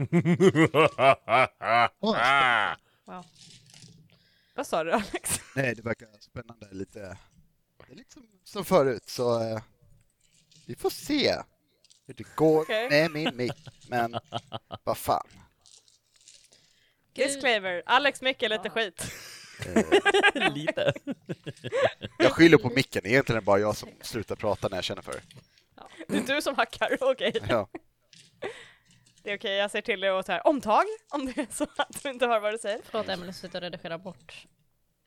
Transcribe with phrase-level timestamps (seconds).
[2.00, 3.24] Wow.
[4.54, 5.40] Vad sa du Alex?
[5.56, 6.68] Nej, det verkar spännande.
[6.72, 7.18] Lite,
[7.86, 9.60] det är lite som, som förut, så eh,
[10.66, 11.36] vi får se
[12.06, 12.90] hur det går Okej.
[12.90, 13.68] med min mick.
[13.88, 14.18] Men
[14.84, 15.26] vad fan.
[17.12, 19.02] Disclaimer, Alex mick är lite skit.
[19.66, 19.84] Eh,
[20.54, 20.92] Lite.
[22.18, 25.02] jag skyller på micken, egentligen är det bara jag som slutar prata när jag känner
[25.02, 25.22] för det.
[26.08, 27.32] Det är du som hackar, okej.
[27.48, 27.68] Ja.
[29.22, 32.02] Det är okej, jag säger till dig och här, omtag om det är så att
[32.02, 32.80] du inte hör vad du säger.
[32.84, 34.46] Förlåt Emelie, sluta redigera bort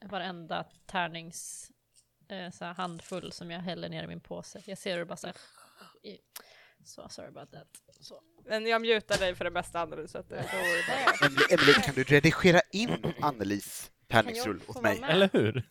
[0.06, 1.72] varenda tärnings
[2.30, 4.62] eh, så handfull som jag häller ner i min påse.
[4.66, 5.36] Jag ser hur det bara så här,
[6.04, 6.18] i,
[6.86, 7.68] så sorry about that.
[8.00, 8.22] Så.
[8.46, 11.54] Men jag mutar dig för det bästa Anneli så att det, då är det bara...
[11.54, 15.00] Emelie, kan du redigera in Annelis tärningsrull Kan jag få åt mig?
[15.00, 15.10] med?
[15.10, 15.64] Eller hur?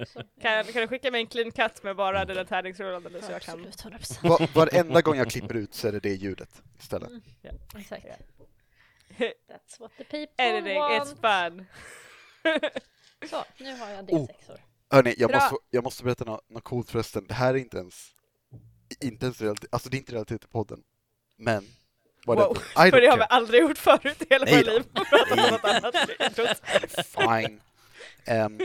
[0.00, 0.22] Också.
[0.40, 3.42] Kan, kan du skicka mig en clean cut med bara dina tärningsrullar Anneli så jag
[3.42, 3.66] kan...
[3.66, 4.28] Absolut, 100%.
[4.28, 7.10] Va, varenda gång jag klipper ut så är det det ljudet istället.
[7.78, 8.04] Exakt.
[9.18, 11.56] That's what the people Editing, it's want.
[11.56, 11.66] fun.
[13.30, 14.26] Så, nu har jag Oh.
[14.26, 14.58] D6or.
[14.90, 15.40] Hörni, jag Bra.
[15.40, 17.26] måste, jag måste berätta något, något coolt förresten.
[17.28, 18.08] Det här är inte ens,
[19.00, 20.82] inte ens relativt, alltså det är inte relativt till podden.
[21.36, 21.64] Men.
[22.26, 24.82] Wow, I För det har vi aldrig gjort förut i hela vårt liv.
[24.94, 25.94] Pratat om något annat.
[26.20, 26.62] introt.
[27.06, 27.60] Fine.
[28.24, 28.60] Ehm,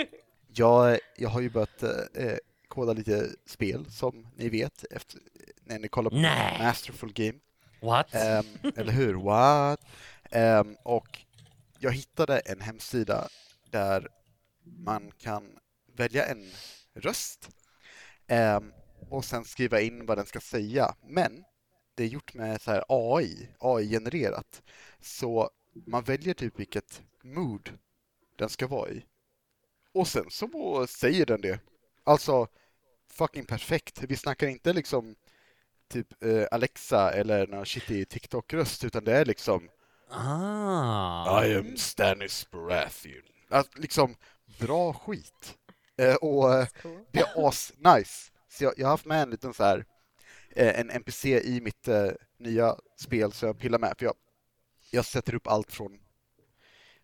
[0.47, 2.37] jag, jag har ju börjat eh,
[2.67, 5.19] koda lite spel, som ni vet, efter,
[5.63, 6.57] när ni kollar på Nej.
[6.59, 7.39] Masterful Game.
[7.81, 8.15] What?
[8.15, 9.13] Ehm, eller hur?
[9.13, 9.79] What?
[10.31, 11.19] Ehm, och
[11.79, 13.27] jag hittade en hemsida
[13.69, 14.07] där
[14.63, 15.43] man kan
[15.95, 16.51] välja en
[16.93, 17.49] röst
[18.27, 18.73] ehm,
[19.09, 20.95] och sen skriva in vad den ska säga.
[21.07, 21.43] Men
[21.99, 24.61] det är gjort med så här AI, AI-genererat.
[25.01, 27.77] Så man väljer typ vilket mood
[28.35, 29.05] den ska vara i.
[29.93, 31.59] Och sen så säger den det.
[32.03, 32.47] Alltså,
[33.11, 34.03] fucking perfekt.
[34.03, 35.15] Vi snackar inte liksom
[35.87, 39.69] typ eh, Alexa eller någon shitty TikTok-röst, utan det är liksom
[40.11, 41.45] Ah.
[41.45, 43.23] I am Stannis Baratheon.
[43.49, 44.15] Alltså, liksom,
[44.59, 45.57] bra skit.
[45.97, 46.67] Eh, och eh,
[47.11, 48.31] det är as-nice.
[48.49, 49.85] Så jag, jag har haft med en liten så här,
[50.55, 53.95] en NPC i mitt eh, nya spel som jag pillar med.
[53.97, 54.15] För jag,
[54.91, 55.99] jag sätter upp allt från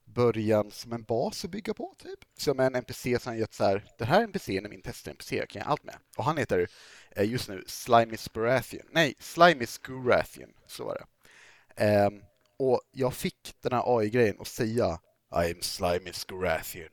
[0.06, 2.20] början som en bas att bygga på, typ.
[2.38, 5.38] Så med en NPC som har gett så här, den här NPCn är min test-NPC,
[5.38, 5.96] jag kan göra allt med.
[6.18, 6.68] Och han heter
[7.12, 8.88] eh, just nu Slimis Baratheon.
[8.92, 11.06] Nej, Slimis Guratheon, så var det.
[11.86, 12.22] Ehm,
[12.58, 15.00] och jag fick den här AI-grejen att säga
[15.32, 16.90] I am Slimis Guratheon.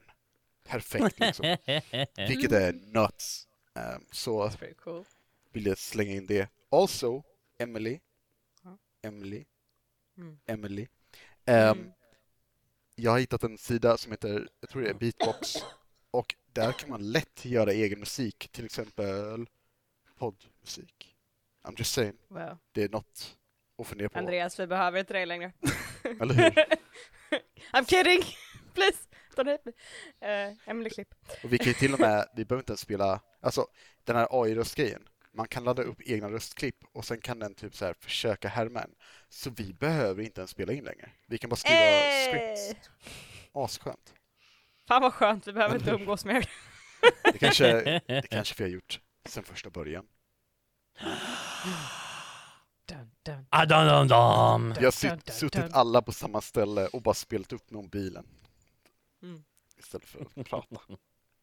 [0.65, 1.57] Perfekt liksom.
[2.29, 3.47] Vilket är nuts.
[3.75, 5.05] Ehm, så That's pretty cool.
[5.53, 6.49] Vill jag slänga in det.
[6.71, 7.23] Also,
[7.59, 8.01] Emily.
[9.03, 9.45] Emily.
[10.17, 10.39] Mm.
[10.47, 10.87] Emily.
[11.47, 11.93] Ehm, Mm.
[12.95, 15.55] Jag har hittat en sida som heter, jag tror det är Beatbox.
[16.11, 19.47] Och där kan man lätt göra egen musik, till exempel
[20.19, 21.17] poddmusik.
[21.65, 22.59] I'm just saying, Wow.
[22.73, 23.37] det är något
[23.79, 24.19] att fundera på.
[24.19, 25.53] Andreas, vi behöver inte dig längre.
[26.21, 26.51] Eller hur?
[27.73, 28.23] I'm kidding!
[28.75, 28.99] Please,
[29.37, 29.73] don't hate me.
[30.29, 31.15] Uh, Emily Klipp.
[31.45, 33.67] Och vi kan ju till och med, vi behöver inte ens spela, alltså
[34.05, 35.09] den här AI-röstgrejen.
[35.35, 38.81] Man kan ladda upp egna röstklipp och sen kan den typ så här försöka härma
[38.83, 38.91] en.
[39.29, 41.11] Så vi behöver inte ens spela in längre.
[41.27, 42.57] Vi kan bara skriva Hey!
[42.57, 42.91] scripts.
[43.53, 44.15] Asskönt.
[44.89, 46.51] Fan vad skönt, vi behöver inte umgås mer.
[47.25, 50.07] Det kanske, det kanske vi har gjort sen första början.
[52.89, 53.47] Dun, dun.
[53.51, 54.75] Adam, dam, dam.
[54.79, 55.71] Vi har Dun, dun, sitt, suttit dun.
[55.75, 58.27] alla på samma ställe och bara spelat upp mobilen.
[59.23, 59.45] Mm.
[59.79, 60.77] Istället för att prata.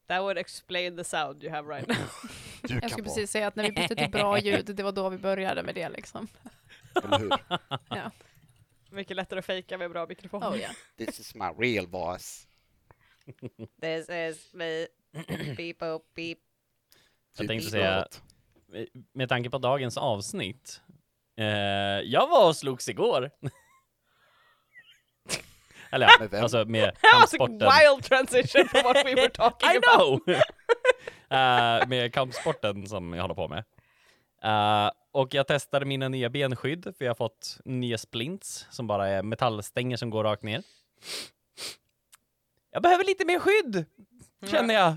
[0.10, 1.96] That would explain the sound you have right now.
[2.62, 5.10] Du Jag skulle precis säga att när vi bytte till bra ljud, det var då
[5.10, 6.28] vi började med det liksom.
[7.04, 8.12] eller hur?
[8.96, 10.44] Mycket lättare att fejka med bra mikrofon.
[10.44, 10.72] Oh, yeah.
[10.98, 12.48] This is my real voice.
[13.82, 14.88] This is me.
[15.58, 16.38] Beep, boop, beep.
[17.38, 18.08] Jag tänkte Typ säga-.
[19.14, 20.82] Med tanke på dagens avsnitt.
[21.38, 21.46] Eh,
[22.04, 23.32] jag var och slogs igår.
[25.92, 26.44] Eller ja, Med vem?
[26.44, 27.58] alltså med That was a kampsporten.
[27.60, 30.24] wild transition from what we were talking I about.
[30.26, 30.36] know!
[31.32, 33.64] Eh, med kampsporten som jag håller på med.
[34.44, 39.08] Eh, och jag testade mina nya benskydd, för jag har fått nya splints som bara
[39.08, 40.64] är metallstänger som går rakt ner.
[42.72, 43.86] Jag behöver lite mer skydd,
[44.52, 44.96] känner jag.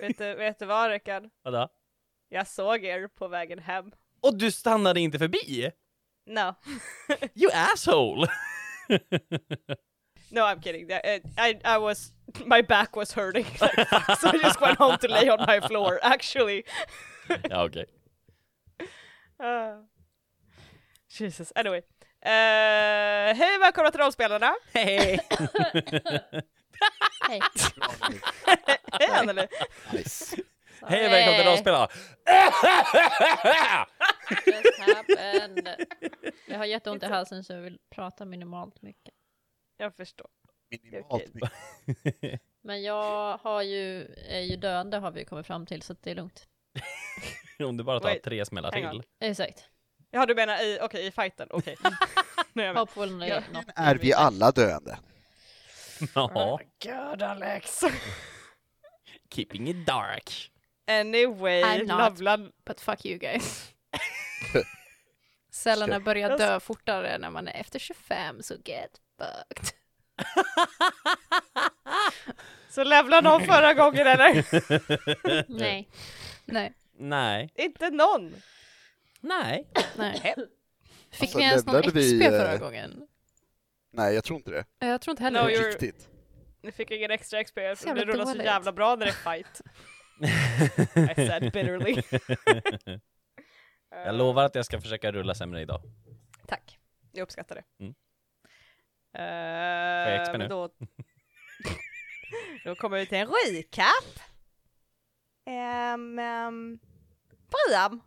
[0.00, 1.28] vet, du, vet du vad Rickard?
[1.42, 1.68] Vadå?
[2.28, 3.92] Jag såg er på vägen hem.
[4.20, 5.70] Och du stannade inte förbi?
[6.26, 6.54] No.
[7.34, 8.28] You asshole!
[10.32, 10.90] No, I'm kidding.
[10.90, 12.12] I, I, I was,
[12.46, 13.44] my back was hurting.
[13.60, 13.74] Like,
[14.18, 16.64] so I just went home to lay on my floor, actually.
[17.30, 17.48] okay.
[17.50, 17.86] okej.
[19.38, 19.74] Uh,
[21.08, 21.82] Jesus, anyway.
[22.24, 24.54] Uh, hej välkomna till Rollspelarna!
[24.72, 25.18] Hej!
[27.28, 27.40] Hej.
[29.00, 29.48] Hej Anneli!
[29.92, 30.36] Nice.
[30.86, 31.88] Hej och välkommen till Rollspelare!
[34.46, 35.68] just happened.
[36.46, 39.14] Jag har jätteont i halsen så jag vill prata minimalt mycket.
[39.76, 40.26] Jag förstår.
[40.70, 42.40] Minimalt mycket.
[42.62, 46.14] Men jag har ju, är ju döende har vi kommit fram till så det är
[46.14, 46.46] lugnt.
[47.64, 49.02] Om du bara tar Wait, tre smällar till.
[49.20, 49.68] Exakt.
[50.10, 51.76] Ja du menar i, okej i fighten, okej.
[51.82, 51.94] jag
[52.52, 52.76] med.
[52.76, 53.42] Hopefully Ja.
[53.74, 54.98] Är vi alla döende?
[56.14, 57.80] Ja, God Alex.
[59.30, 60.50] keeping it dark.
[60.86, 61.98] Anyway, I'm not.
[61.98, 62.52] Loveland.
[62.64, 63.72] But fuck you guys.
[65.52, 69.68] Cellerna börjar dö fortare när man är efter 25, så get fucked.
[72.70, 74.44] Så levlade någon förra gången eller?
[75.58, 75.88] Nej.
[76.44, 78.34] Nej, Nej, Inte någon.
[79.20, 79.68] nej.
[79.96, 80.34] nej.
[81.10, 83.06] Fick Alltså, ni ens någon XP vi, förra eh, gången?
[83.92, 84.64] Nej, jag tror inte det.
[84.78, 85.68] Jag tror inte No, heller you're- det.
[85.68, 86.08] Riktigt.
[86.62, 89.32] Ni fick ingen extra XP för jävla det rullar så jävla bra när det är
[89.32, 89.60] fight.
[90.96, 92.02] I said bitterly.
[93.90, 95.82] Jag lovar att jag ska försöka rulla sämre idag.
[96.46, 96.78] Tack,
[97.12, 97.64] jag uppskattar det.
[97.84, 97.94] Mm.
[99.14, 100.48] Eh, jag XP nu?
[100.48, 100.68] Då,
[102.64, 104.18] då kommer vi till en recap.
[105.46, 106.78] Um, um,
[107.50, 108.00] Priam,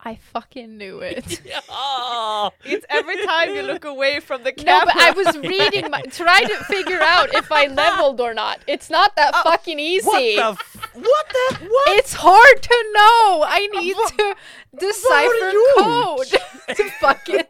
[0.00, 1.40] I fucking knew it.
[1.44, 2.50] Ja!
[2.64, 4.86] it's every time you look away from the camera.
[4.86, 8.60] No, but I was reading my, trying to figure out if I leveled or not.
[8.66, 10.06] It's not that oh, fucking easy.
[10.06, 11.88] What the f- What the what?
[11.98, 13.44] It's hard to know.
[13.46, 14.36] I need to
[14.78, 17.42] decipher code to fucking.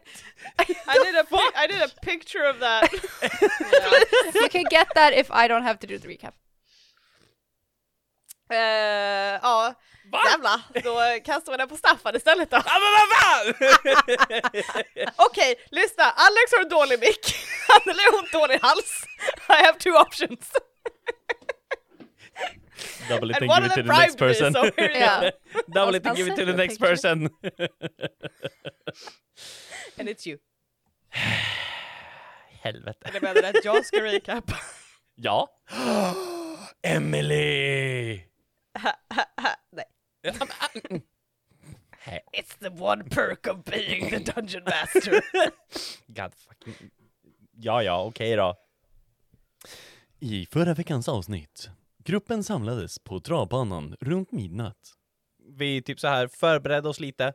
[0.59, 2.91] I did a pic- I did a picture of that.
[4.35, 6.33] you can get that if I don't have to do the recap.
[8.51, 9.73] Eh, ja,
[10.31, 10.61] jävlar.
[10.83, 12.57] Då kastar vi den på Staffan istället då.
[12.65, 13.53] Ja, men vad fan!
[15.27, 16.03] Okej, lyssna.
[16.03, 17.35] Alex har en dålig mick.
[17.67, 19.03] Han eller hon dålig hals.
[19.49, 20.51] I have two options.
[23.09, 24.53] Double it And and give it to the next person.
[24.53, 25.31] so Yeah.
[25.67, 27.29] Double it and give it to the next person.
[29.97, 30.37] And it's you.
[32.61, 33.09] Helvete.
[33.09, 34.51] Eller menar att jag ska recap.
[35.15, 35.47] Ja.
[36.83, 38.28] Emily!
[42.07, 42.21] Nej.
[42.33, 45.21] It's the one perk of being the dungeon master.
[46.07, 46.91] God fucking...
[47.57, 48.55] Ja, ja, okej då.
[50.19, 51.69] I förra veckans avsnitt.
[52.03, 54.93] Gruppen samlades på travbanan runt midnatt.
[55.57, 57.33] Vi typ så här förberedde oss lite.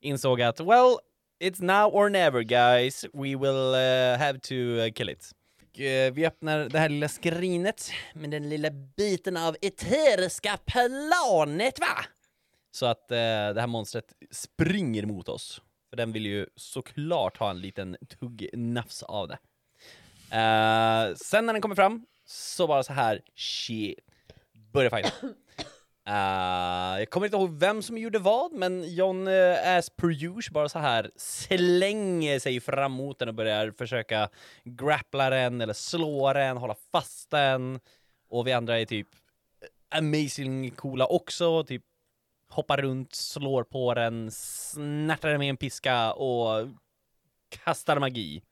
[0.00, 0.98] Insåg att well,
[1.40, 3.04] it's now or never guys.
[3.12, 5.32] We will uh, have to uh, kill it.
[5.72, 11.80] Och, eh, vi öppnar det här lilla skrinet med den lilla biten av eteriska planet
[11.80, 12.04] va?
[12.70, 15.62] Så att eh, det här monstret springer mot oss.
[15.90, 19.38] För den vill ju såklart ha en liten tugg nafs av det.
[20.36, 23.98] Eh, sen när den kommer fram så bara så här, shit,
[24.72, 25.34] börjar fighten.
[26.06, 30.68] Eh, jag kommer inte ihåg vem som gjorde vad, men John uh, as per bara
[30.68, 34.28] så här slänger sig fram mot den och börjar försöka
[34.64, 37.80] grappla den eller slå den, hålla fast den.
[38.28, 39.08] Och vi andra är typ
[39.88, 41.82] amazing coola också, typ
[42.48, 46.68] hoppar runt, slår på den, snärtar den med en piska och
[47.48, 48.42] kastar magi.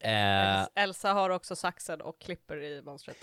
[0.00, 3.16] Eh, Elsa har också saxen och klipper i monstret.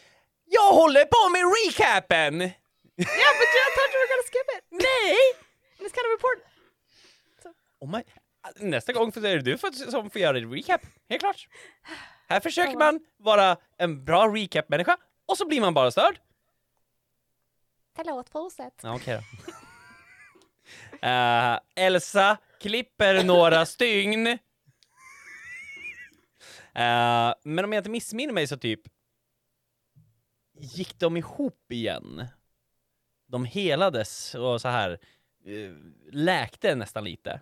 [0.53, 2.41] Jag håller på med recapen!
[2.41, 4.63] Yeah, but I thought you were gonna skip it!
[4.71, 5.17] Nej!
[5.79, 6.45] It's kind of important.
[7.79, 8.03] Oh my...
[8.69, 9.57] Nästa gång är det du
[9.91, 11.47] som får göra en recap, helt klart.
[12.29, 16.19] Här försöker man vara en bra recap-människa och så blir man bara störd.
[17.95, 18.79] Förlåt, fortsätt.
[18.83, 19.21] Ja, okej då.
[21.07, 24.27] Eh, Elsa klipper några stygn.
[24.27, 24.37] Eh,
[27.43, 28.81] men om jag inte missminner mig så typ
[30.53, 32.25] gick de ihop igen.
[33.27, 34.99] De helades och så här
[35.45, 35.71] eh,
[36.11, 37.41] läkte nästan lite.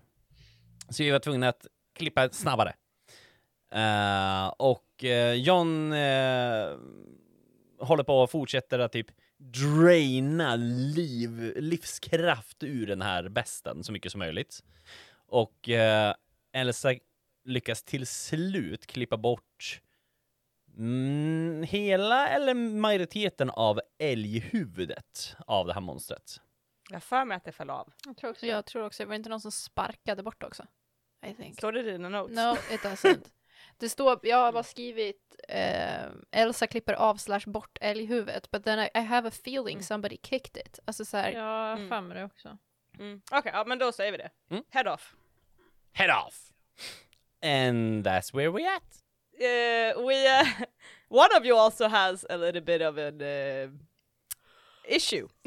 [0.89, 2.73] Så vi var tvungna att klippa snabbare.
[3.75, 6.79] Uh, och uh, John uh,
[7.79, 14.11] håller på och fortsätter att typ draina liv, livskraft ur den här besten så mycket
[14.11, 14.63] som möjligt.
[15.27, 15.69] Och
[16.53, 16.93] Elsa
[17.45, 19.81] lyckas till slut klippa bort
[20.77, 26.41] mm, hela eller majoriteten av älghuvudet av det här monstret.
[26.89, 27.93] Jag för mig att det föll av.
[28.05, 30.65] Jag tror också, jag tror också, det var inte någon som sparkade bort också?
[31.25, 31.57] I think.
[31.57, 32.35] Står det i dina notes?
[32.35, 33.25] No, it doesn't.
[33.77, 38.79] Det står, jag har bara skrivit eh, Elsa klipper av slash bort älghuvudet, but then
[38.79, 39.83] I, I have a feeling Mm.
[39.83, 40.79] somebody kicked it.
[40.85, 41.89] Alltså så här, Jag har Mm.
[41.89, 42.57] för mig det också.
[42.99, 43.21] Mm.
[43.31, 44.29] Okej, ja men då säger vi det.
[44.49, 44.63] Mm.
[44.69, 45.15] Head off.
[45.93, 46.51] Head off!
[47.43, 49.00] And that's where we at.
[49.41, 50.45] Uh, we, uh,
[51.09, 53.69] one of you also has a little bit of an uh,
[54.85, 55.27] issue.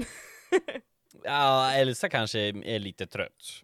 [1.27, 3.63] Ja, Elsa kanske är lite trött.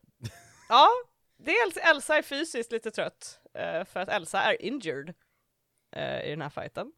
[0.69, 0.89] ja,
[1.37, 5.09] dels Elsa är fysiskt lite trött, eh, för att Elsa är injured
[6.25, 6.93] i den här fighten.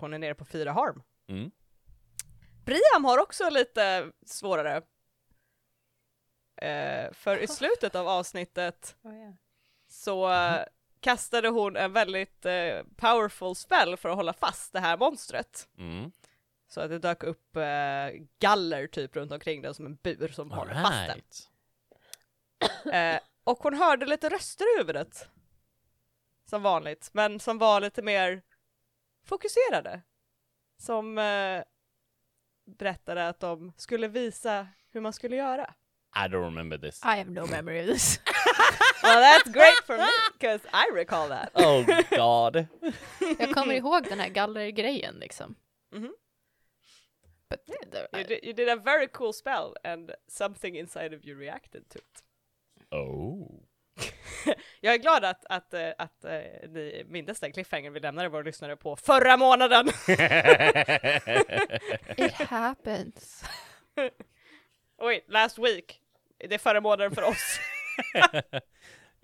[0.00, 1.02] Hon är nere på fyra harm.
[1.28, 1.50] Mm.
[2.64, 4.82] Briam har också lite svårare.
[7.12, 8.96] För i slutet av avsnittet
[9.88, 10.64] så eh,
[11.02, 15.68] kastade hon en väldigt eh, powerful spell för att hålla fast det här monstret.
[15.78, 16.12] Mm.
[16.68, 20.50] Så att det dök upp eh, galler typ runt omkring den som en bur som
[20.50, 21.22] håller fast den.
[22.92, 25.28] Eh, och hon hörde lite röster i huvudet.
[26.44, 28.42] Som vanligt, men som var lite mer
[29.24, 30.02] fokuserade.
[30.78, 31.62] Som eh,
[32.64, 35.74] berättade att de skulle visa hur man skulle göra.
[36.16, 37.02] I don't remember this.
[37.04, 38.20] I have no memory of this.
[39.02, 41.50] Well that's great for me, because I recall that.
[41.54, 42.66] Oh god.
[43.38, 45.54] Jag kommer ihåg den här gallergrejen liksom.
[45.92, 46.12] Mhm.
[47.50, 51.38] But the, You did, you did a very cool spell and something inside of you
[51.38, 52.22] reacted to it.
[52.90, 53.46] Oh.
[54.80, 58.42] Jag är glad att, att, eh, att, eh, ni mindes den cliffhanger vi lämnade våra
[58.42, 59.88] lyssnare på förra månaden.
[62.16, 63.44] it happens.
[64.98, 65.98] Oj, last week.
[66.38, 67.58] Det är förra månaden för oss.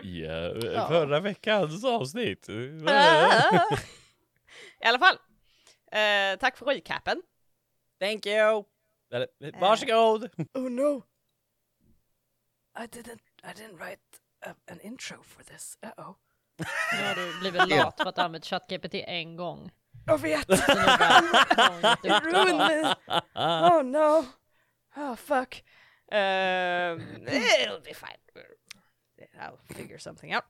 [0.02, 0.88] Ja, Ja.
[0.88, 2.48] förra veckans avsnitt.
[2.48, 2.78] I
[4.84, 5.18] alla fall.
[5.92, 7.22] Eh, tack för recapen.
[8.00, 8.64] Thank you.
[9.12, 9.28] Eller,
[9.60, 10.30] Varsågod.
[10.54, 11.02] Oh no.
[12.78, 14.00] I didn't, I didn't write
[14.46, 15.78] a, an intro for this.
[15.82, 16.14] Uh-oh.
[16.98, 19.70] Nu har du blivit lat för att du använt ChatGPT en gång.
[20.06, 20.48] Jag vet.
[20.50, 20.68] It
[22.22, 22.94] ruined me.
[23.34, 24.24] Oh no.
[24.96, 25.64] Oh fuck.
[26.12, 26.18] Um,
[27.26, 28.18] it'll be fine.
[29.38, 30.44] I'll figure something out.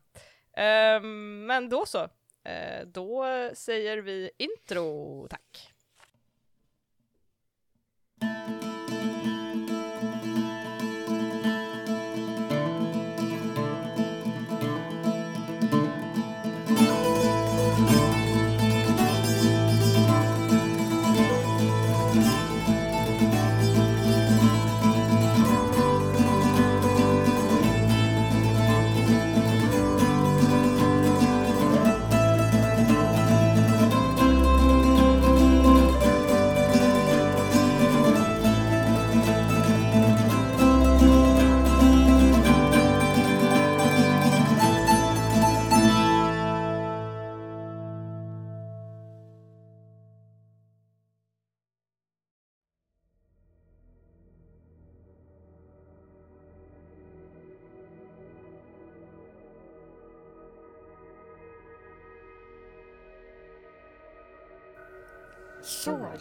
[0.56, 2.02] Um, men då så.
[2.02, 5.74] Uh, då säger vi intro, tack.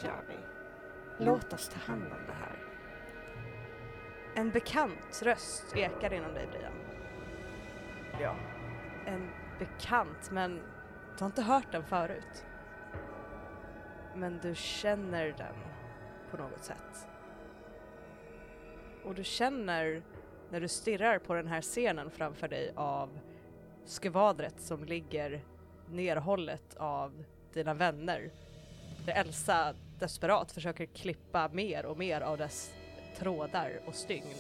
[0.04, 0.38] Gör vi.
[1.26, 2.64] Låt oss ta hand om det här.
[4.36, 6.74] En bekant röst ekar inom dig, Brian.
[8.22, 8.36] Ja.
[9.06, 10.62] En bekant, men
[11.18, 12.46] du har inte hört den förut.
[14.16, 15.56] Men du känner den
[16.32, 17.08] på något sätt.
[19.04, 20.02] Och du känner
[20.50, 23.20] när du stirrar på den här scenen framför dig av
[23.86, 25.42] skvadret som ligger
[25.90, 27.24] nerhållet av
[27.54, 28.32] dina vänner
[29.06, 32.74] där Elsa desperat försöker klippa mer och mer av dess
[33.18, 34.36] trådar och stygn.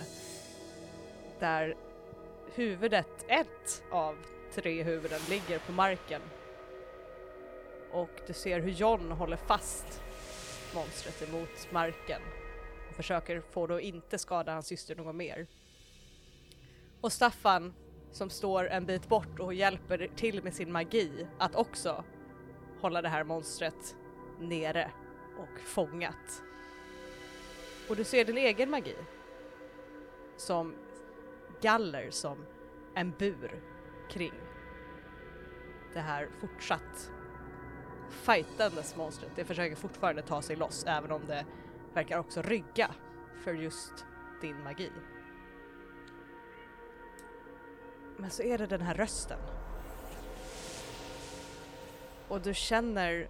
[1.39, 1.75] Där
[2.55, 4.15] huvudet, ett av
[4.53, 6.21] tre huvuden, ligger på marken.
[7.91, 10.01] Och du ser hur John håller fast
[10.75, 12.21] monstret emot marken
[12.89, 15.47] och försöker få det att inte skada hans syster något mer.
[17.01, 17.73] Och Staffan,
[18.11, 22.03] som står en bit bort och hjälper till med sin magi att också
[22.81, 23.95] hålla det här monstret
[24.39, 24.91] nere
[25.37, 26.43] och fångat.
[27.89, 28.95] Och du ser din egen magi
[30.37, 30.75] som
[31.61, 32.45] galler som
[32.95, 33.63] en bur
[34.09, 34.33] kring
[35.93, 37.11] det här fortsatt
[38.09, 39.31] fightandes monstret.
[39.35, 41.45] Det försöker fortfarande ta sig loss även om det
[41.93, 42.91] verkar också rygga
[43.43, 44.05] för just
[44.41, 44.91] din magi.
[48.17, 49.39] Men så är det den här rösten.
[52.27, 53.29] Och du känner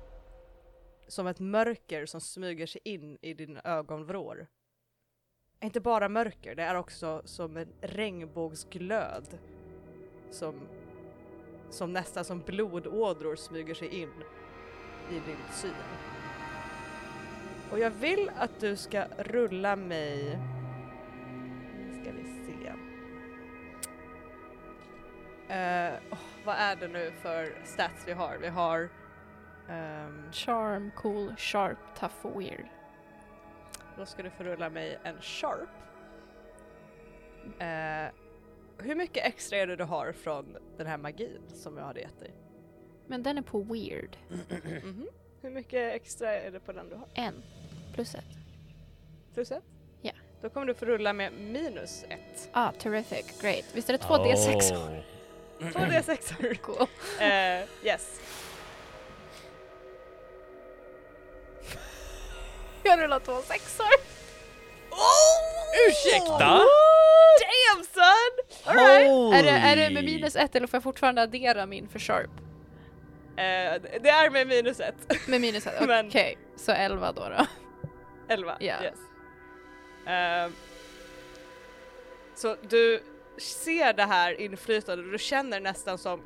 [1.08, 4.48] som ett mörker som smyger sig in i dina ögonvrår.
[5.60, 9.38] Inte bara mörker, det är också som en regnbågsglöd
[10.32, 10.56] som,
[11.70, 14.14] som nästan som blodådror smyger sig in
[15.10, 15.72] i din syn.
[17.72, 20.40] Och jag vill att du ska rulla mig...
[21.78, 22.72] Nu ska vi se.
[25.48, 28.38] Uh, oh, vad är det nu för stats vi har?
[28.38, 28.90] Vi har
[29.70, 32.66] ehm, Charm, cool, sharp, tough och weird.
[33.98, 35.70] Då ska du få rulla mig en sharp.
[37.60, 38.14] Eh,
[38.78, 42.20] hur mycket extra är det du har från den här magin som jag hade gett
[42.20, 42.32] dig?
[43.08, 44.18] Men den är på weird.
[44.84, 45.08] Mhm.
[45.42, 47.08] Hur mycket extra är det på den du har?
[47.14, 47.44] En.
[47.94, 48.26] Plus ett.
[49.34, 49.64] Plus ett?
[50.02, 50.12] Ja.
[50.42, 52.50] Då kommer du få rulla med minus ett.
[52.52, 53.42] Ah, terrific.
[53.42, 53.66] Great.
[53.74, 54.74] Visst är det två D6?
[54.74, 55.02] Oh.
[55.72, 56.56] Två D6.
[56.62, 56.88] Cool.
[57.20, 58.22] Eh, yes.
[62.88, 63.86] Jag rullar två sexor.
[65.90, 66.38] Ursäkta?
[67.40, 68.64] Damn son!
[68.66, 69.36] Alright.
[69.40, 72.30] Är det, är det med minus ett eller får jag fortfarande addera min för sharp?
[73.38, 75.28] Eh, det är med minus ett.
[75.28, 75.74] Med minus ett?
[75.82, 77.22] Okej, Men- så elva då.
[77.30, 77.46] då.
[78.30, 78.58] 11.
[78.60, 78.76] Ja.
[78.84, 78.96] Yes.
[80.08, 80.54] Ehm,
[82.36, 83.04] så du
[83.38, 86.22] ser det här inflytandet och du känner nästan som,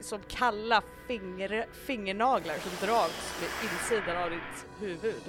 [0.00, 5.22] som kalla finger, fingernaglar som dras med insidan av ditt huvud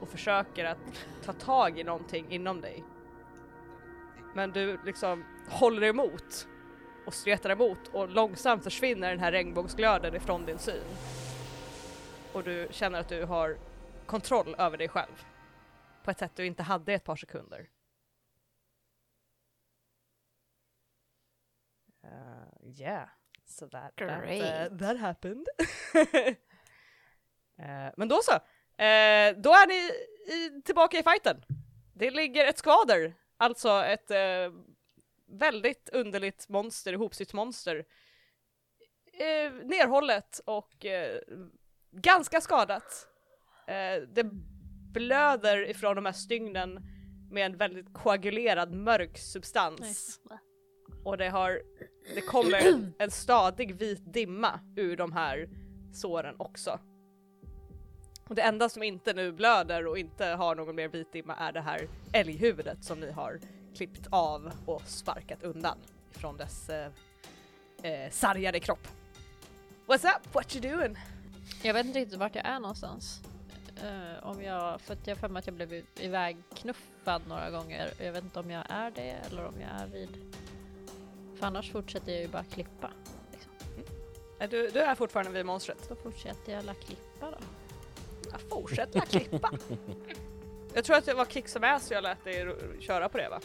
[0.00, 2.84] Och försöker att ta tag i någonting inom dig.
[4.34, 6.48] Men du liksom håller emot
[7.06, 10.84] och stretar emot och långsamt försvinner den här regnbågsglöden ifrån din syn.
[12.32, 13.56] Och du känner att du har
[14.06, 15.24] kontroll över dig själv
[16.06, 17.68] på ett sätt du inte hade ett par sekunder.
[22.04, 23.08] Uh, yeah,
[23.44, 24.78] so that, that, uh, Great.
[24.78, 25.46] that happened.
[27.58, 28.32] Eh, men då så,
[28.78, 29.90] Eh, då är ni
[30.34, 31.44] i, tillbaka i fighten.
[31.94, 34.52] Det ligger ett skvader, alltså ett eh,
[35.28, 37.84] väldigt underligt monster, ihopsytt monster.
[39.12, 41.20] Eh, nerhållet och eh,
[41.90, 43.08] ganska skadat.
[43.66, 44.24] Eh, det
[44.92, 46.80] blöder ifrån de här stygnen
[47.30, 49.80] med en väldigt koagulerad mörk substans.
[49.80, 50.20] Nice.
[51.04, 51.62] Och det har,
[52.14, 55.48] det kommer en, en stadig vit dimma ur de här
[55.92, 56.80] såren också.
[58.28, 61.52] Och det enda som inte nu blöder och inte har någon mer vit dimma är
[61.52, 63.40] det här älghuvudet som ni har
[63.76, 65.78] klippt av och sparkat undan
[66.10, 66.90] från dess eh,
[67.82, 68.88] eh, sargade kropp.
[69.86, 70.34] What's up?
[70.34, 70.96] What you doing?
[71.62, 73.20] Jag vet inte riktigt vart jag är någonstans.
[73.82, 77.90] Eh, om jag, för att jag för mig att jag blev iväg knuffad några gånger.
[77.98, 80.08] Jag vet inte om jag är det eller om jag är vid...
[81.38, 82.90] För annars fortsätter jag ju bara klippa.
[83.32, 83.50] Liksom.
[84.40, 85.88] Eh, Du, du är fortfarande vid monstret.
[85.88, 87.38] Då fortsätter jag la klippa då.
[88.50, 89.50] Ja, fortsätt att klippa.
[90.74, 93.40] Jag tror att det var Kick som ass jag lät dig köra på det va?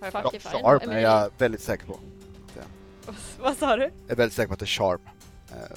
[0.00, 1.98] Har jag Fuck if I Charm är jag väldigt säker på.
[3.40, 3.82] Vad sa du?
[3.82, 5.00] Jag är väldigt säker på att det är Charm.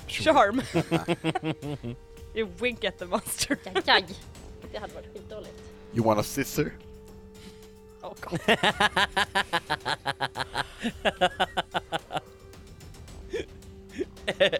[0.07, 0.35] Personligen.
[0.35, 1.95] Charm!
[2.35, 3.57] you wink at the monster.
[3.65, 4.05] Jaj, jaj.
[4.71, 5.63] Det hade varit skitdåligt.
[5.93, 6.71] You want a scissor?
[8.01, 8.39] Oh god.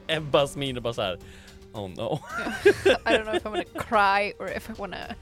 [0.07, 1.19] Ebbas min är bara så här.
[1.73, 2.19] Oh no.
[3.05, 5.15] I don't know if I'm gonna cry or if I wanna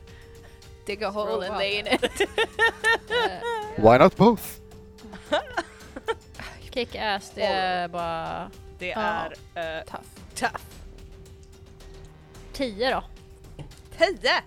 [0.85, 1.59] dig a hole and up.
[1.59, 2.21] lay in it.
[3.09, 3.41] Eh,
[3.77, 4.59] Why not both?
[6.71, 10.05] kick ass, det är bara Det är uh, Tough.
[10.35, 10.63] tough.
[12.53, 13.03] 10 då.
[13.97, 14.05] 10!
[14.07, 14.41] Uh,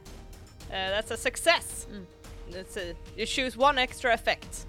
[0.70, 1.86] that's a success!
[1.90, 2.06] Mm.
[2.52, 2.94] Let's see.
[3.16, 4.66] You choose one extra effect.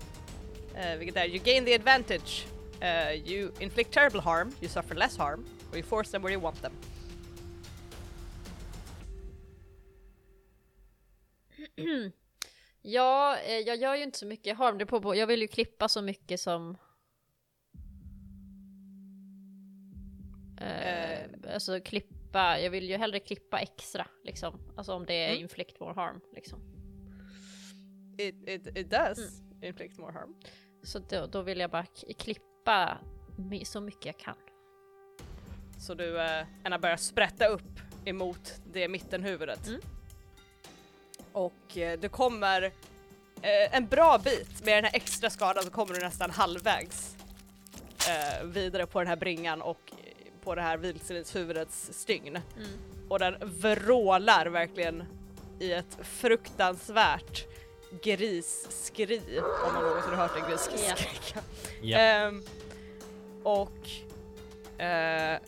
[0.75, 2.45] Uh, vilket är, you gain the advantage.
[2.81, 6.39] Uh, you inflict terrible harm, you suffer less harm, or you force them where you
[6.39, 6.71] want them.
[12.81, 14.77] Ja, eh, jag gör ju inte så mycket harm.
[14.77, 15.15] Det på.
[15.15, 16.77] Jag vill ju klippa så mycket som...
[20.61, 21.53] Eh, Eh.
[21.53, 24.59] Alltså klippa, jag vill ju hellre klippa extra liksom.
[24.77, 25.41] Alltså om det är Mm.
[25.41, 26.59] inflict more harm liksom.
[28.17, 30.35] It, it, it does inflict more harm.
[30.83, 31.85] Så då, då vill jag bara
[32.17, 32.97] klippa
[33.63, 34.35] så mycket jag kan.
[35.79, 39.67] Så du uh, Anna börjar sprätta upp emot det mittenhuvudet.
[39.67, 39.81] Mm.
[41.33, 42.61] Och eh, du kommer
[43.41, 47.15] eh, en bra bit med den här extra skadan så kommer du nästan halvvägs
[48.09, 49.91] eh, vidare på den här bringan och
[50.43, 52.39] på det här vildsvinshuvudets stygn.
[52.57, 52.69] Mm.
[53.09, 55.03] Och den vrålar verkligen
[55.59, 57.45] i ett fruktansvärt
[58.03, 59.21] grisskri
[59.65, 61.39] om man någonsin har hört en gris skrika.
[61.81, 61.97] Ja.
[61.97, 62.43] Ehm,
[63.43, 63.89] och
[64.81, 65.39] eh,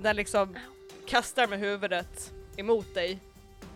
[0.00, 0.58] den liksom
[1.06, 3.18] kastar med huvudet emot dig.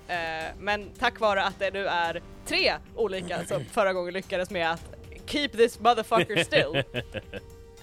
[0.09, 4.71] Eh, men tack vare att det nu är tre olika som förra gången lyckades med
[4.71, 4.95] att
[5.27, 6.77] keep this motherfucker still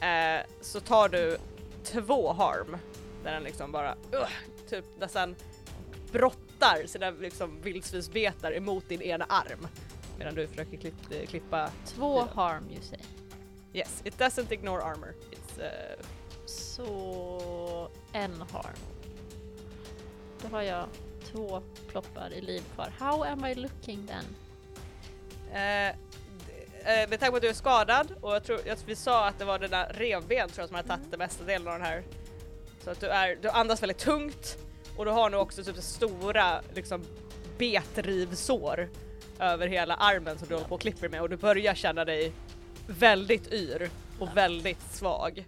[0.01, 1.37] eh, så tar du
[1.83, 2.77] två harm
[3.23, 4.27] där den liksom bara uh,
[4.69, 5.35] typ nästan
[6.11, 9.67] brottar sina liksom vildsvinsbetar emot din ena arm
[10.17, 12.27] medan du försöker klipp, eh, klippa Två Ja.
[12.43, 12.99] harm you say.
[13.73, 15.13] Yes, it doesn't ignore armor.
[15.31, 16.05] It's uh,
[16.45, 18.77] Så en harm.
[20.41, 20.85] Då har jag
[21.31, 22.91] två ploppar i liv kvar.
[22.99, 24.25] How am I looking then?
[25.53, 29.27] eh, eh, med tanke på att du är skadad och jag tror att vi sa
[29.27, 31.81] att det var dina revben tror jag som hade tagit den mesta delen av den
[31.81, 32.03] här.
[32.83, 34.57] Så att du, är, du andas väldigt tungt
[34.97, 37.05] och du har nu också typ stora liksom
[37.57, 38.89] betrivsår
[39.39, 42.31] över hela armen som du håller på och klipper med och du börjar känna dig
[42.87, 43.89] väldigt yr
[44.19, 45.45] och väldigt svag.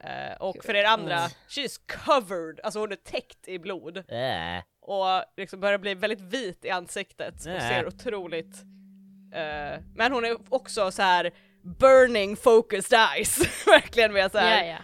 [0.00, 4.62] Eh, och för er andra, she's covered, alltså hon är täckt i blod Äh.
[4.82, 8.62] Och liksom börjar bli väldigt vit i ansiktet och ser otroligt
[9.32, 11.30] eh, men hon är också så här
[11.62, 14.64] burning focused eyes verkligen med så här.
[14.64, 14.78] Ja, ja.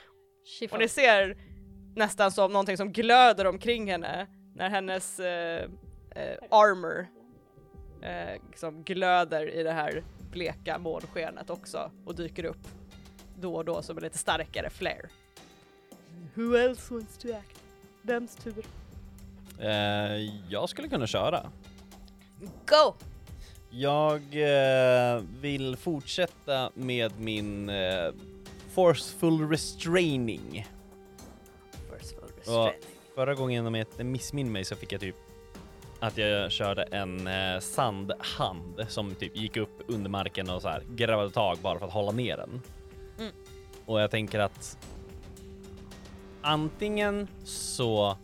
[0.60, 1.36] She och ni ser
[1.96, 5.62] nästan som någonting som glöder omkring henne när hennes eh,
[6.10, 7.06] eh, armor
[8.46, 12.68] liksom glöder i det här bleka månskenet också och dyker upp
[13.36, 15.08] då och då som en lite starkare flare.
[16.34, 17.60] Who else wants to act?
[18.02, 18.64] Vems tur?
[19.60, 19.70] Eh,
[20.48, 21.50] jag skulle kunna köra.
[22.66, 22.94] Go!
[23.70, 28.12] Jag eh, vill fortsätta med min eh,
[28.70, 30.66] forceful restraining.
[31.90, 32.72] Forceful Ja,
[33.14, 35.16] förra gången om jag inte missminner mig så fick jag typ
[36.00, 40.82] att jag körde en eh, sandhand som typ gick upp under marken och så här
[40.90, 42.62] grävde tag bara för att hålla ner den.
[43.18, 43.32] Mm.
[43.86, 44.78] Och jag tänker att
[46.42, 48.16] antingen så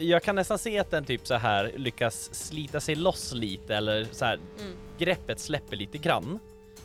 [0.00, 4.04] jag kan nästan se att den typ så här lyckas slita sig loss lite eller
[4.12, 4.72] så här Mm.
[4.98, 6.38] greppet släpper lite grann.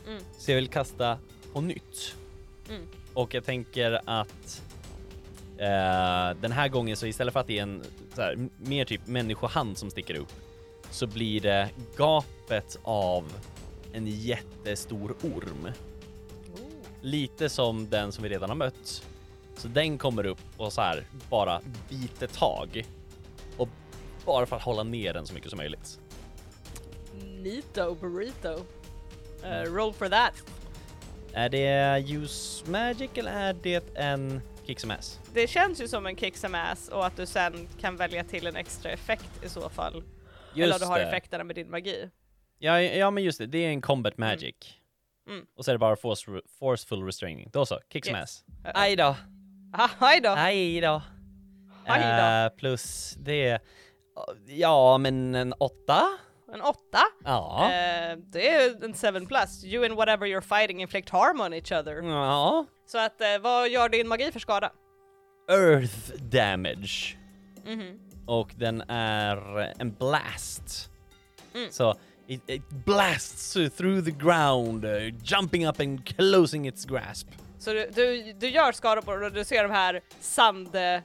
[0.06, 0.22] Mm.
[0.38, 1.18] Så jag vill kasta
[1.52, 2.14] på nytt.
[2.68, 2.82] Mm.
[3.14, 4.62] Och jag tänker att
[5.58, 7.82] eh, den här gången så istället för att det är en
[8.14, 10.32] så här, mer typ människohand som sticker upp
[10.90, 13.32] så blir det gapet av
[13.92, 15.68] en jättestor orm.
[17.02, 19.04] Lite som den som vi redan har mött.
[19.56, 22.86] Så den kommer upp och så här bara biter tag.
[23.56, 23.68] Och
[24.24, 26.00] bara för att hålla ner den så mycket som möjligt.
[27.42, 28.64] Nito burrito.
[29.44, 30.34] Uh, roll for that.
[31.32, 35.20] Är det use magic eller är det en kick som ass?
[35.34, 38.46] Det känns ju som en kick some ass och att du sen kan välja till
[38.46, 40.02] en extra effekt i så fall.
[40.56, 41.04] Eller du har det.
[41.04, 42.10] effekterna med din magi.
[42.58, 43.46] Ja, ja, men just det.
[43.46, 44.54] Det är en combat magic.
[45.28, 45.46] Mm.
[45.56, 47.50] Och så är det bara force, forceful restraining.
[47.52, 48.24] Då så, kick some Yes.
[48.24, 48.44] ass.
[48.74, 49.16] Aj då.
[49.78, 50.30] Ah, hej då!
[50.30, 51.02] Aj då.
[51.86, 52.06] Aj då.
[52.06, 53.58] Eh, plus det,
[54.46, 56.18] ja men en åtta?
[56.52, 57.02] En åtta.
[57.24, 57.64] Ja.
[57.64, 59.64] Eh, det är en 7 plus.
[59.64, 62.02] You and whatever you're fighting inflict harm on each other.
[62.02, 62.66] Ja.
[62.86, 64.70] Så att eh, vad gör din magi för skada?
[65.50, 67.16] Earth damage.
[67.66, 68.00] Mhm.
[68.26, 70.90] Och den är en blast.
[71.54, 71.70] Mm.
[71.70, 71.94] Så
[72.26, 77.28] it, it blasts through the ground, uh, jumping up and closing its grasp.
[77.58, 80.76] Så du, du, du gör det och du ser de här sand...
[80.76, 81.00] Eh,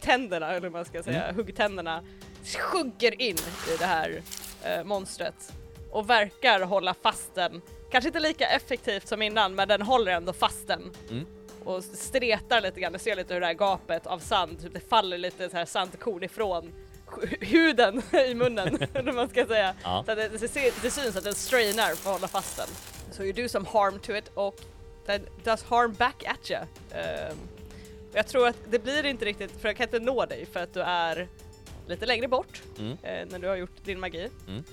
[0.00, 2.02] tänderna, eller vad man ska säga, huggtänderna
[2.58, 3.36] sjunker in
[3.74, 4.22] i det här
[4.64, 5.52] eh, monstret
[5.90, 7.62] och verkar hålla fast den.
[7.90, 10.90] Kanske inte lika effektivt som innan, men den håller ändå fast den.
[11.10, 11.26] Mm.
[11.64, 14.88] Och stretar lite grann, du ser lite hur det här gapet av sand, typ det
[14.88, 16.72] faller lite så här sandkorn ifrån
[17.06, 19.74] hu- huden i munnen, eller man ska säga.
[19.82, 20.02] Ja.
[20.06, 22.68] Så att det, det, det syns att den strainar för att hålla fast den.
[23.10, 24.60] Så you do some harm to it och
[25.08, 26.60] den does harm back at you.
[26.92, 27.36] Ehm,
[28.10, 30.60] och jag tror att det blir inte riktigt, för jag kan inte nå dig för
[30.62, 31.28] att du är
[31.86, 32.92] lite längre bort Mm.
[33.02, 34.28] eh, när du har gjort din magi.
[34.48, 34.64] Mm.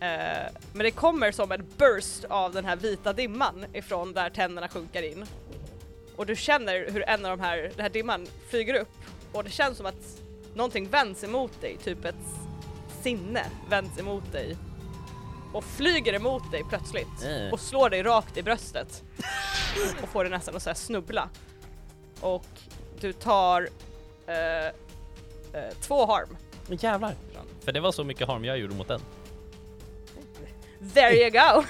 [0.00, 4.68] Eh, men det kommer som en burst av den här vita dimman ifrån där tänderna
[4.68, 5.24] sjunker in.
[6.16, 8.88] Och du känner hur en av de här, den här dimman flyger upp
[9.32, 10.20] och det känns som att
[10.54, 12.14] någonting vänds emot dig, typ ett
[13.02, 14.56] sinne vänds emot dig
[15.54, 17.52] och flyger emot dig plötsligt Eh.
[17.52, 19.02] och slår dig rakt i bröstet
[20.02, 21.28] och får dig nästan att så här snubbla.
[22.20, 22.46] Och
[23.00, 23.68] du tar
[24.26, 24.72] eh, eh,
[25.80, 26.36] två harm.
[26.68, 27.14] Men jävlar.
[27.64, 29.00] För det var så mycket harm jag gjorde mot den.
[30.94, 31.64] There you go!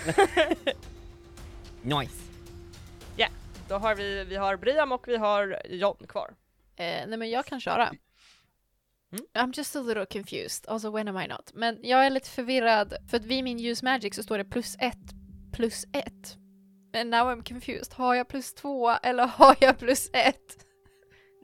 [2.00, 2.24] Nice.
[3.68, 6.30] Då har vi, vi har Briam och vi har John kvar.
[6.76, 7.92] Eh, nej men jag kan köra.
[9.14, 9.26] Mm.
[9.34, 11.50] I'm just a little confused, also when am I not?
[11.54, 14.76] Men jag är lite förvirrad, för att vid min use magic så står det plus
[14.78, 15.14] ett,
[15.52, 16.36] plus ett.
[16.96, 20.64] And now I'm confused, har jag plus två eller har jag plus ett?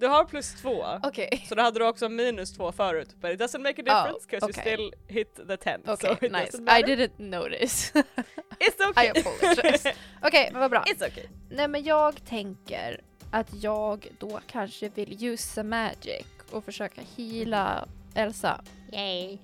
[0.01, 3.17] Du har plus två, Okej, så då hade du också minus två förut.
[3.21, 4.73] But it doesn't make a difference because okay.
[4.73, 5.83] you still hit the ten.
[5.87, 6.59] okej, so it nice.
[6.59, 7.93] I didn't notice.
[8.61, 9.07] It's okay!
[9.07, 9.95] I apologize.
[10.23, 10.85] Okej, men vad bra.
[10.85, 11.25] It's okay.
[11.51, 18.61] Nej men jag tänker att jag då kanske vill use magic och försöka heala Elsa.
[18.93, 19.39] Yay.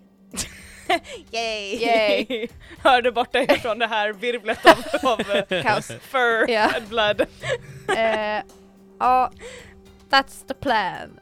[1.32, 1.76] Yay!
[1.82, 2.48] Yay.
[2.82, 5.86] Hörde borta ifrån det här virvlet av, av eh, Kaos.
[6.00, 6.70] fur Ja.
[6.76, 7.20] and blood.
[7.98, 8.42] Eh,
[8.98, 9.30] Ja,
[10.10, 11.18] that's the plan.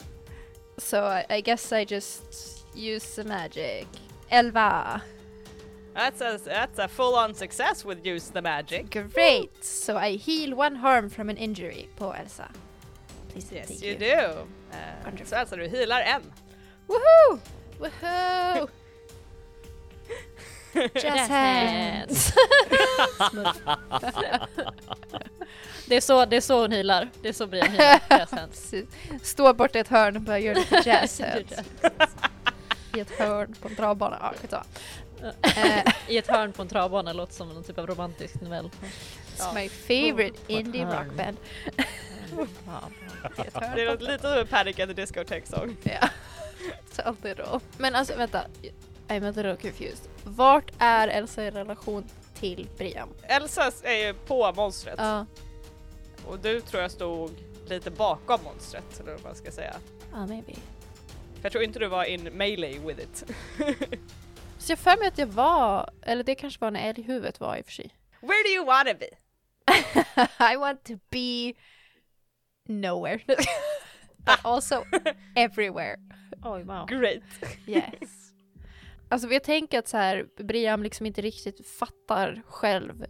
[0.78, 2.22] So I, I guess I just
[2.76, 3.86] use the magic.
[4.28, 5.00] Elva.
[5.94, 8.90] That's a, that's a full-on success with use the magic.
[9.14, 9.64] Great!
[9.64, 12.48] So I heal one harm from an injury på Elsa.
[13.32, 14.46] Please Yes, thank you do.
[14.74, 16.22] Uh, så alltså du healar en.
[16.86, 17.40] Woohoo!
[17.78, 18.68] Woohoo!
[20.94, 22.34] Jazz hands!
[25.86, 27.10] Det är så, det är så hon healar.
[27.22, 28.00] Det är så Brian healar.
[28.18, 28.70] Jazz hands.
[28.70, 28.88] Precis.
[29.22, 31.52] Stå bort i ett hörn och börja göra lite jazz hands.
[32.96, 34.18] I ett hörn på en travbana.
[34.20, 34.64] Ja, skitsamma.
[35.42, 38.70] Eh, I ett hörn på en travbana låter som någon typ av romantisk novell.
[39.36, 41.36] It's my favorite ett indie hörn.
[42.36, 45.76] Det på- låter lite som en Panic at the Discotheque song.
[45.82, 46.08] Ja.
[46.92, 47.60] Så alltid då.
[47.78, 48.44] Men alltså vänta.
[49.08, 50.08] I'm a little confused.
[50.24, 53.08] Vart är Elsa i relation till Brian?
[53.22, 55.26] Elsa är ju på monstret Ja,
[56.26, 57.30] och du tror jag stod
[57.68, 59.74] lite bakom monstret eller vad man ska säga.
[60.12, 60.52] ja maybe.
[61.34, 63.24] För jag tror inte du var in melee with it.
[64.58, 67.60] Så jag för mig att jag var, eller det kanske var när älghuvudet var i
[67.60, 67.90] och för sig.
[68.20, 69.08] Where do you wanna be?
[70.52, 71.52] I want to be
[72.68, 73.20] nowhere.
[74.24, 74.84] But also
[75.36, 75.96] everywhere.
[76.42, 76.86] Oj, wow.
[76.86, 77.22] Great.
[77.66, 78.32] Yes.
[79.08, 83.06] Alltså jag tänker att så här, Briam liksom inte riktigt fattar själv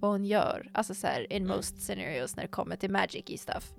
[0.00, 0.70] vad hon gör.
[0.74, 3.72] Alltså så här, in most scenarios när det kommer till magic i stuff.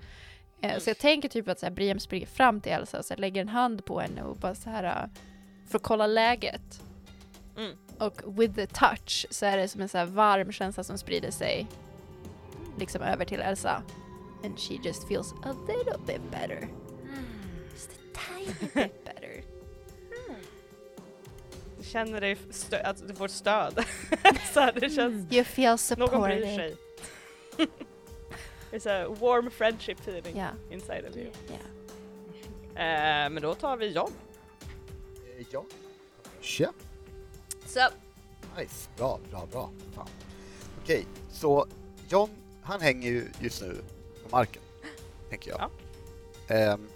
[0.61, 3.13] Eh, så jag tänker typ att så här, Briam springer fram till Elsa och så
[3.13, 5.09] här, lägger en hand på henne och bara så här eh,
[5.67, 6.81] för att kolla läget.
[7.57, 7.77] Mm.
[7.99, 11.31] Och with the touch så är det som en så här varm känsla som sprider
[11.31, 11.67] sig
[12.79, 13.83] liksom över till Elsa.
[14.43, 16.69] And she just feels a little bit better.
[17.73, 19.43] Just a tiny bit better.
[21.77, 23.73] Du känner dig stö- att du får stöd.
[24.53, 26.55] så här, det känns You feel någon bryr supported.
[26.55, 26.75] sig.
[28.71, 30.47] It's a warm friendship feeling Ja.
[30.69, 31.31] inside of you.
[31.47, 31.55] Ja.
[32.81, 34.11] Eh, men då tar vi John.
[35.39, 35.63] Eh, Ja.
[36.41, 36.71] Tja.
[37.65, 37.79] Så,
[38.57, 38.89] Nice.
[38.97, 39.69] Bra, bra, bra.
[39.95, 40.07] Fan.
[40.83, 41.67] Okej, så
[42.09, 42.29] John,
[42.61, 43.81] han hänger ju just nu
[44.27, 44.61] på marken,
[45.29, 45.59] tänker jag.
[46.47, 46.55] Ja.
[46.55, 46.87] Ehm,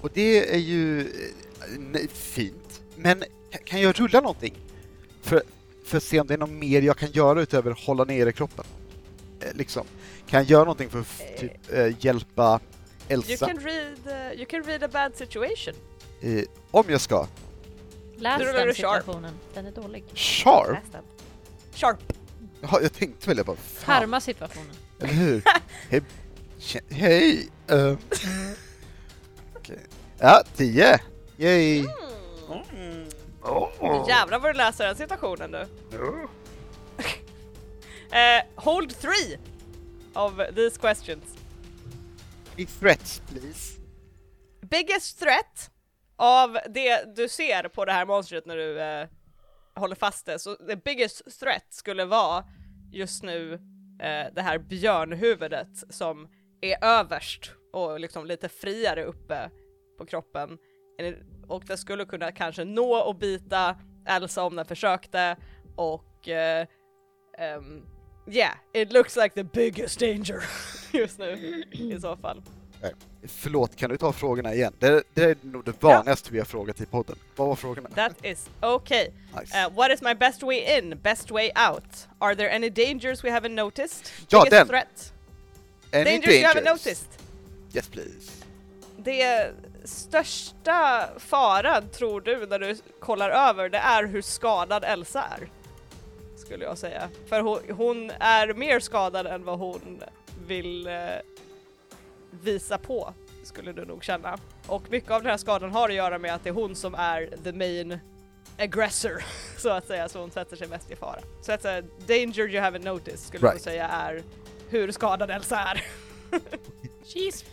[0.00, 1.06] och det är ju eh,
[1.78, 3.24] nej, fint, men
[3.64, 4.54] kan- jag rulla någonting?
[5.22, 5.42] För,
[5.84, 8.32] för att se om det är något mer jag kan göra utöver att hålla nere
[8.32, 8.64] kroppen?
[9.40, 9.86] Eh, liksom.
[10.26, 12.60] Kan jag göra någonting för att typ, eh, hjälpa
[13.10, 13.46] you Elsa?
[13.46, 15.74] can read uh, you can read a bad situation.
[16.20, 17.26] Eh, om jag ska?
[18.16, 19.34] Läs den situationen.
[19.54, 20.04] Den är dålig.
[20.14, 20.78] Sharp?
[21.74, 22.12] Sharp.
[22.60, 23.94] Jaha, jag tänkte väl jag bara, fan.
[23.94, 24.74] Härma situationen.
[24.98, 25.42] Eller hur?
[26.90, 27.48] Hej!
[27.70, 27.98] Uh.
[30.18, 30.98] Ja, 10!
[31.36, 31.78] Yay!
[32.72, 33.08] Mm.
[33.42, 34.08] Oh.
[34.08, 35.66] Jävlar vad du läser den situationen du.
[38.10, 39.38] Eh, hold three
[40.14, 41.24] of these questions.
[42.56, 43.80] Big threats, please.
[44.60, 45.70] Biggest threat
[46.16, 49.08] av det du ser på det här monstret när du eh,
[49.74, 52.44] håller fast det, så the biggest threat skulle vara
[52.92, 53.52] just nu
[54.00, 56.28] eh, det här björnhuvudet som
[56.60, 59.50] är överst och liksom lite friare uppe
[59.98, 60.58] på kroppen.
[61.46, 65.36] Och det skulle kunna kanske nå och bita Elsa om den försökte
[65.76, 66.66] och eh,
[67.38, 67.86] ehm,
[68.26, 70.44] yeah, it looks like the biggest danger
[70.92, 72.42] just nu i så fall.
[73.26, 74.72] Förlåt, kan du ta frågorna igen?
[74.78, 77.16] Det, det är nog det vanligaste vi har frågat i podden.
[77.36, 77.88] Vad var frågorna?
[77.88, 79.08] That is okay.
[79.40, 79.66] Nice.
[79.66, 82.08] Uh, what is my best way in, best way out?
[82.18, 84.10] Are there any dangers we haven't noticed?
[84.28, 84.68] Ja, Biggest den.
[84.68, 85.12] threat?
[85.92, 87.08] Any dangers, you haven't noticed?
[87.74, 88.30] Yes, please.
[88.96, 89.50] Det
[89.84, 95.48] största faran tror du när du kollar över det är hur skadad Elsa är.
[96.36, 97.08] Skulle jag säga.
[97.28, 100.02] För hon, hon är mer skadad än vad hon
[100.46, 100.92] vill eh,
[102.30, 104.38] visa på, skulle du nog känna.
[104.66, 106.94] Och mycket av den här skadan har att göra med att det är hon som
[106.94, 107.98] är the main
[108.58, 109.24] aggressor,
[109.58, 111.20] så att säga, så hon sätter sig mest i fara.
[111.42, 113.62] Så att säga, danger you haven't noticed skulle jag Right.
[113.62, 114.22] säga är
[114.70, 115.84] hur skadad Elsa är.
[117.04, 117.44] She's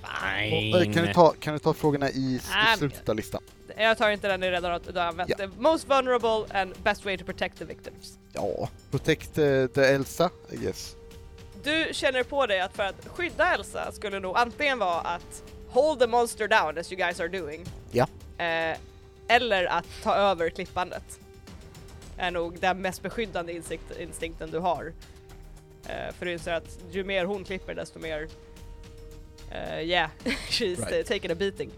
[0.74, 3.42] Och, eh, kan, du ta, kan du ta frågorna i, i slutet av listan?
[3.78, 5.38] Jag tar inte den ni redan har använt.
[5.38, 8.20] The most vulnerable and best way to protect the victims.
[8.34, 10.96] Ja, protect eh, the Elsa, I guess.
[11.64, 16.00] Du känner på dig att för att skydda Elsa skulle nog antingen vara att hold
[16.00, 17.66] the monster down as you guys are doing.
[17.92, 18.08] Ja.
[18.38, 18.78] Eh,
[19.28, 21.20] eller att ta över klippandet.
[22.18, 24.94] Är nog den mest beskyddande instinkt, instinkten du har.
[25.90, 28.28] Eh, för du inser att ju mer hon klipper desto mer
[29.52, 30.92] eh, yeah, she's Right.
[30.92, 31.72] eh, taking a beating.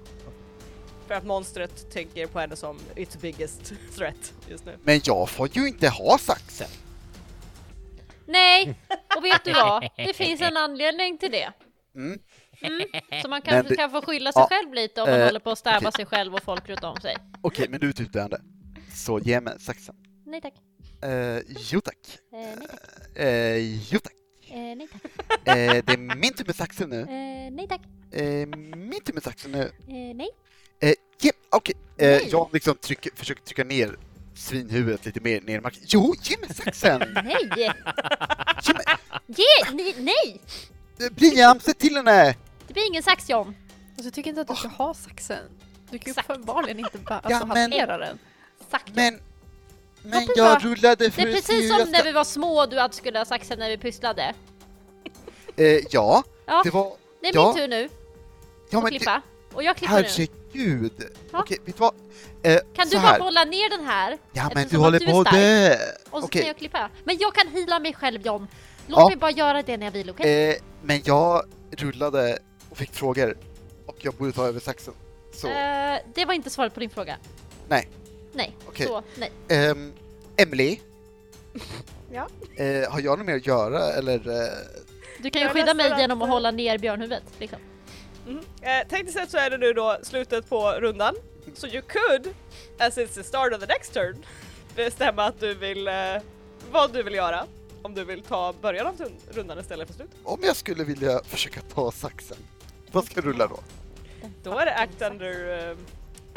[1.07, 4.77] För att monstret tänker på henne som its biggest threat just nu.
[4.83, 6.67] Men jag får ju inte ha saxen!
[8.25, 8.75] Nej!
[9.17, 9.87] Och vet du vad?
[9.97, 11.51] Det finns en anledning till det.
[11.95, 12.19] Mm.
[12.61, 12.81] Mm.
[13.21, 15.49] Så man kanske kan få skylla sig Ja, själv lite om man eh, håller på
[15.51, 15.91] att stäva okej.
[15.91, 17.17] sig själv och folk runt om sig.
[17.41, 18.41] Okej, men du är utdöende.
[18.93, 19.95] Så ge mig saxen.
[20.25, 20.53] Nej tack.
[21.01, 21.97] Eh, jo tack.
[22.33, 22.81] Eh, nej tack.
[23.15, 24.13] Eh, jo tack.
[24.49, 25.01] Eh, nej tack.
[25.47, 27.01] Eh, det är min tur med saxen nu.
[27.01, 27.81] Eh, nej tack.
[28.11, 29.61] Eh, min tur med saxen nu.
[29.87, 30.29] Eh, nej.
[30.79, 32.27] Eh, ja, Okej, eh, Nej.
[32.31, 33.97] jag liksom trycker, försöker trycka ner
[34.35, 35.81] svinhuvudet lite mer ner i marken.
[35.85, 36.99] Jo, ge mig saxen!
[37.23, 37.49] Nej!
[37.55, 38.85] Ge mig,
[39.27, 39.71] Ge!
[39.71, 40.41] Nej!
[40.97, 41.09] nej.
[41.09, 42.35] Briam, se till henne!
[42.67, 43.47] Det blir ingen sax John.
[43.89, 45.43] Alltså, jag tycker inte att du ska ha saxen.
[45.91, 48.19] Du kan ju uppenbarligen inte bara Ja, alltså, men- hantera den.
[48.71, 48.83] Sax.
[48.93, 49.19] Men,
[50.01, 52.79] men jag jag- rullade för Det är precis som när vi var små och du
[52.79, 54.33] att skulle ha saxen när vi pysslade.
[55.55, 56.91] Eh, ja, Ja, det var...
[57.21, 57.45] det är ja.
[57.47, 57.89] min tur nu
[58.69, 59.21] Ja, men det, klippa.
[59.53, 60.03] Och jag klipper nu.
[60.07, 60.91] herregud!
[61.31, 61.39] Ja.
[61.39, 61.93] Okej, vet du vad?
[62.43, 64.17] Eh, Kan du bara hålla ner den här?
[64.33, 65.79] Ja, men du håller du på det!
[66.09, 66.89] Och så Okej, kan jag klippa.
[67.03, 68.47] Men jag kan hila mig själv John.
[68.87, 69.07] Låt Ja.
[69.07, 70.49] mig bara göra det när jag vill, okej?
[70.49, 73.37] eh, men jag rullade och fick frågor
[73.85, 74.93] och jag borde ta över saxen.
[75.33, 77.17] Så, Eh, det var inte svaret på din fråga.
[77.69, 77.89] Nej.
[78.37, 78.87] Nej, Okej.
[78.87, 79.31] så nej.
[79.47, 79.93] ehm,
[80.37, 80.79] Emily?
[82.11, 82.27] Ja?
[82.55, 84.15] Eh, har jag något mer att göra eller?
[84.43, 84.49] Eh,
[85.19, 87.23] Du kan ju Jag skydda mig genom att, hålla ner björnhuvudet.
[87.39, 87.59] Liksom.
[88.27, 88.39] Mhm.
[88.61, 91.15] Eh, tekniskt sett så är det nu då slutet på rundan.
[91.53, 92.33] Så you could,
[92.79, 94.25] as it's the start of the next turn,
[94.75, 95.93] bestämma att du vill, eh,
[96.71, 97.45] vad du vill göra.
[97.81, 100.15] Om du vill ta början av tun- rundan istället för slutet.
[100.23, 102.37] om jag skulle vilja försöka ta saxen,
[102.91, 103.59] vad ska jag rulla då?
[104.43, 105.77] Då är det act under, eh,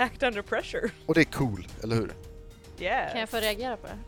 [0.01, 0.91] act under pressure.
[1.07, 2.15] Och det är cool, eller hur?
[2.81, 3.13] Yes.
[3.13, 3.99] Kan jag få reagera på det?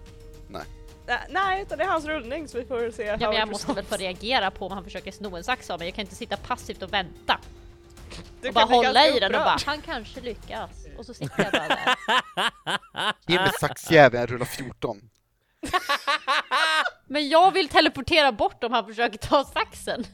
[1.07, 3.73] Ä- nej, utan det är hans rullning så vi får se Ja, men jag måste
[3.73, 5.89] väl få reagera på om han försöker sno en sax av mig.
[5.89, 7.41] Jag kan inte sitta passivt och vänta.
[8.41, 10.71] Du och bara hålla i den och bara han kanske lyckas.
[10.99, 11.97] Och så sitter jag bara där.
[13.27, 15.01] Ge mig saxjäveln, jag rullar 14.
[17.07, 20.05] Men jag vill teleportera bort om han försöker ta saxen.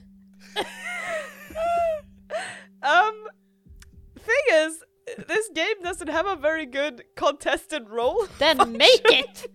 [2.85, 3.29] Um,
[4.15, 4.83] thing is,
[5.17, 8.27] this game doesn't have a very good contested role.
[8.39, 9.47] Then make it!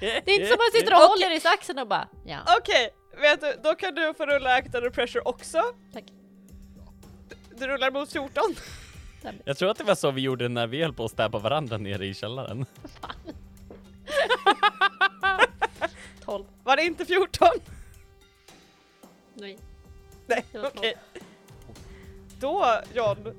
[0.00, 2.38] Det är inte som att man sitter och håller i saxen och bara ja.
[2.58, 5.62] Okej, vet du, då kan du få rulla act under pressure också.
[5.92, 6.04] Tack.
[7.56, 8.42] Du rullar mot 14.
[9.44, 11.78] Jag tror att det var så vi gjorde när vi höll på att stäpa varandra
[11.78, 12.66] nere i källaren.
[16.24, 16.44] 12.
[16.64, 17.48] Var det inte 14?
[19.34, 19.58] Nej.
[20.26, 20.94] Nej, okej.
[22.44, 23.34] Då, John,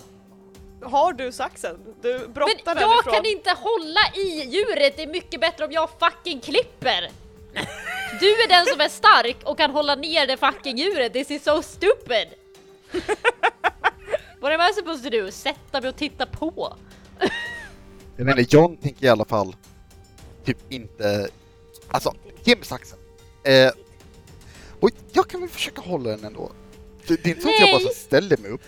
[0.81, 1.79] har du saxen.
[2.01, 3.13] Du Men brottar den jag ifrån.
[3.13, 7.11] kan inte hålla i djuret, det är mycket bättre om jag fucking klipper!
[8.19, 11.43] Du är den som är stark och kan hålla ner det fucking djuret, this is
[11.43, 12.27] so stupid!
[14.41, 15.31] What am I supposed to do?
[15.31, 16.77] Sätta mig och titta på?
[18.17, 19.55] Jag menar, John tänker i alla fall
[20.45, 21.29] typ inte...
[21.87, 22.13] Alltså,
[22.43, 22.99] ge mig saxen.
[23.43, 23.71] Eh,
[24.79, 26.51] och jag kan väl försöka hålla den ändå.
[27.07, 28.61] Det, det är inte så att jag bara så ställer mig upp.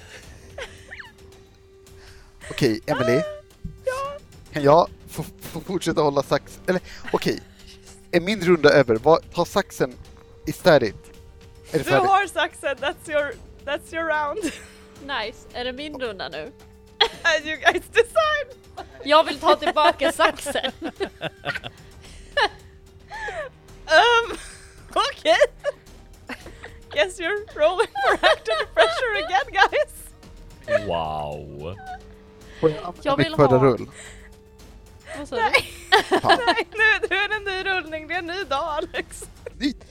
[2.51, 3.21] Okej, Emily.
[4.53, 6.61] Kan jag få, få fortsätta hålla saxen?
[6.67, 6.81] Eller
[7.11, 7.39] okej,
[8.11, 8.95] är min runda över?
[8.95, 9.93] Vad, ta saxen
[10.45, 10.95] istället.
[11.71, 12.09] Är det Du färdigt?
[12.09, 13.33] har saxen, that's your,
[13.65, 14.43] that's your round.
[15.01, 16.51] Nice, är det min runda nu?
[17.23, 18.85] And you guys decide.
[19.03, 20.71] Jag vill ta tillbaka saxen!
[23.87, 24.37] Um,
[24.89, 25.37] okay.
[26.93, 30.87] Guess you're rolling for act under pressure again guys.
[30.87, 31.75] Wow.
[32.59, 33.89] Får jag använda Jag mitt vill förra ha- rull?
[35.17, 35.41] Vad sa du?
[36.19, 39.23] Fan, Nej, nu, nu är det en ny rullning, det är en ny dag Alex.
[39.57, 39.87] ny dag.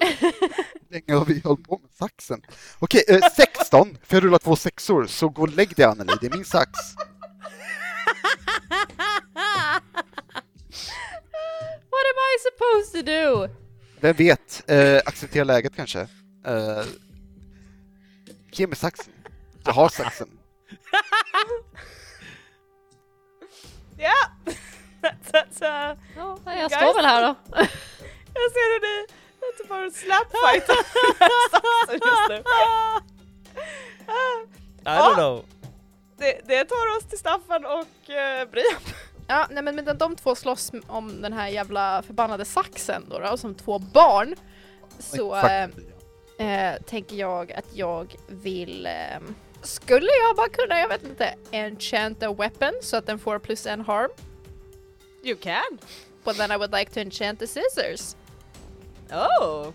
[0.00, 2.42] Hur länge har vi hållit på med saxen?
[2.78, 6.26] Okej, eh, 16, för jag rullar två sexor, så gå och lägg dig Anneli, det
[6.26, 6.70] är min sax.
[11.90, 13.48] What am I supposed to do?
[14.00, 16.00] Vem vet, eh, acceptera läget kanske.
[16.46, 16.82] Eh,
[18.52, 19.12] ge mig saxen.
[19.64, 20.28] Jag har saxen.
[23.98, 24.48] Ja,
[25.02, 26.72] that's, that's uh, Ja, jag Guys.
[26.72, 27.34] står väl här då.
[28.34, 29.06] jag ser hur ni
[29.52, 30.76] inte bara slapfightar
[31.92, 32.36] just nu.
[34.84, 35.44] I don't know.
[36.16, 38.80] Det, det tar oss till Staffan och uh, Brian.
[39.26, 43.36] Ja, nej men medan de två slåss om den här jävla förbannade saxen då, då
[43.36, 44.34] som två barn
[44.98, 45.68] så eh,
[46.38, 52.22] eh, tänker jag att jag vill ehm, skulle jag bara kunna, jag vet inte, enchant
[52.22, 54.10] a weapon så att den får plus en harm.
[55.22, 55.78] You can.
[56.24, 58.16] But then I would like to enchant the scissors.
[59.10, 59.72] Oh.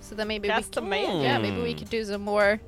[0.00, 2.58] So then maybe Cast we can, yeah, maybe we could do some more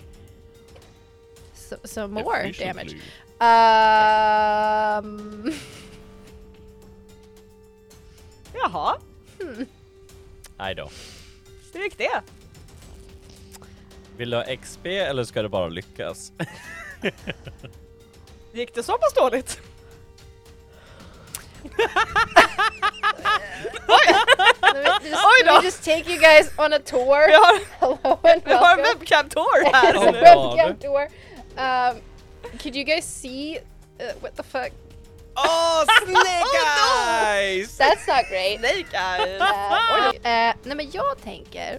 [1.54, 2.94] so, some more damage.
[3.40, 5.52] Um,
[8.54, 8.98] Jaha,
[10.58, 10.90] Nej då.
[11.72, 12.22] hur gick det?
[14.16, 16.32] Vill du ha XP eller ska du bara lyckas?
[18.52, 19.60] Gick det så pass dåligt?
[24.72, 25.58] Let me just, Oj let då.
[25.60, 27.26] me just take you guys on a tour.
[27.26, 29.00] Vi har, Hello and vi har en welcome.
[29.00, 29.94] webcam-tour här!
[29.94, 30.80] It's a Oh, webcam God.
[30.80, 31.08] tour.
[31.56, 32.00] Um,
[32.58, 33.58] could you guys see?
[34.00, 34.70] Uh, what the fuck?
[35.36, 36.44] Åh, Snake
[37.26, 37.78] Eyes!
[37.78, 38.58] That's not great.
[38.60, 39.40] Snake eyes!
[39.40, 41.78] Uh, eh, nej men jag tänker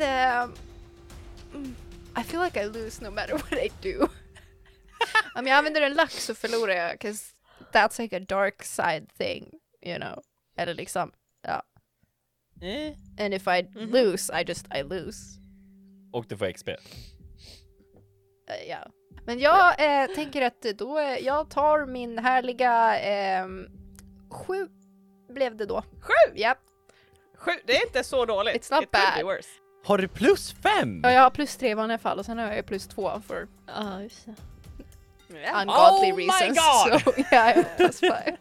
[0.00, 0.42] eh,
[1.54, 1.74] mm,
[2.20, 4.08] I feel like I lose no matter what I do.
[5.34, 7.24] Om jag använder en lax så förlorar jag 'cause
[7.72, 9.50] that's like a dark side thing,
[9.86, 10.22] you know.
[10.56, 11.62] Eller liksom, ja.
[12.62, 12.92] Eh.
[13.24, 13.90] And if I Mhm.
[13.90, 15.40] lose, I just, I lose.
[16.12, 16.68] Och du får XP.
[16.68, 16.76] Eh,
[18.68, 18.86] ja.
[19.26, 23.66] Men jag eh, tänker att då, eh, jag tar min härliga ehm,
[24.30, 24.68] sju
[25.28, 25.82] blev det då.
[26.00, 26.36] Sju!
[26.36, 26.58] Japp.
[27.36, 28.54] Sju, det är inte så dåligt.
[28.56, 29.24] It's not It could bad.
[29.84, 31.00] Har du plus fem?
[31.04, 33.48] Ja, jag har plus tre i vanliga fall och sen har jag plus två för
[33.66, 34.34] Ja, just det.
[35.36, 35.60] Yeah.
[35.60, 36.58] ungodly Oh my reasons.
[36.58, 37.00] God!
[37.04, 38.36] So yeah, I have plus five.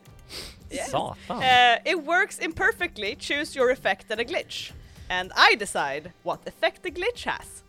[0.69, 0.91] Yes.
[0.91, 1.15] Satan.
[1.29, 3.15] Uh, it works imperfectly.
[3.19, 4.71] Choose your effect and a glitch.
[5.09, 7.63] And I decide what effect the glitch has.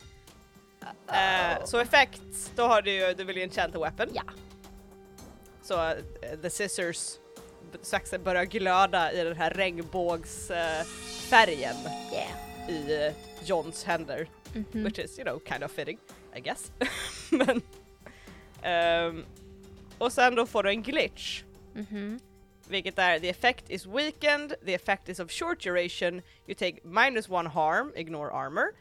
[1.08, 2.20] Uh, så effekt,
[2.56, 4.08] då har du ju, du vill ju enchant a weapon.
[4.14, 4.22] Ja.
[5.62, 5.92] Så uh,
[6.42, 6.98] the scissors,
[7.82, 11.76] saxen börjar glöda i den här regnbågsfärgen
[12.12, 12.30] Yeah.
[12.68, 14.26] I uh, Johns händer.
[14.54, 14.84] Mhm.
[14.84, 15.98] Which is, you know, kind of fitting,
[16.36, 16.72] I guess.
[17.32, 17.62] Men...
[18.62, 19.24] ehm,
[19.98, 21.44] och sen då får du en glitch.
[21.74, 22.20] Mhm.
[22.68, 27.28] Vilket är the effect is weakened, the effect is of short duration, you take minus
[27.28, 28.72] one harm, ignore armor.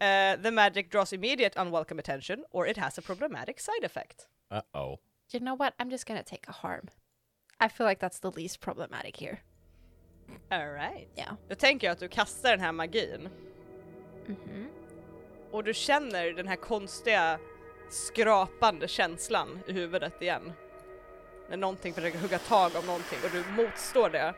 [0.00, 4.26] Uh, the magic draws immediate unwelcome attention, or it has a problematic side effect.
[4.50, 4.98] Uh-oh.
[5.32, 5.74] You know what?
[5.80, 6.88] I'm just gonna take a harm.
[7.60, 9.40] I feel like that's the least problematic here.
[10.48, 11.08] Alright.
[11.16, 11.32] Yeah.
[11.48, 13.28] Då tänker jag att du kastar den här magin,
[14.26, 14.68] Mhm.
[15.50, 17.38] och du känner den här konstiga
[17.90, 20.52] skrapande känslan i huvudet igen.
[21.48, 24.34] När någonting försöker hugga tag om någonting och du motstår det.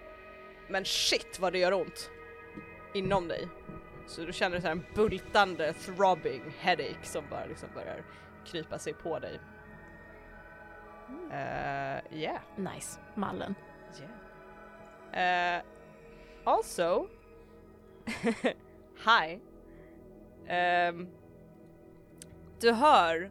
[0.69, 2.11] Men shit vad det gör ont!
[2.95, 3.49] Inom dig.
[4.07, 8.03] Så du känner så här en bultande throbbing headache som bara liksom börjar
[8.47, 9.41] krypa sig på dig.
[11.31, 12.41] Uh, yeah.
[12.57, 13.01] Nice.
[13.15, 13.55] Mallen.
[15.13, 15.59] Yeah.
[15.59, 15.65] Uh,
[16.47, 17.09] also,
[19.05, 19.39] hi.
[20.47, 21.09] Ehm,
[22.61, 23.31] du hör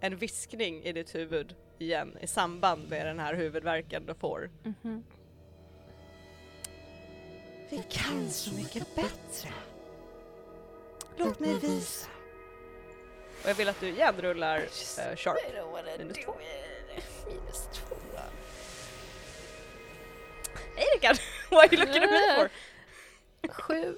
[0.00, 4.50] en viskning i ditt huvud igen i samband med den här huvudvärken du får.
[4.62, 5.04] Mhm.
[7.70, 9.48] Vi kan så mycket bättre.
[11.16, 12.08] Låt mig visa.
[13.42, 15.36] Och jag vill att du igen rullar eh, sharp.
[16.24, 16.34] Två.
[17.26, 17.96] Minus två.
[20.76, 21.16] Hej Rickard!
[21.50, 22.48] What are you looking at me for?
[23.62, 23.94] Sju.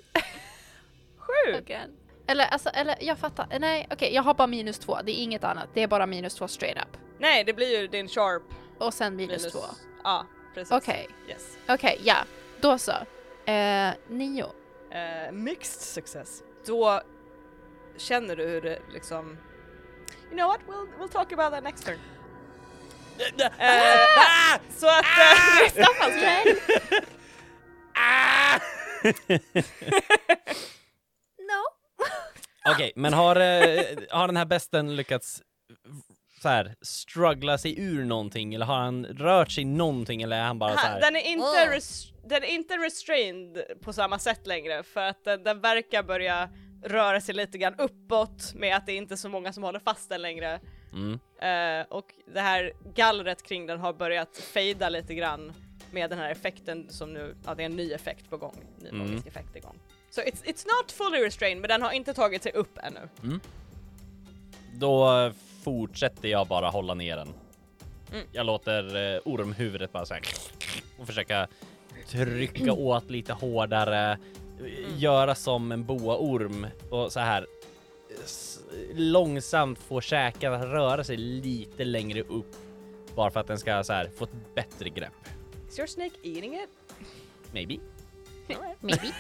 [1.19, 1.55] Sju!
[1.55, 1.97] Again.
[2.27, 3.47] Eller alltså, eller jag fattar.
[3.61, 4.99] Nej, okej, jag har bara minus två.
[5.05, 5.69] Det är inget annat.
[5.75, 6.97] Det är bara minus två straight up.
[7.19, 8.43] Nej, det blir ju din sharp
[8.79, 9.53] Och sen minus, minus...
[9.53, 9.61] två.
[10.05, 10.73] Ja, precis.
[10.73, 11.57] Okej, Yes.
[11.69, 12.17] okej, ja.
[12.61, 12.93] Då så.
[13.51, 14.47] Eh, nio.
[14.91, 16.43] Eh, mixed success.
[16.67, 17.03] Då
[17.97, 19.39] känner du hur det liksom...
[20.29, 21.99] You know what, we'll, we'll talk about that next turn.
[23.19, 26.15] Eh, så att eh, är Staffans
[31.39, 31.63] No.
[32.75, 35.43] Okej, men har, eh, har den här besten lyckats
[36.43, 40.59] så här, struggla sig ur någonting eller har han rört sig någonting eller är han
[40.59, 41.01] bara så Ha, här?
[41.01, 45.43] Den är, inte res- den är inte restrained på samma sätt längre för att den,
[45.45, 46.49] den verkar börja
[46.85, 49.79] röra sig lite grann uppåt med att det är inte är så många som håller
[49.79, 50.61] fast den längre.
[50.93, 51.13] Mm.
[51.43, 55.53] Eh, och det här gallret kring den har börjat fejda lite grann
[55.93, 58.88] med den här effekten som nu, ja det är en ny effekt på gång, ny
[58.88, 59.07] Mm.
[59.07, 59.78] magisk effekt igång.
[60.11, 63.41] Så it's, it's not fully restrained men den har inte tagit sig upp ännu.
[64.74, 65.32] Då
[65.62, 67.28] fortsätter jag bara hålla ner den.
[68.12, 68.26] Mm.
[68.32, 70.22] Jag låter eh, ormhuvudet bara så här
[70.99, 71.49] och försöka
[72.09, 74.18] trycka åt lite hårdare,
[74.61, 74.99] Mm.
[74.99, 77.47] göra som en boaorm och så här
[78.95, 82.57] långsamt få käken att röra sig lite längre upp
[83.14, 85.12] bara för att den ska så här få ett bättre grepp.
[85.71, 86.68] Is your snake eating it?
[87.53, 87.81] Maybe.
[88.81, 89.12] Maybe.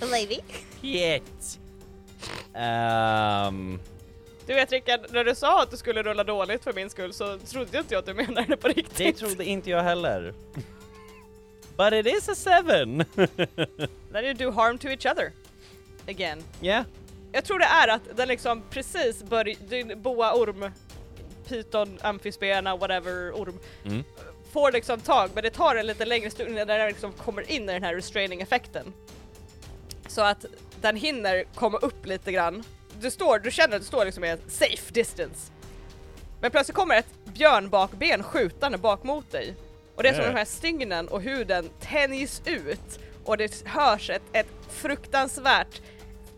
[0.10, 0.40] Maybe.
[0.82, 1.58] Yet.
[2.54, 3.80] Um,
[4.46, 7.38] Du vet Rickard, när du sa att du skulle rulla dåligt för min skull så
[7.38, 8.96] trodde inte jag att du menade det på riktigt.
[8.96, 10.34] det trodde inte jag heller.
[11.76, 13.04] But it is a seven.
[14.12, 15.32] Then you do harm to each other.
[16.08, 16.42] Again.
[16.62, 16.84] yeah.
[17.32, 20.70] Jag tror det är att den liksom precis börjar, din boa orm,
[21.48, 24.04] pyton, amfispena, whatever orm, Mm.
[24.56, 27.62] Får liksom tag men det tar en lite längre stund innan den liksom kommer in
[27.62, 28.92] i den här restraining effekten.
[30.08, 30.44] Så att
[30.80, 32.64] den hinner komma upp lite grann.
[33.00, 35.52] Du står, du känner att du står liksom i en safe distance.
[36.40, 39.54] Men plötsligt kommer ett björnbakben skjutande bak mot dig.
[39.96, 40.28] Och det är som Äh.
[40.28, 45.80] de här stygnen och huden tänjs ut och det hörs ett, ett fruktansvärt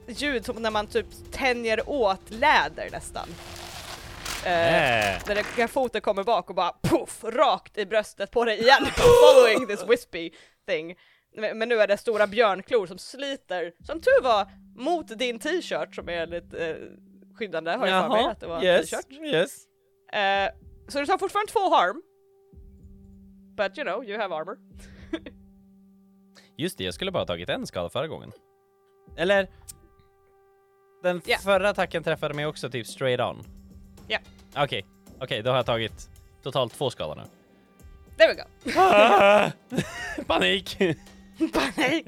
[0.07, 3.29] ljud som när man typ tänjer åt läder nästan.
[4.45, 8.59] Eh, när det- när foten kommer bak och bara puff, rakt i bröstet på dig
[8.61, 10.30] igen, following this wispy
[10.68, 10.95] thing.
[11.36, 16.09] Men nu är det stora björnklor som sliter, som tur var, mot din t-shirt som
[16.09, 16.76] är lite eh,
[17.39, 19.12] skyddande, har jag för mig att det var en yes, t-shirt.
[19.22, 19.64] yes.
[20.12, 20.51] Eh,
[20.89, 22.03] så du tar fortfarande två harm.
[23.57, 24.59] But you know, you have armor.
[26.57, 28.32] Just det, jag skulle bara ha tagit en skada förra gången.
[29.16, 29.49] Eller?
[31.03, 31.39] Den Ja.
[31.39, 33.45] förra attacken träffade mig också typ straight on.
[34.09, 34.19] Ja.
[34.57, 34.87] Okej,
[35.21, 36.09] okej, då har jag tagit
[36.43, 37.23] totalt två skador nu.
[38.17, 38.81] There we go.
[38.81, 39.51] Ah!
[40.27, 40.77] Panik!
[41.53, 42.07] Panik!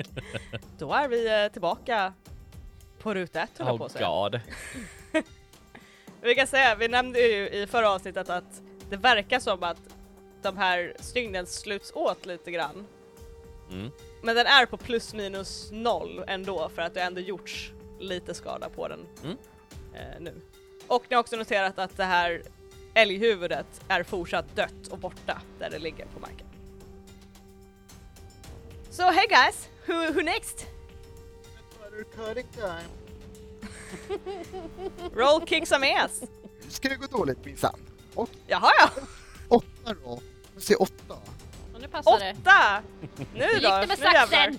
[0.79, 2.13] Då är vi eh, tillbaka
[3.03, 4.07] på ruta ett höll på Oh att säga.
[4.09, 4.41] god.
[6.23, 9.79] Vi kan säga, vi nämnde ju i förra avsnittet att det verkar som att
[10.43, 12.87] de här stygnen sluts åt lite grann.
[13.71, 13.91] Mm.
[14.23, 18.69] Men den är på plus minus noll ändå för att det ändå gjorts lite skada
[18.69, 19.37] på den Mm.
[19.95, 20.41] eh, nu.
[20.91, 22.43] Och ni har också noterat att det här
[22.95, 26.47] älghuvudet är fortsatt dött och borta där det ligger på marken.
[28.91, 30.67] So hey guys, who, who next?
[35.15, 36.23] Roll kick some ass!
[36.65, 37.81] Nu ska det gå dåligt minsann.
[38.15, 38.91] Och Jaha ja!
[39.49, 40.21] åtta då.
[40.55, 41.15] Vi ser åtta.
[41.75, 42.37] Och nu passar det.
[42.41, 42.83] Åtta!
[43.35, 44.59] Nu Hur gick då, det med nu saxen?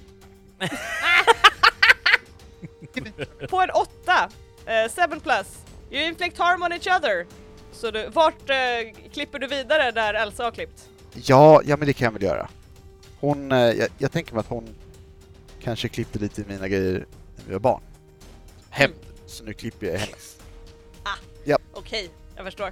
[3.50, 4.30] På en åtta,
[4.66, 5.48] eh, seven plus,
[5.92, 7.26] you inflict harm on each other.
[7.72, 10.90] Så du, vart eh, klipper du vidare där Elsa har klippt?
[11.14, 12.50] Ja, ja men det kan jag väl göra.
[13.20, 14.76] Hon, eh, jag, jag tänker mig att hon
[15.62, 17.82] kanske klippte lite i mina grejer när vi var barn.
[18.70, 20.42] Hämnd, så nu klipper jag i hennes.
[21.74, 22.68] Okej, jag förstår.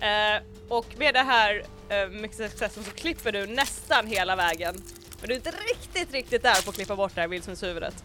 [0.00, 4.74] Eh, och med det här eh, Mixed Successen så klipper du nästan hela vägen.
[5.20, 8.04] Men du är inte riktigt, riktigt där på att klippa bort det här vildsvinshuvudet.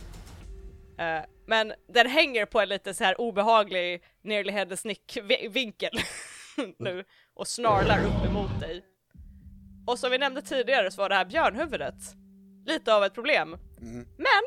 [0.97, 5.91] Eh, men den hänger på en lite så här obehaglig nearly head snick vi- vinkel
[6.79, 8.85] nu och snarlar upp emot dig.
[9.87, 11.95] Och som vi nämnde tidigare så var det här björnhuvudet
[12.65, 13.53] lite av ett problem.
[13.81, 14.07] Mm.
[14.17, 14.43] Men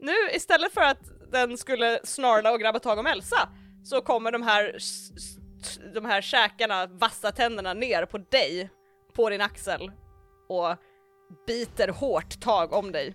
[0.00, 3.48] nu istället för att den skulle snarla och grabba tag om Elsa
[3.84, 4.76] så kommer de här
[5.94, 8.70] de här käkarna, vassa tänderna ner på dig,
[9.14, 9.92] på din axel
[10.48, 10.76] och
[11.46, 13.14] biter hårt tag om dig.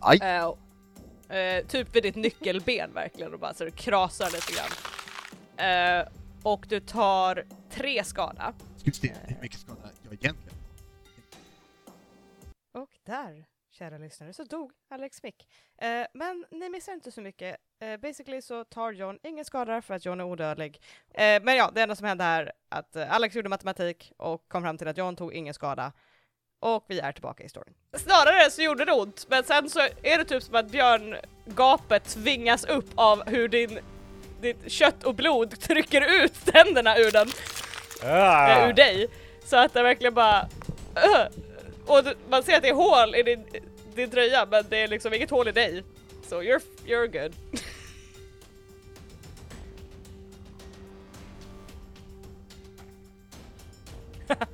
[0.00, 0.18] Aj!
[0.22, 0.54] Eh,
[1.32, 4.70] eh, typ vid ditt nyckelben verkligen och bara så det krasar lite grann.
[5.56, 6.08] Eh,
[6.42, 8.54] och du tar tre skada.
[8.76, 10.58] Ska vi se hur mycket skada jag egentligen
[12.72, 15.48] Och där, kära lyssnare, så dog Alex Mick.
[15.78, 17.56] Eh, men ni missar inte så mycket.
[17.80, 20.80] Eh, basically så tar John ingen skada för att John är odödlig.
[21.14, 24.48] Eh, men ja, det enda som hände här är att eh, Alex gjorde matematik och
[24.48, 25.92] kom fram till att John tog ingen skada.
[26.62, 27.74] Och vi är tillbaka i storyn.
[27.96, 32.64] Snarare så gjorde det ont, men sen så är det typ som att björngapet tvingas
[32.64, 33.78] upp av hur din
[34.40, 37.28] ditt kött och blod trycker ut tänderna ur den
[38.02, 39.08] eh, ur dig.
[39.44, 40.42] Så att det verkligen bara...
[40.96, 41.26] Uh,
[41.86, 43.46] och du, man ser att det är hål i din,
[43.94, 45.84] din tröja men det är liksom inget hål i dig.
[46.28, 47.34] Så you're, you're good.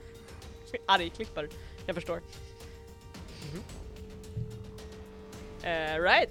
[0.87, 1.49] Argklippare,
[1.89, 2.21] jag förstår.
[5.63, 6.31] Eh, right.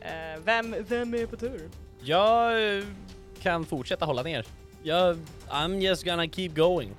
[0.00, 1.68] Eh, vem, vem är på tur?
[2.00, 2.84] Jag eh,
[3.42, 4.46] kan fortsätta hålla ner.
[4.82, 6.94] Jag, I'm just gonna keep going.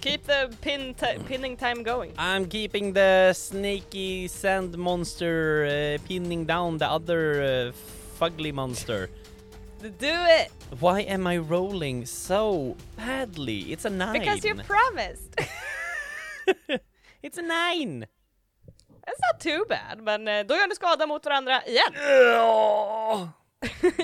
[0.00, 2.12] Keep the pin ti- pinning time going.
[2.16, 7.72] I'm keeping the snaky sand monster uh, pinning down the other uh,
[8.18, 9.08] fugly monster.
[9.80, 10.50] Do it!
[10.80, 13.72] Why am I rolling so badly?
[13.72, 14.20] It's a nine.
[14.20, 15.40] Because you promised!
[17.22, 18.06] It's a nine!
[19.06, 21.92] That's not too bad, men eh, då gör ni skada mot varandra igen.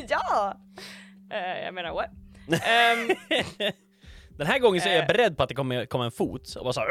[0.09, 0.57] ja!
[1.33, 2.11] Eh, jag menar what?
[2.67, 3.09] Ehm,
[4.39, 5.07] Den här gången så är jag Eh.
[5.07, 6.89] beredd på att det kommer komma en fot och bara så här,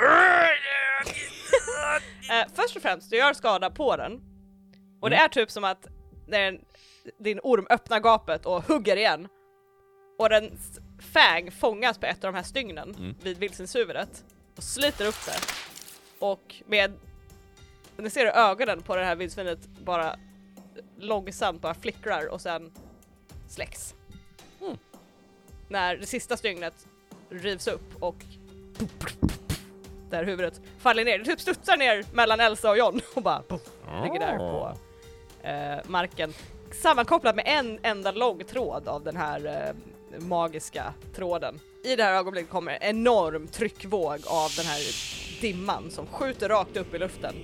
[2.55, 4.13] först och främst, du gör skada på den.
[5.01, 5.26] Och det Mm.
[5.26, 5.88] är typ som att
[6.28, 6.59] när en,
[7.19, 9.28] din orm öppnar gapet och hugger igen.
[10.19, 10.59] Och den
[11.13, 13.15] fäng fångas på ett av de här stygnen Mm.
[13.24, 14.24] vid vildsvinshuvudet
[14.57, 15.36] och sliter upp det.
[16.24, 16.93] Och med,
[17.97, 20.15] ni ser hur ögonen på det här vildsvinet bara
[20.97, 22.71] långsamt bara flickrar och sen
[23.49, 23.95] släcks.
[24.61, 24.78] Mm.
[25.67, 26.88] När det sista stygnet
[27.30, 28.15] rivs upp och
[30.09, 31.19] där huvudet faller ner.
[31.19, 33.61] Det typ studsar ner mellan Elsa och John och bara puff,
[34.03, 34.78] ligger där på
[35.47, 36.34] eh, marken.
[36.71, 41.59] Sammankopplat med en enda lång tråd av den här eh, magiska tråden.
[41.84, 44.80] I det här ögonblicket kommer en enorm tryckvåg av den här
[45.43, 47.35] dimman som skjuter rakt upp i luften.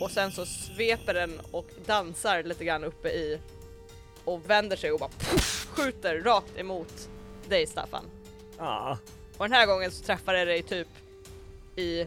[0.00, 3.38] Och sen så sveper den och dansar lite grann uppe i
[4.24, 7.08] och vänder sig och bara puff, skjuter rakt emot
[7.48, 8.04] dig Staffan.
[8.58, 8.96] Ah.
[9.36, 10.88] Och den här gången så träffar det dig typ
[11.76, 12.00] i...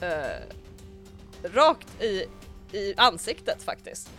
[0.00, 0.40] eh,
[1.42, 2.24] rakt i,
[2.72, 4.10] i ansiktet faktiskt.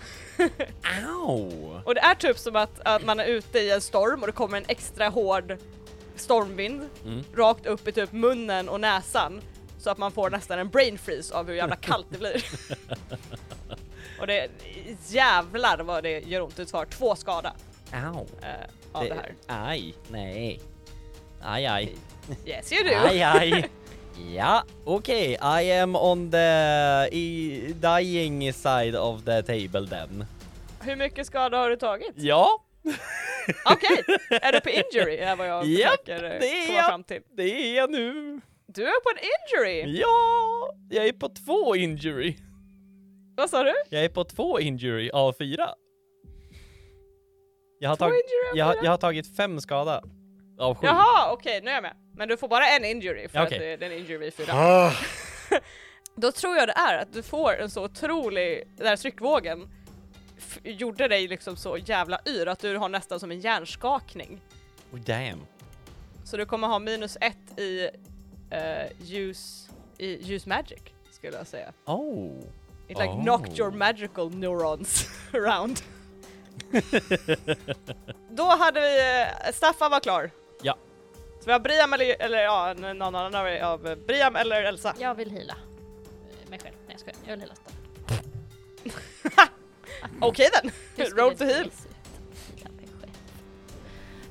[1.18, 1.82] Ow!
[1.86, 4.34] Och det är typ som att, att man är ute i en storm och det
[4.34, 5.58] kommer en extra hård
[6.22, 7.24] stormvind Mm.
[7.36, 9.42] rakt upp i typ munnen och näsan
[9.80, 12.44] så att man får nästan en brain freeze av hur jävla kallt det blir.
[14.20, 14.48] och det
[15.10, 16.56] jävlar vad det gör ont.
[16.56, 17.54] Du tar två skada
[17.94, 18.28] Ow.
[18.42, 18.48] eh,
[18.92, 19.34] av det, här.
[19.48, 20.60] Aj, nej.
[21.42, 21.96] Aj, aj.
[22.46, 22.96] Yes you do!
[23.08, 23.70] Aj, aj.
[24.36, 25.32] Ja, okej.
[25.62, 27.10] I am on the
[27.74, 30.26] dying side of the table then.
[30.82, 32.12] Hur mycket skada har du tagit?
[32.16, 32.64] Ja,
[33.66, 35.18] Okej, är du på injury?
[35.18, 36.86] är vad jag Japp, försöker det är komma jag.
[36.86, 37.22] fram till.
[37.38, 38.42] det är jag nu.
[38.68, 40.00] Du är på en injury!
[40.00, 42.36] Ja, jag är på två injury.
[43.38, 43.74] Vad sa du?
[43.90, 45.70] Jag är på två injury av fyra.
[47.80, 48.14] Jag har, Två tag,
[48.56, 50.04] jag, jag har tagit fem skada
[50.60, 50.88] av sju.
[50.88, 51.96] Jaha, okej nu är jag med.
[52.18, 54.54] Men du får bara en injury för Ja, att det, är en injury fyra.
[54.54, 54.92] Ah,
[56.16, 59.70] Då tror jag det är att du får en så otrolig, den här tryckvågen
[60.64, 64.42] gjorde dig liksom så jävla yr att du har nästan som en hjärnskakning.
[64.94, 65.46] Oh, damn.
[66.24, 67.90] Så du kommer ha minus ett i
[68.54, 70.82] uh, ljus, i ljus magic
[71.12, 71.74] skulle jag säga.
[71.86, 72.40] Oh.
[72.88, 73.24] It like Oh.
[73.24, 75.82] knocked your magical neurons around.
[78.30, 80.32] Då hade vi, eh, Staffan var klar.
[80.62, 80.78] Ja.
[81.40, 84.96] Så vi har Briam eller, eller ja, någon annan av, av eh, Briam eller Elsa.
[85.00, 85.56] Jag vill hila
[86.44, 86.76] eh, mig själv.
[86.88, 87.78] Nej jag skojar, jag vill hila Staffan.
[90.22, 91.56] Okej den, Hur skulle roll to heal.
[91.64, 91.72] själv.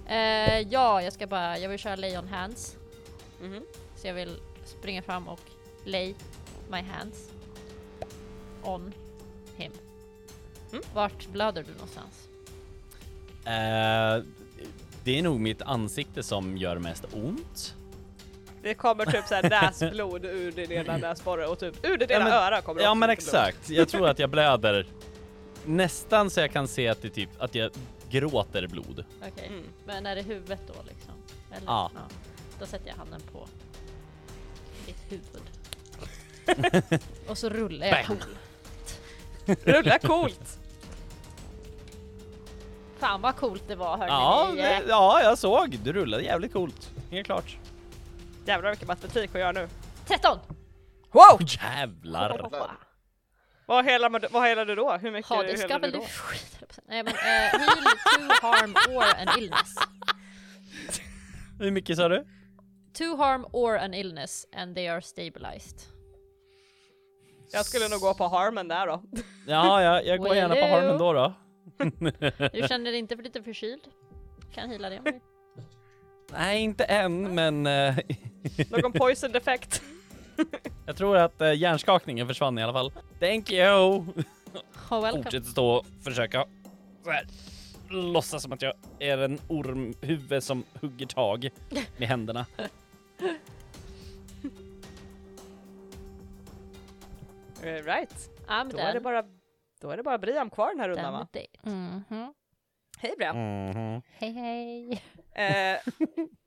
[0.06, 2.76] Eh, ja, jag ska bara, jag vill köra Leon Hands.
[3.42, 3.62] Mhm.
[3.96, 5.40] Så jag vill springa fram och
[5.84, 6.14] lay
[6.70, 7.30] my hands
[8.62, 8.92] on
[9.56, 9.72] him.
[10.72, 10.84] Mm.
[10.94, 12.28] Vart blöder du någonstans?
[13.44, 14.24] Eh,
[15.04, 17.74] det är nog mitt ansikte som gör mest ont.
[18.62, 19.42] Det kommer typ såhär
[19.82, 22.94] näsblod ur din ena näsborre och typ ur ditt Ja, ena öra kommer det Ja
[22.94, 24.86] men exakt, jag tror att jag blöder
[25.66, 27.70] nästan så jag kan se att det typ, att jag
[28.10, 29.04] gråter blod.
[29.28, 29.64] Okej, Mm.
[29.86, 31.14] men är det huvudet då liksom?
[31.52, 31.66] Eller?
[31.66, 31.90] Ja.
[32.60, 33.46] Då sätter jag handen på
[34.86, 35.42] ditt huvud.
[37.28, 38.16] och så rullar jag Bam.
[38.18, 39.56] cool.
[39.64, 40.58] Rulla coolt!
[42.98, 44.10] Fan vad coolt det var hörni.
[44.12, 45.78] Ja, det, ja, jag såg.
[45.84, 46.90] Du rullade jävligt coolt.
[47.10, 47.56] Helt klart.
[48.46, 49.68] Jävlar vilken matematik jag gör nu.
[50.06, 50.38] 13!
[51.12, 51.38] Wow!
[51.40, 52.50] Jävlar.
[53.70, 54.92] Vad helar, vad helar du då?
[54.92, 55.98] Hur mycket Ja, det helar ska du väl då?
[55.98, 56.66] du.
[56.86, 57.84] Nej men uh, heal
[58.16, 59.74] to harm or an illness.
[61.58, 62.26] Hur mycket sa du?
[62.98, 65.78] To harm or an illness and they are stabilized.
[67.52, 69.02] Jag skulle nog gå på harmen där då.
[69.46, 71.34] Ja, jag, jag går Will gärna på harmen då då.
[72.52, 73.82] Du känner dig inte för lite förkyld?
[74.54, 75.20] Kan heala det om du
[76.32, 77.96] Nej, inte än, men eh,
[78.70, 79.82] Någon poison defekt.
[80.86, 82.92] jag tror att uh, hjärnskakningen försvann i alla fall.
[83.20, 83.66] Thank you!
[84.90, 85.22] Oh, welcome.
[85.22, 86.46] Fortsätt stå och försöka
[87.04, 87.26] så här,
[87.90, 91.48] låtsas som att jag är en ormhuvud som hugger tag
[91.96, 92.46] med händerna.
[97.62, 98.30] Eh, right.
[98.48, 99.00] I'm Då är, det done.
[99.00, 99.24] bara,
[99.80, 101.28] då är det bara Briam kvar den här rundan Done va?
[101.32, 101.64] with it.
[101.64, 102.34] Mhm.
[102.98, 103.36] Hej Briam!
[103.36, 104.02] Mhm.
[104.12, 105.02] Hej hej.
[105.32, 105.78] Eh,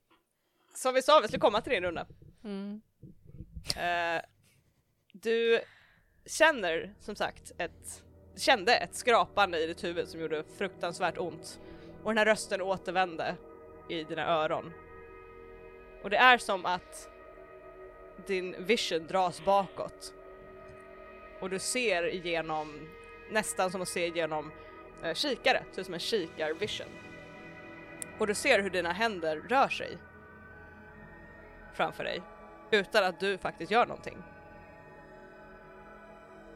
[0.74, 2.06] som vi sa, vi skulle komma till din runda.
[2.44, 2.80] Mm.
[3.76, 4.22] Eh,
[5.12, 5.60] du
[6.26, 8.04] känner som sagt ett,
[8.36, 11.60] kände ett skrapande i ditt huvud som gjorde fruktansvärt ont.
[12.02, 13.36] Och den här rösten återvände
[13.88, 14.72] i dina öron.
[16.02, 17.08] Och det är som att
[18.26, 20.14] din vision dras bakåt.
[21.40, 22.88] Och du ser igenom,
[23.30, 24.52] nästan som att se igenom
[25.02, 26.88] eh, kikare, ser ut som en kikarvision.
[28.18, 29.98] Och du ser hur dina händer rör sig
[31.74, 32.22] framför dig
[32.74, 34.22] utan att du faktiskt gör någonting.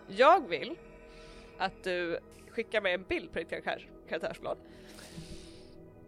[0.06, 0.76] Jag vill
[1.58, 2.18] att du
[2.50, 4.58] skickar mig en bild på ditt karaktär, karaktärsblad.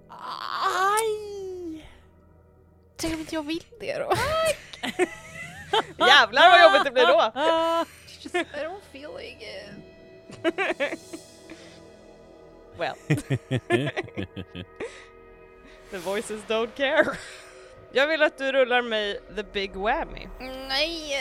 [0.08, 1.86] Aj!
[2.96, 4.12] Tänk om inte jag vill det då?
[5.98, 7.32] Jävlar vad jobbigt det blir då!
[8.38, 9.70] I don't feel like it.
[12.76, 12.96] Well.
[15.90, 17.18] The voices don't care.
[17.92, 20.28] Jag vill att du rullar mig the big whammy.
[20.68, 21.14] Nej!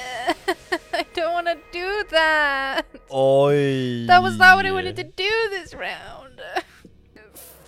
[0.91, 2.85] I don't wanna do that!
[3.07, 4.07] Oj!
[4.07, 6.41] That was not what I wanted to do this round!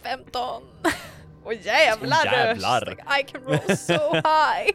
[0.04, 0.64] 15.
[1.46, 2.18] Åh jävlar!
[2.26, 2.86] Åh, jävlar.
[2.86, 4.72] Like, I can roll so high!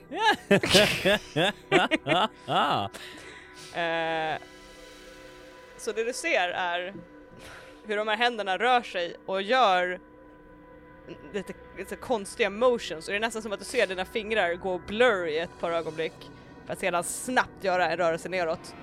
[3.75, 4.39] Eh,
[5.79, 6.95] så det du ser är
[7.87, 10.01] hur de här händerna rör sig och gör
[11.33, 14.79] lite, lite konstiga motions och det är nästan som att du ser dina fingrar gå
[14.79, 16.31] blur i ett par ögonblick
[16.67, 18.75] för att sedan snabbt göra en rörelse neråt.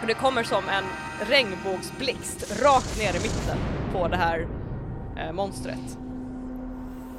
[0.00, 0.84] Och det kommer som en
[1.28, 3.58] regnbågsblixt rakt ner i mitten
[3.92, 4.48] på det här
[5.18, 5.98] eh, monstret.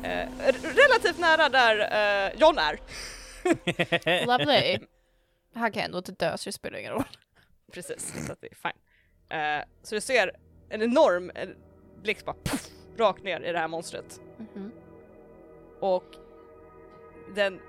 [0.04, 0.30] Eh,
[0.62, 1.80] relativt nära där
[2.28, 2.80] eh, John är.
[4.26, 4.80] Lovely.
[5.54, 7.08] Han kan ändå inte dö så det spelar ingen roll.
[7.74, 8.82] Precis, så att det är fine.
[9.40, 10.32] Eh, så du ser
[10.70, 11.56] en enorm en
[12.04, 12.70] blixt bara puff,
[13.00, 14.22] rakt ner i det här monstret.
[14.38, 14.72] Mhm.
[15.80, 16.06] Och
[17.36, 17.60] den,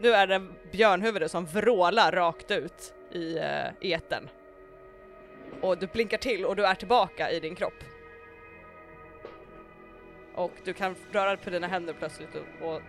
[0.00, 4.28] nu är det björnhuvudet som vrålar rakt ut i uh, eten.
[5.60, 7.84] Och du blinkar till och du är tillbaka i din kropp.
[10.34, 12.82] Och du kan röra på dina händer plötsligt och, och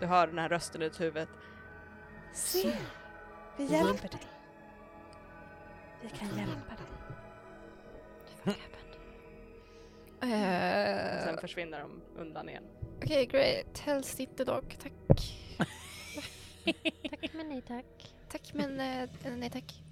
[0.00, 1.28] du hör den här rösten i ditt huvud.
[2.32, 2.72] Se,
[3.56, 4.20] vi hjälper dig.
[6.02, 8.56] Vi kan hjälpa dig.
[10.20, 10.95] Eh, Sen
[11.46, 12.64] försvinner de undan igen.
[13.02, 13.78] Okej, great.
[13.78, 14.92] Helst inte dock, tack.
[17.10, 18.14] Tack men nej tack.
[18.28, 19.82] Tack men eh, nej tack.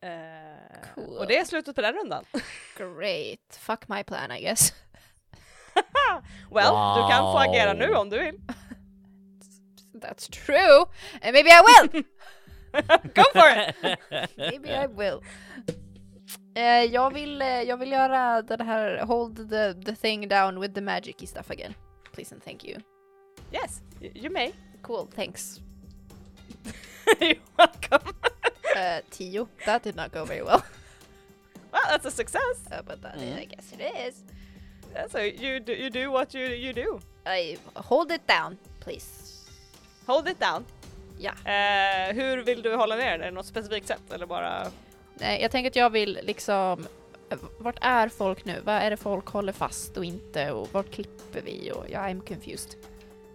[0.00, 1.18] Eh, Cool.
[1.18, 2.24] Och det är slutet på den rundan.
[2.76, 3.56] Great.
[3.58, 4.72] Fuck my plan I guess.
[6.50, 7.78] Well, du kan få agera Wow.
[7.78, 8.34] nu om du vill.
[10.00, 10.86] That's true.
[11.22, 12.02] And maybe I will!
[13.14, 13.74] Go for it!
[14.36, 15.20] maybe I will.
[16.56, 20.74] Eh, jag, vill, eh, jag vill göra den här hold the, the thing down with
[20.74, 21.74] the magic stuff again.
[22.12, 22.78] Please and thank you.
[23.52, 23.82] Yes,
[24.14, 24.52] you may.
[24.82, 25.60] Cool, thanks.
[27.20, 28.14] You're welcome.
[28.76, 29.48] Uh, tio.
[29.66, 30.62] That did not go very well.
[31.72, 32.66] Well, that's a success.
[32.72, 34.24] Uh, but that, I guess it is.
[34.94, 37.00] Yeah, so you do, you do what you, you do.
[37.26, 39.44] I hold it down, please.
[40.06, 40.64] Hold it down.
[41.18, 41.32] Ja.
[41.44, 44.70] Eh, hur vill du hålla ner det något specifikt sätt eller bara?
[45.20, 46.86] Nej, jag tänker att jag vill liksom...
[47.30, 48.60] eh, Vart är folk nu?
[48.64, 50.50] Vad är det folk håller fast och inte?
[50.52, 51.72] Och vart klipper vi?
[51.74, 52.70] Och jag I'm confused.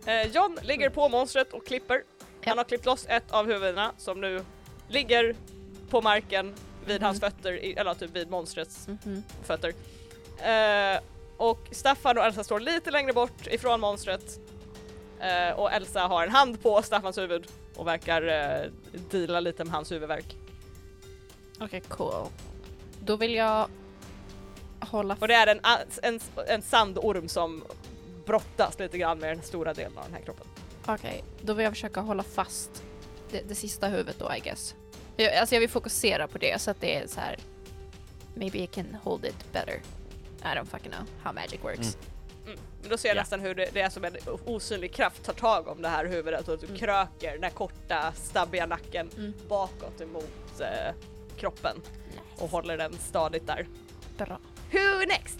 [0.06, 2.04] Eh, John ligger på monstret och klipper.
[2.46, 4.44] Han har klippt loss ett av huvudena som nu
[4.90, 5.36] ligger
[5.90, 6.54] på marken
[6.86, 9.24] vid hans fötter, eller typ vid monstrets Mhm.
[9.44, 9.74] fötter.
[10.38, 11.00] Eh,
[11.38, 14.40] och Staffan och Elsa står lite längre bort ifrån monstret.
[15.20, 18.72] Eh, och Elsa har en hand på Staffans huvud och verkar uh,
[19.12, 20.36] deala lite med hans huvudvärk.
[21.62, 22.28] Okej, cool.
[23.06, 23.68] Då vill jag
[24.80, 25.18] hålla...
[25.20, 25.60] Och det är en,
[26.04, 27.64] en, en sandorm som
[28.26, 30.48] brottas lite grann med den stora delen av den här kroppen.
[30.86, 32.84] Okej, då vill jag försöka hålla fast
[33.32, 34.76] det, det sista huvudet då I guess.
[35.18, 37.38] Jag, alltså jag vill fokusera på det så att det är så här.
[38.36, 39.82] Maybe I can hold it better.
[40.42, 41.98] I don't fucking know how magic works.
[42.46, 42.60] Mm.
[42.82, 43.22] Men då ser jag Ja.
[43.22, 46.48] nästan hur det, det är som en osynlig kraft tar tag om det här huvudet
[46.48, 49.34] och typ kröker den här korta stabbiga nacken Mm.
[49.50, 50.94] bakåt emot eh,
[51.38, 51.82] kroppen
[52.38, 53.68] och håller den stadigt där.
[54.18, 54.40] Bra.
[54.72, 55.40] Who next?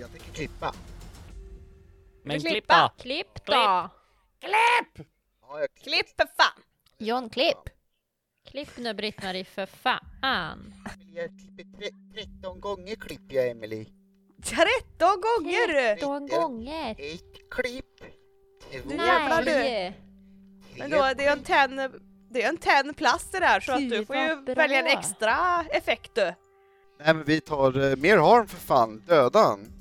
[0.00, 0.74] Jag tänker klippa.
[2.24, 2.52] Men klippa.
[2.52, 2.92] klippa!
[2.98, 3.52] Klipp då!
[5.52, 6.62] Jag Klipp för fan!
[6.98, 7.56] John Klipp.
[8.50, 10.74] Klipp nu Britt-Marie för fan.
[11.14, 13.86] Jag klipper tre- 13 gånger klipper jag Emily.
[14.42, 15.66] 13 gånger!
[15.66, 16.90] Tretton gånger.
[16.98, 17.98] Ett klipp.
[18.82, 18.88] Två.
[18.94, 20.00] Nej!
[20.76, 21.90] Men då, det är en 10
[22.30, 24.54] det är en 10 plus det där så att du får ju bra.
[24.54, 26.22] välja en extra effekt du.
[26.22, 26.34] Nej
[27.14, 29.72] men vi tar eh, mer harm för fan, döda han.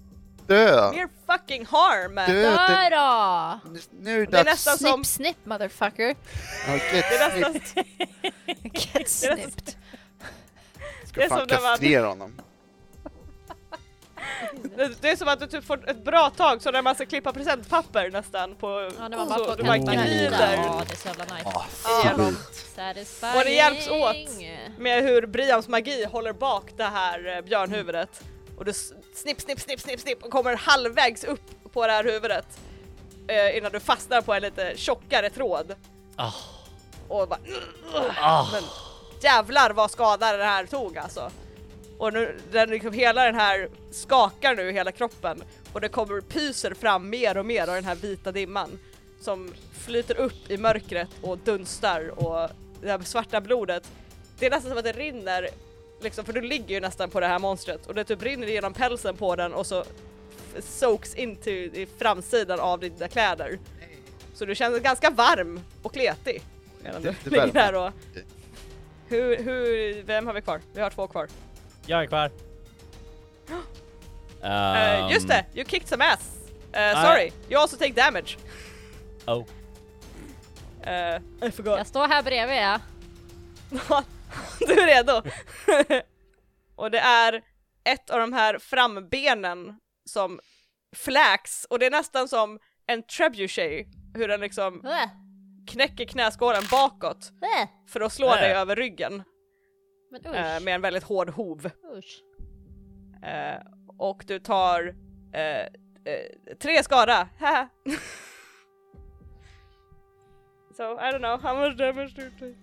[0.48, 0.92] Dö!
[0.92, 2.16] Mer fucking harm!
[2.16, 2.26] Dö!
[2.26, 3.60] Det, Dö då!
[3.72, 5.04] nu- nu är Det är det nästan som...
[5.06, 6.16] Snipp motherfucker.
[6.68, 7.88] Ja, Det är get nästan, snip.
[8.64, 9.66] Get Det är nästan- snipped.
[11.02, 12.42] det Ska är fan som när man- kastrera honom.
[14.76, 17.06] Det, det är som att du typ får ett bra tag så när man ska
[17.06, 18.92] klippa presentpapper nästan på...
[18.98, 21.50] Ja, när man så bara får du bara glider Ja, det är så jävla nice.
[22.04, 22.38] igenom.
[22.76, 23.38] Satisfying.
[23.38, 24.16] Och det hjälps åt.
[24.78, 28.24] med hur Brians magi håller bak det här eh, björnhuvudet.
[28.58, 32.60] Och du snipp, snipp, snipp, snipp, snipp och kommer halvvägs upp på det här huvudet.
[33.28, 35.76] Eh, innan du fastnar på en lite tjockare tråd.
[36.16, 36.32] Ah.
[37.08, 37.40] Och bara...
[38.22, 38.48] Ah.
[38.52, 38.64] Men
[39.22, 41.32] jävlar vad skada den här tog alltså.
[42.00, 45.44] Och nu, den liksom, hela den här skakar nu hela kroppen
[45.74, 48.80] och det kommer pyser fram mer och mer av den här vita dimman
[49.22, 49.54] som
[49.86, 52.50] flyter upp i mörkret och dunstar och
[52.82, 53.92] det här svarta blodet.
[54.40, 55.50] Det är nästan som att det rinner,
[56.02, 58.74] liksom, för du ligger ju nästan på det här monstret och det typ rinner genom
[58.74, 59.84] pälsen på den och så
[60.60, 63.60] soaks into i framsidan av dina kläder.
[64.34, 66.42] Så du känner dig ganska varm och kletig.
[66.84, 67.92] Medan Det- du det ligger där och...
[69.08, 70.62] Hur, hur, vem har vi kvar?
[70.74, 71.28] Vi har två kvar.
[71.90, 72.32] Jag är kvar.
[74.42, 76.38] Um, just det, you kicked some ass!
[76.76, 78.38] Uh, sorry, you also take damage.
[79.28, 79.40] Oh.
[80.88, 81.78] Uh, I forgot.
[81.78, 82.80] Jag står här bredvid ja.
[84.60, 85.22] du är redo?
[86.76, 87.42] och det är
[87.84, 90.40] ett av de här frambenen som
[90.96, 94.82] fläks och det är nästan som en trebuchet, hur den liksom
[95.68, 97.32] knäcker knäskålen bakåt
[97.90, 99.24] för att slå dig över ryggen
[100.10, 101.70] Men eh, usch, med en väldigt hård hov.
[101.98, 102.24] usch.
[103.24, 103.62] Eh,
[103.98, 104.96] och du tar
[105.34, 105.68] eh, eh,
[106.60, 107.28] tre skada.
[107.40, 107.68] Haha.
[110.78, 112.56] so I don't know how much damage do you take?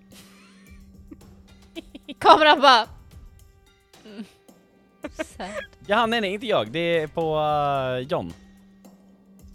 [2.18, 2.88] Kameran bara...
[4.04, 4.24] Mm.
[5.24, 5.50] Sad.
[5.86, 6.70] Ja, nej nej, inte jag.
[6.70, 8.32] Det är på uh, John.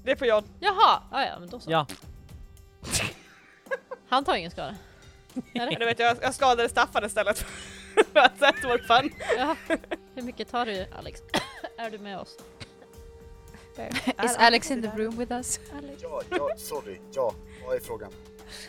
[0.03, 0.43] Det är på John.
[0.59, 1.71] Jaha, ah, ja men då så.
[1.71, 1.87] Ja.
[4.09, 4.75] Han tar ingen skada.
[5.53, 7.45] Men du vet, jag, jag skadade Staffan istället
[8.13, 9.13] för att det var fun.
[9.37, 9.55] Ja.
[10.15, 11.21] Hur mycket tar du Alex?
[11.77, 12.37] är du med oss?
[14.23, 15.59] Is Alex in the room with us?
[15.77, 16.01] Alex?
[16.03, 16.99] Ja, ja, sorry.
[17.11, 17.33] Ja,
[17.65, 18.11] vad är frågan?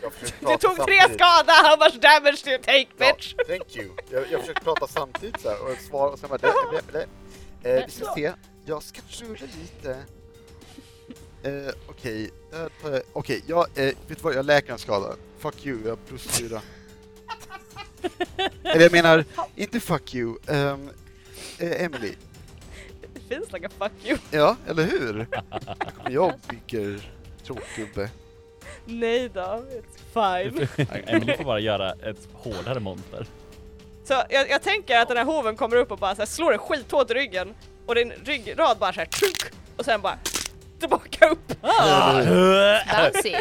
[0.01, 1.21] Jag Du prata tog tre samtidigt.
[1.21, 3.33] skada, how much damage do you take bitch?
[3.37, 3.89] Ja, thank you.
[4.09, 6.53] Jag, jag försöker prata samtidigt så här och svara och sen bara det,
[6.91, 7.07] det,
[7.61, 7.79] det.
[7.79, 8.33] Eh, vi ska se.
[8.65, 10.03] Jag ska rulla lite.
[11.43, 15.15] Eh, Okej, död på- okej, jag, eh, vet du vad, jag läker en skada.
[15.37, 16.61] Fuck you, jag har plus fyra.
[18.63, 19.25] Eller jag menar,
[19.55, 20.37] inte fuck you.
[20.47, 20.89] Um,
[21.59, 22.13] eh, Emily,
[23.13, 24.17] Det finns like a fuck you.
[24.31, 25.27] ja, eller hur?
[26.09, 27.09] Jag bygger
[27.45, 28.09] tråkgubbe.
[28.85, 30.67] Nej då, it's fine.
[31.07, 33.25] Emily får bara göra ett hårdare monster.
[34.03, 36.49] Så jag, jag tänker att den här hoven kommer upp och bara så här, slår
[36.49, 37.53] dig skithårt i ryggen
[37.85, 39.07] och din ryggrad bara såhär
[39.77, 40.17] och sen bara
[40.83, 41.61] tillbaka upp.
[42.91, 43.35] Bouncy.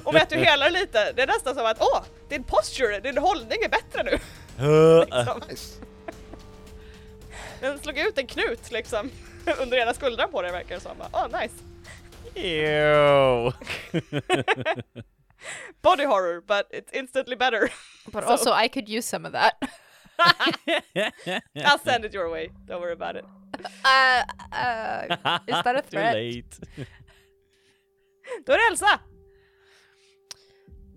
[0.04, 3.58] Och vet du helar lite, det är nästan som att åh, din posture, din hållning
[3.62, 4.18] är bättre nu.
[5.10, 5.40] Liksom.
[7.60, 9.10] Den slog ut en knut liksom
[9.58, 10.96] under ena skuldran på dig verkar det som.
[11.12, 11.54] Åh nice.
[12.34, 13.52] Ew.
[15.82, 17.70] Body horror but it's instantly better.
[18.06, 19.54] But So- also I could use some of that.
[21.54, 23.24] I'll send it your way, don't worry about it.
[23.24, 26.14] Uh, uh, is that a Too threat?
[26.14, 26.66] late.
[28.46, 29.00] Då är det Elsa!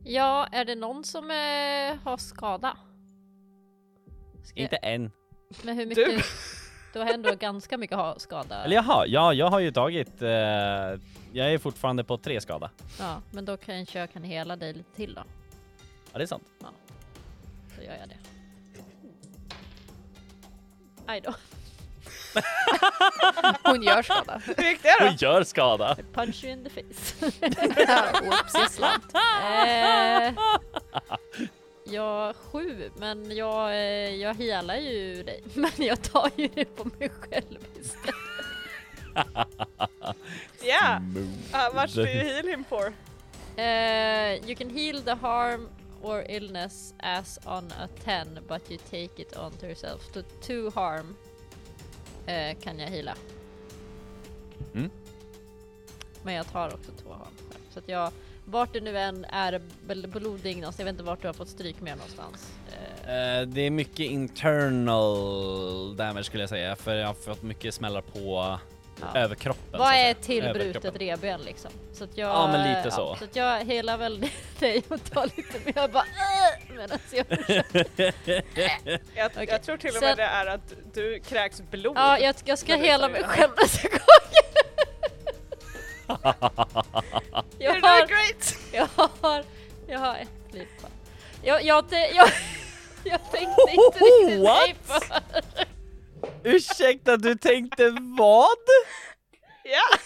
[0.04, 2.78] Ja, är det någon som eh, har skada?
[4.44, 5.12] Ska Inte än.
[5.64, 6.06] Men hur mycket?
[6.06, 6.22] Du.
[6.94, 8.64] Du har ändå ganska mycket skada.
[8.64, 10.22] Eller jaha, ja, jag har ju tagit...
[10.22, 10.30] eh,
[11.34, 12.72] jag är fortfarande på tre skada.
[13.00, 15.24] Ja, men då kanske jag kan hela dig lite till då.
[16.12, 16.44] Ja, det är sant.
[17.76, 18.18] Så gör jag det.
[21.08, 21.34] Aj då.
[23.64, 24.42] Hon gör skada.
[24.46, 25.06] Hur gick det då?
[25.06, 25.96] Hon gör skada.
[26.00, 27.26] I punch you in the face.
[28.24, 29.16] Whoops, jag slant.
[29.16, 30.34] eh,
[31.94, 35.44] jag sju, men jag, eh, jag healar ju dig.
[35.54, 38.16] Men jag tar ju det på mig själv istället.
[40.64, 41.02] Yeah!
[41.52, 42.94] How much do you heal him for?
[43.58, 45.70] Eh, you can heal the harm
[46.06, 50.02] or illness as on a 10 but you take it onto yourself.
[50.14, 51.16] Så two harm
[52.26, 53.16] eh, kan jag heala.
[54.74, 54.90] Mm.
[56.24, 57.34] Men jag tar också två harm.
[57.70, 58.12] Så att jag,
[58.46, 59.62] vart det nu än är
[60.08, 62.52] blodig någonstans, jag vet inte vart du har fått stryk mer någonstans.
[62.72, 67.74] Eh, Eh, det är mycket internal damage skulle jag säga, för jag har fått mycket
[67.74, 68.60] smällar på
[69.02, 69.20] Ja.
[69.20, 69.64] överkroppen.
[69.72, 71.72] så vad är tillbrutet reben liksom?
[71.94, 73.16] Så att jag, Ja, men lite så.
[73.16, 74.20] Så att jag helar väl
[74.60, 77.26] dig och tar lite mer jag bara äh, medan jag
[79.16, 79.48] Jag, Okej.
[79.50, 81.98] jag tror till och med det är att du kräks blod.
[81.98, 84.00] Ja, jag, jag ska hela jag mig själv nästa gång.
[87.60, 88.56] jag, You're har, great!
[88.72, 88.88] jag
[89.22, 89.44] har,
[89.88, 90.92] jag har ett liv kvar.
[91.44, 92.30] Jag, jag, jag,
[93.04, 95.75] jag tänkte inte riktigt för.
[96.44, 98.58] Ursäkta, du tänkte vad?
[99.64, 99.98] Ja!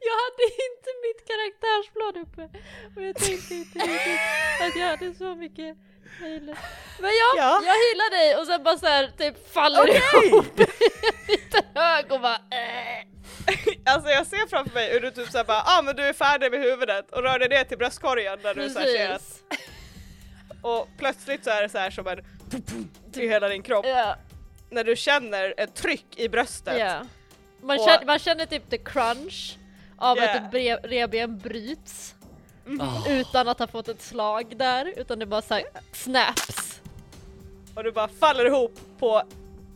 [0.00, 2.58] Jag hade inte mitt karaktärsblad uppe
[2.96, 4.20] och jag tänkte inte riktigt
[4.60, 5.76] att jag hade så mycket
[6.20, 6.58] healer.
[7.00, 7.62] Men jag, Ja.
[7.64, 9.88] jag healar dig och sen bara så här, typ faller
[10.26, 13.06] ihop i en liten hög och bara äh.
[13.94, 16.50] Alltså jag ser framför mig hur du typ såhär bara ah men du är färdig
[16.50, 19.40] med huvudet och rör dig ner till bröstkorgen där du såhär ser att
[20.62, 22.24] och plötsligt så är det så här som en
[23.14, 24.16] i hela din kropp Ja,
[24.70, 26.78] när du känner ett tryck i bröstet.
[26.78, 27.02] ja.
[27.62, 29.56] Man, Och- känner, man känner typ the crunch
[29.96, 30.46] av Yeah.
[30.46, 32.14] att ett revben bryts
[32.66, 32.88] Mhm.
[33.08, 36.80] utan att ha fått ett slag där utan det bara såhär snaps.
[37.74, 39.22] Och du bara faller ihop på,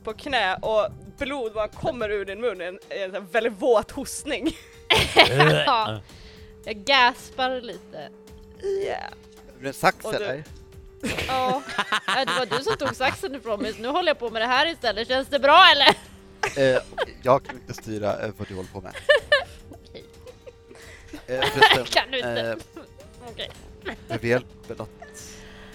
[0.04, 3.52] på knä och blod bara kommer ur din mun i en, i en här väldigt
[3.62, 4.56] våt hostning.
[5.66, 6.00] ja.
[6.64, 8.08] Jag gaspar lite.
[8.64, 9.04] Yeah.
[9.58, 10.44] Är det en sax eller?
[11.28, 11.62] Ja,
[12.06, 14.42] Ja, det var du som tog saxen ifrån mig så nu håller jag på med
[14.42, 15.08] det här istället.
[15.08, 15.88] Känns det bra eller?
[16.76, 16.82] Eh,
[17.22, 18.92] jag kan inte styra eh, vad du håller på med.
[19.70, 20.04] Okej.
[21.26, 22.40] Eh, förresten, Kan du inte?
[22.40, 22.56] eh,
[23.30, 23.50] Okej.
[24.08, 24.90] behöver hjälp med något?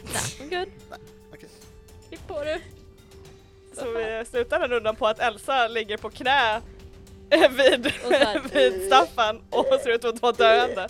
[0.04, 0.70] Nej, good.
[1.34, 1.50] okej.
[2.10, 2.60] Klipp på det.
[3.78, 6.62] Så vi slutar den rundan på att Elsa ligger på knä
[7.50, 7.94] vid,
[8.54, 10.88] vid Staffan och ser ut att vara döende.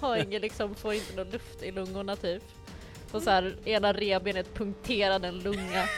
[0.00, 2.42] Har ingen liksom, får inte någon luft i lungorna typ.
[3.12, 5.88] Och så här, ena revbenet punkterar en lunga.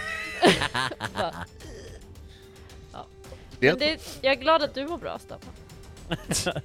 [1.15, 1.35] Bara,
[3.61, 5.55] Det Men det, jag är glad att du mår bra Staffan.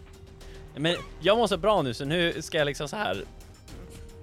[0.75, 3.23] Men jag mår så bra nu så nu ska jag liksom så här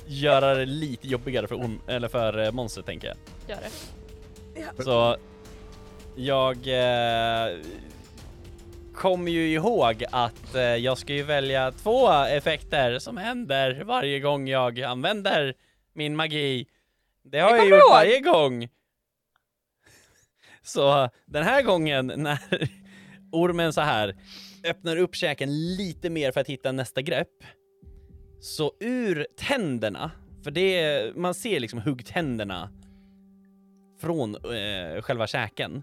[0.06, 3.16] göra det lite jobbigare för, orm, eller för eh, monstret tänker jag.
[3.48, 4.82] Gör det.
[4.84, 5.16] Så
[6.16, 7.56] jag eh,
[8.94, 14.48] kommer ju ihåg att eh, jag ska ju välja två effekter som händer varje gång
[14.48, 15.54] jag använder
[15.94, 16.66] min magi.
[17.24, 17.90] Det har Det jag gjort ihåg.
[17.90, 18.68] varje gång.
[20.62, 22.38] Så den här gången när
[23.32, 24.16] ormen så här
[24.64, 27.44] öppnar upp käken lite mer för att hitta nästa grepp.
[28.40, 30.10] Så ur tänderna,
[30.44, 32.70] för det, man ser liksom huggtänderna
[34.00, 35.82] från eh, själva käken.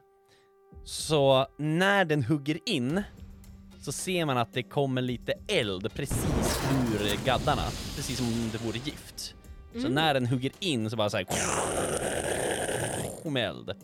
[0.83, 3.03] Så när den hugger in
[3.81, 6.59] så ser man att det kommer lite eld precis
[6.93, 7.61] ur gaddarna,
[7.95, 9.35] precis som om det vore gift.
[9.73, 11.25] Så när den hugger in så bara så här
[13.29, 13.75] med eld.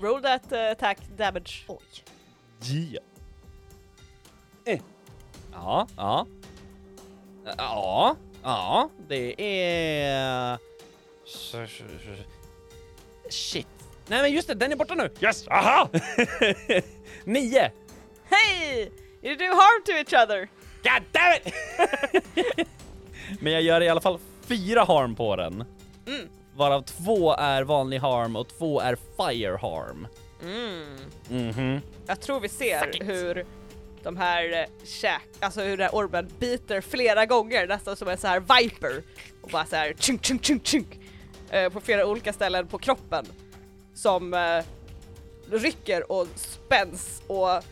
[0.00, 1.64] Roll that uh, attack damage.
[1.66, 1.78] Oj.
[2.70, 3.04] Yeah.
[4.64, 4.80] Eh.
[5.52, 6.26] Ja, ja.
[7.58, 10.58] Ja, ja, det är...
[13.28, 13.66] Shit.
[14.06, 15.10] Nej men just det, den är borta nu!
[15.20, 15.88] Yes, aha!
[17.24, 17.70] Nio!
[18.24, 18.90] Hey!
[19.22, 20.48] You do harm to each other!
[20.82, 21.54] God damn it!
[23.40, 24.18] men jag gör i alla fall
[24.50, 25.64] fyra harm på den.
[26.06, 26.28] Mm.
[26.56, 30.06] Varav två är vanlig harm och två är fire harm.
[30.42, 30.96] Mm.
[31.28, 31.80] Mhm.
[32.06, 33.46] Jag tror vi ser hur
[34.02, 38.18] de här eh, käk, alltså hur den här ormen biter flera gånger nästan som en
[38.18, 39.02] så här viper
[39.42, 40.98] och bara så här tjunk tjunk tjunk tjunk
[41.50, 43.26] eh, på flera olika ställen på kroppen
[43.94, 44.64] som eh,
[45.50, 47.64] rycker och spänns och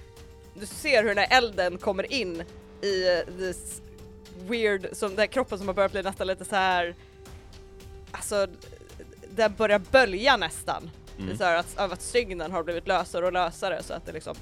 [0.54, 2.42] du ser hur den här elden kommer in
[2.82, 3.82] i eh, this
[4.48, 6.94] weird, som den kroppen som har börjat bli nästan lite så här
[8.12, 8.46] alltså
[9.30, 10.90] den börjar bölja nästan.
[11.16, 11.38] Det är Mm.
[11.38, 14.34] så här att, av att stygnen har blivit lösare och lösare så att det liksom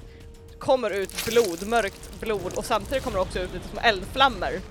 [0.59, 4.61] kommer ut blod, mörkt blod och samtidigt kommer det också ut lite små eldflammor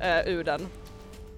[0.00, 0.68] eh, ur den.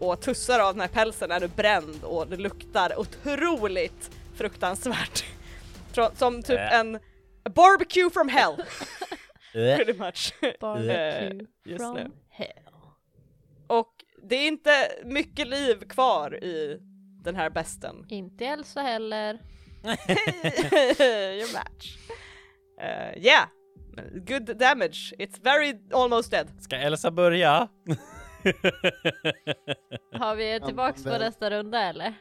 [0.00, 5.24] Och tussar av den här pälsen är nu bränd och det luktar otroligt fruktansvärt.
[6.18, 6.78] Som typ Äh.
[6.80, 6.98] en
[7.54, 8.54] barbecue from hell,
[9.54, 9.76] Eh.
[9.76, 10.34] pretty much.
[10.60, 12.10] Barbecue just from nu.
[12.30, 12.48] hell.
[13.78, 13.94] Och
[14.28, 14.70] det är inte
[15.04, 16.78] mycket liv kvar i
[17.24, 18.06] den här besten.
[18.08, 19.38] Inte Elsa heller.
[21.38, 21.96] Your match.
[22.82, 23.46] Uh, yeah,
[24.26, 25.12] good damage.
[25.18, 26.48] It's very almost dead.
[26.62, 27.52] Ska Elsa börja?
[30.18, 32.14] Har vi tillbaks på nästa runda eller?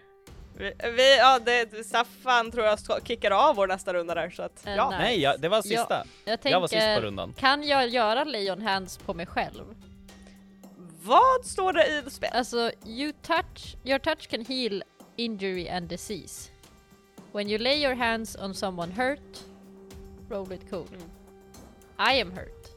[0.57, 4.67] Vi, vi ja, det, Staffan tror jag kickar av vår nästa runda där så att
[4.67, 4.89] Eh, ja.
[4.89, 4.99] nej.
[4.99, 6.03] Nej, jag, det var sista.
[6.25, 7.33] Jag Jag var sist på tänker, rundan.
[7.33, 9.63] kan jag göra Leon Hands på mig själv?
[11.03, 12.29] Vad står det i the spel?
[12.33, 14.83] Alltså, you touch, your touch can heal
[15.17, 16.49] injury and disease.
[17.31, 19.39] When you lay your hands on someone hurt,
[20.29, 20.87] roll it cool.
[20.91, 21.09] Mm.
[22.17, 22.67] I am hurt.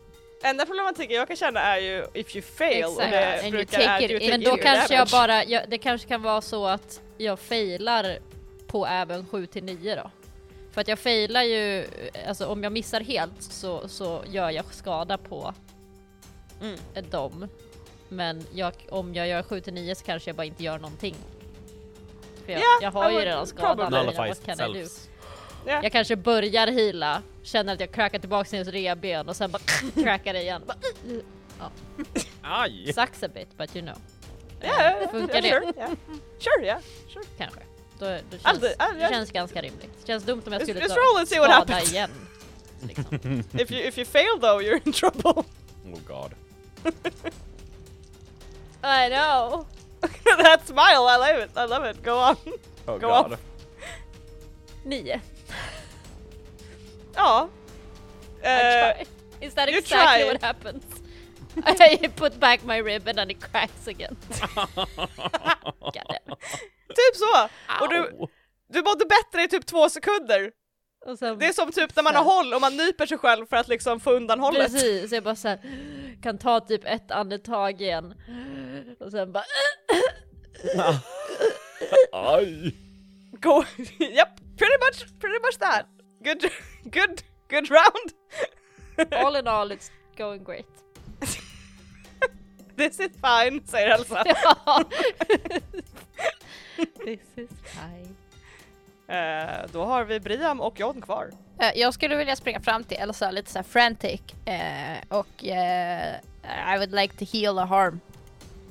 [0.44, 3.80] Enda problematiken jag kan känna är ju if you fail och Exakt, det and brukar
[3.80, 7.00] är it, you men då kanske jag bara, jag, det kanske kan vara så att
[7.18, 8.18] jag failar
[8.66, 10.10] på även 7 till 9 då.
[10.72, 11.86] För att jag failar ju,
[12.28, 15.54] alltså om jag missar helt så, så gör jag skada på
[16.60, 16.78] Mm.
[17.10, 17.48] dem.
[18.08, 21.14] Men jag, om jag gör 7 till 9 så kanske jag bara inte gör någonting.
[22.44, 23.76] För jag, Yeah, jag har I ju redan skadan.
[23.76, 23.98] probably.
[23.98, 24.78] I mean, Nullifies what can I do?
[24.80, 25.08] itself.
[25.66, 25.80] Ja.
[25.82, 29.62] Jag kanske börjar hila, känner att jag crackar tillbaka hennes revben och sen bara
[30.02, 30.62] crackar det igen.
[30.66, 30.78] Bara,
[32.42, 32.92] Aj!
[32.94, 33.96] Sucks a bit but you know.
[34.62, 35.72] Yeah, yeah, Funkar yeah, det?
[35.72, 35.90] Sure, yeah.
[36.38, 36.80] Sure, yeah.
[37.08, 37.24] Sure.
[37.38, 37.60] Kanske.
[37.98, 39.90] Då, då känns, I'll do- I'll- det känns ganska rimligt.
[40.00, 41.92] Det känns dumt om jag Just- skulle just ta roll and see what skada happens.
[41.92, 42.10] igen.
[42.82, 43.04] Liksom.
[43.60, 45.44] if you if you fail though you're in trouble.
[45.84, 46.30] Oh god.
[48.86, 49.66] I know!
[50.38, 52.02] That smile, I love it, I love it.
[52.02, 52.36] Go on.
[52.88, 53.32] Oh Go god.
[53.32, 53.40] off.
[54.84, 55.20] Nio.
[57.14, 57.48] Ja.
[58.42, 59.06] I Eh, try.
[59.46, 60.24] Is that exactly try.
[60.24, 60.84] what happens?
[61.66, 64.16] I put back my rib and then it cracks again.
[64.96, 66.36] God damn.
[66.94, 67.48] typ så!
[67.80, 68.26] Och du,
[68.68, 70.50] du mådde bättre i typ två sekunder.
[71.06, 73.46] Och sen, Det är som typ när man har håll och man nyper sig själv
[73.46, 74.72] för att liksom få undan hållet.
[74.72, 75.60] Precis, jag bara så här,
[76.22, 78.14] kan ta typ ett andetag igen.
[79.00, 79.44] Och sen bara
[82.12, 82.74] Aj!
[83.32, 83.64] Go,
[83.98, 85.86] yep, pretty much, pretty much that.
[86.24, 86.50] Good,
[86.84, 88.12] good, good round!
[89.12, 90.66] All in all it's going great.
[92.76, 94.24] This is fine, säger Elsa.
[97.04, 98.16] This is fine.
[99.08, 101.30] Eh, då har vi Briam och John kvar.
[101.60, 106.14] Eh, Jag skulle vilja springa fram till Elsa lite såhär frantic eh, och eh,
[106.74, 108.00] I would like to heal a harm.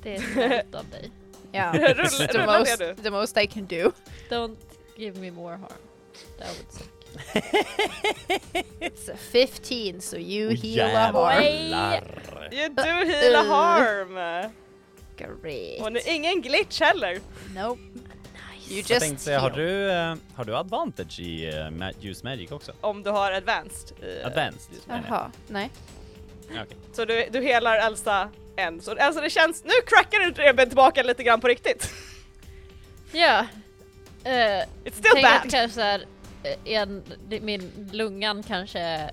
[0.03, 1.11] Det är snällt av dig.
[1.51, 2.95] Ja, Rulla- the rulla most, du.
[2.95, 3.91] the most I can do.
[4.29, 4.55] Don't
[4.97, 5.81] give me more harm.
[6.39, 6.91] That would suck.
[8.79, 11.43] It's a 15 so you Åh, heal a harm.
[12.51, 13.49] You do heal a Uh.
[13.49, 14.49] harm!
[15.17, 15.81] Great.
[15.81, 17.19] Och det är ingen glitch heller.
[17.55, 17.81] Nope.
[18.69, 22.51] You Jag just tänkte säga, har du, eh, har du advantage i uh, use magic
[22.51, 22.71] också?
[22.81, 24.03] Om du har advanced.
[24.03, 25.09] i- Advanced menar jag.
[25.15, 25.69] Jaha, nej.
[26.49, 26.65] Okej.
[26.93, 28.81] Så du, du helar Elsa en.
[28.81, 31.93] Så Elsa det känns, nu crackar du Reben tillbaka lite grann på riktigt.
[33.11, 33.39] Ja.
[34.25, 35.51] Uh, It's still Tänk att bad.
[35.51, 36.05] kanske här,
[36.43, 37.03] eh, en,
[37.41, 39.09] min lungan kanske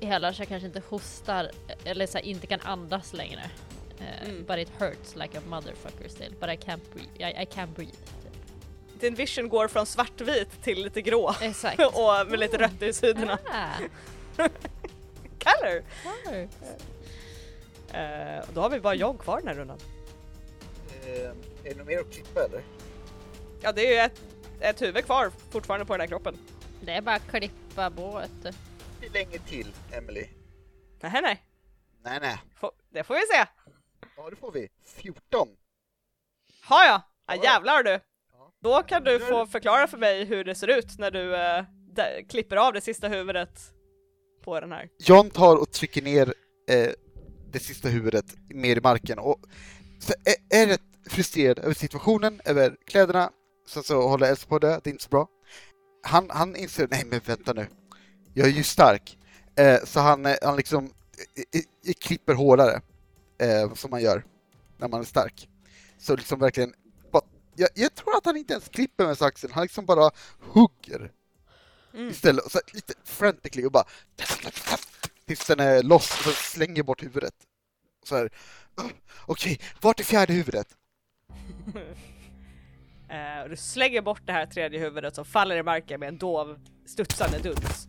[0.00, 3.40] helar så jag kanske inte hostar eh, eller så här, inte kan andas längre.
[4.00, 4.44] Eh, Mm.
[4.44, 6.34] But it hurts like a motherfucker still.
[6.40, 7.30] But I can't breathe.
[7.38, 7.96] I, I can't breathe.
[9.02, 11.34] Din vision går från svartvit till lite grå.
[11.40, 11.80] Exakt.
[11.94, 13.38] och med lite rött i sidorna.
[13.50, 13.76] Ah,
[15.38, 15.84] Color!
[17.92, 19.78] Eh, då har vi bara jag kvar den här rundan.
[21.06, 21.34] Eh, är
[21.64, 22.62] det något mer att klippa eller?
[23.60, 24.20] Ja det är ju ett,
[24.60, 26.38] ett huvud kvar fortfarande på den här kroppen.
[26.80, 27.86] Det är bara att klippa
[28.24, 28.54] ett...
[29.00, 30.26] Hur länge till, Emily?
[31.00, 31.42] Nej nej,
[32.02, 32.38] Nej, nej.
[32.56, 33.46] Få- det får vi se.
[34.16, 34.68] Ja, det får vi.
[34.84, 35.48] 14.
[36.64, 37.00] Har jag?
[37.26, 37.44] Ja Ja.
[37.44, 38.00] jävlar du.
[38.62, 42.28] Då kan du få förklara för mig hur det ser ut när du eh, där-
[42.28, 43.60] klipper av det sista huvudet
[44.44, 44.88] på den här.
[44.98, 46.34] John tar och trycker ner
[46.70, 46.88] eh,
[47.52, 49.40] det sista huvudet mer i marken och
[50.00, 53.30] så är, är rätt frustrerad över situationen, över kläderna.
[53.68, 55.28] Sen så håller Elsa på det, det är inte så bra.
[56.02, 57.66] Han, han inser, nej men vänta nu,
[58.34, 59.18] jag är ju stark.
[59.56, 60.90] Eh, så han, eh, han liksom eh,
[61.60, 62.80] eh, eh, klipper hårdare,
[63.38, 64.24] eh, som man gör
[64.78, 65.48] när man är stark.
[65.98, 66.74] Så liksom verkligen,
[67.54, 71.12] jag, jag tror att han inte ens klipper med saxen, han liksom bara hugger
[71.94, 72.08] Mm.
[72.08, 73.84] istället, så här, lite frantically och bara
[75.26, 77.34] tills den är loss och så slänger bort huvudet.
[78.04, 78.30] Så här,
[78.76, 78.86] "Åh,
[79.26, 80.76] okej, vart är fjärde huvudet?
[83.42, 86.60] Och du slänger bort det här tredje huvudet som faller i marken med en dov
[86.86, 87.88] studsande duns.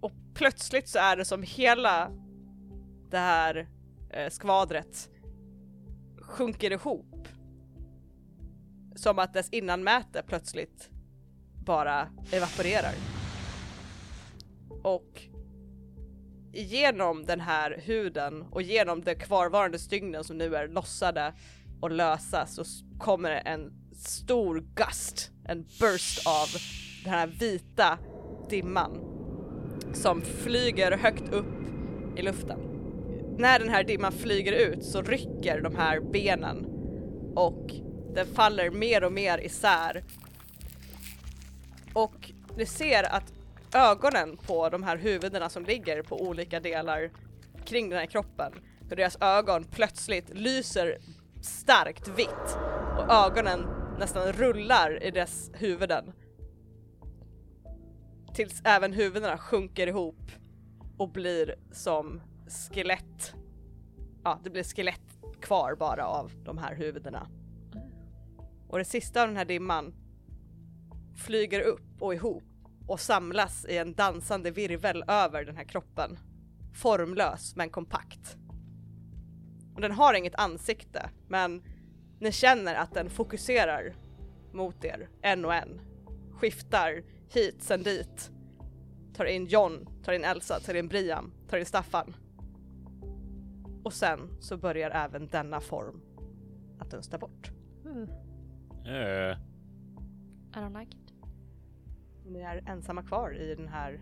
[0.00, 2.10] Och plötsligt så är det som hela
[3.10, 3.68] det här
[4.10, 5.08] eh, skvadret
[6.22, 7.09] sjunker ihop.
[9.00, 10.90] Som att dess innanmäte plötsligt
[11.64, 12.94] bara evaporerar.
[14.82, 15.22] Och
[16.52, 21.34] genom den här huden och genom de kvarvarande stygnen som nu är lossade
[21.80, 22.64] och lösa så
[22.98, 26.48] kommer det en stor gust, en burst av
[27.04, 27.98] den här vita
[28.50, 29.00] dimman
[29.92, 31.54] som flyger högt upp
[32.16, 32.60] i luften.
[33.38, 36.66] När den här dimman flyger ut så rycker de här benen
[37.36, 40.04] och den faller mer och mer isär.
[41.92, 43.32] Och ni ser att
[43.74, 47.10] ögonen på de här huvudena som ligger på olika delar
[47.64, 48.52] kring den här kroppen,
[48.88, 50.98] hur deras ögon plötsligt lyser
[51.42, 52.58] starkt vitt
[52.98, 53.66] och ögonen
[53.98, 56.12] nästan rullar i deras huvuden.
[58.34, 60.30] Tills även huvudena sjunker ihop
[60.98, 62.20] och blir som
[62.70, 63.34] skelett.
[64.24, 67.28] Ja, det blir skelett kvar bara av de här huvudena.
[68.70, 69.94] Och det sista av den här dimman
[71.16, 72.42] flyger upp och ihop
[72.86, 76.18] och samlas i en dansande virvel över den här kroppen.
[76.74, 78.36] Formlös men kompakt.
[79.74, 81.62] Och den har inget ansikte, men
[82.20, 83.94] ni känner att den fokuserar
[84.52, 85.80] mot er, en och en.
[86.32, 88.30] Skiftar hit sen dit.
[89.14, 92.16] Tar in John, tar in Elsa, tar in Brian, tar in Staffan.
[93.84, 96.00] Och sen så börjar även denna form
[96.78, 97.50] att dunsta bort.
[97.84, 98.29] Mm.
[98.86, 99.36] Eh,
[100.52, 101.12] I don't like it.
[102.26, 104.00] Ni är ensamma kvar i den här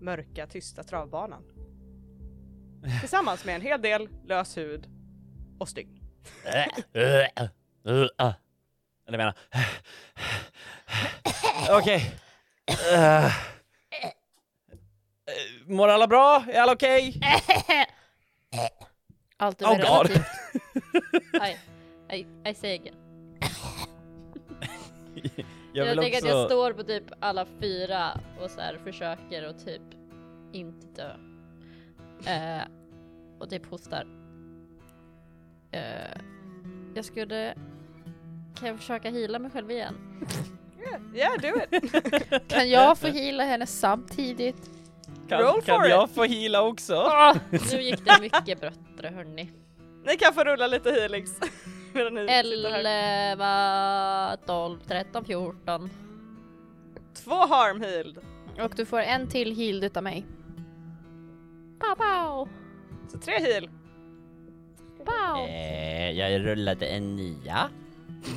[0.00, 1.42] mörka, tysta travbanan.
[3.00, 4.88] Tillsammans med en hel del lös hud
[5.58, 6.00] och stygn.
[9.06, 9.34] Eller menar...
[11.70, 12.14] Okej.
[12.92, 13.26] Eh.
[13.26, 13.30] Eh,
[15.66, 16.44] Mår alla bra?
[16.48, 17.20] Är alla okej?
[19.36, 20.26] Allt är Oh relativt.
[22.10, 23.07] I, I, I say again.
[25.72, 26.54] Jag Jag, tänker att jag också...
[26.54, 29.82] står på typ alla fyra och så här försöker att typ
[30.52, 31.10] inte dö.
[32.32, 32.62] Eh,
[33.38, 34.06] och typ hostar.
[35.70, 36.20] Eh,
[36.94, 37.54] jag skulle...
[38.58, 39.94] Kan jag försöka hila mig själv igen?
[40.22, 41.00] Okay.
[41.14, 42.48] Yeah, do it.
[42.48, 44.70] Kan jag få heala henne samtidigt?
[45.28, 46.94] Kan, Roll kan for jag få heala också?
[46.94, 47.36] Ah,
[47.72, 49.50] nu gick det mycket bättre hörni.
[50.06, 51.40] Ni kan få rulla lite healings.
[51.92, 53.30] Medan ni sitter här.
[53.32, 55.90] 11, 12, 13, 14.
[57.24, 58.18] Två harm healed.
[58.60, 60.26] Och du får en till heal utav mig.
[61.78, 62.48] Pow, pow,
[63.12, 63.68] Så tre heal.
[65.04, 65.46] pow.
[65.48, 67.70] Eh, jag rullade en nia.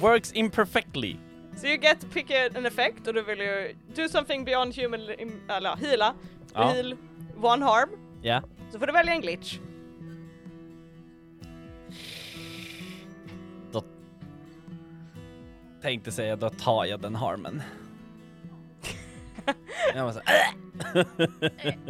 [0.02, 1.16] Works imperfectly.
[1.56, 4.76] So you get to pick a, an effect och du vill ju do something beyond
[4.76, 5.00] human,
[5.50, 6.14] eller heala.
[6.54, 6.68] Ja.
[6.68, 6.96] heal
[7.42, 7.90] one harm.
[8.22, 8.42] Ja.
[8.72, 9.60] Så får du välja en glitch.
[15.82, 17.64] Tänkte säga då tar jag den harmen.
[19.96, 21.04] jag var så, äh.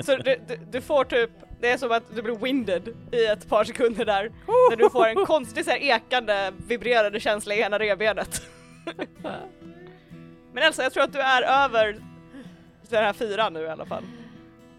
[0.04, 3.50] Så du, du, du får typ, det är som att du blir winded i ett
[3.50, 4.32] par sekunder där.
[4.70, 8.42] När du får en konstig så här ekande, vibrerande känsla i ena revbenet.
[10.54, 12.02] Men Elsa, jag tror att du är över
[12.90, 14.04] den här fyran nu i alla fall.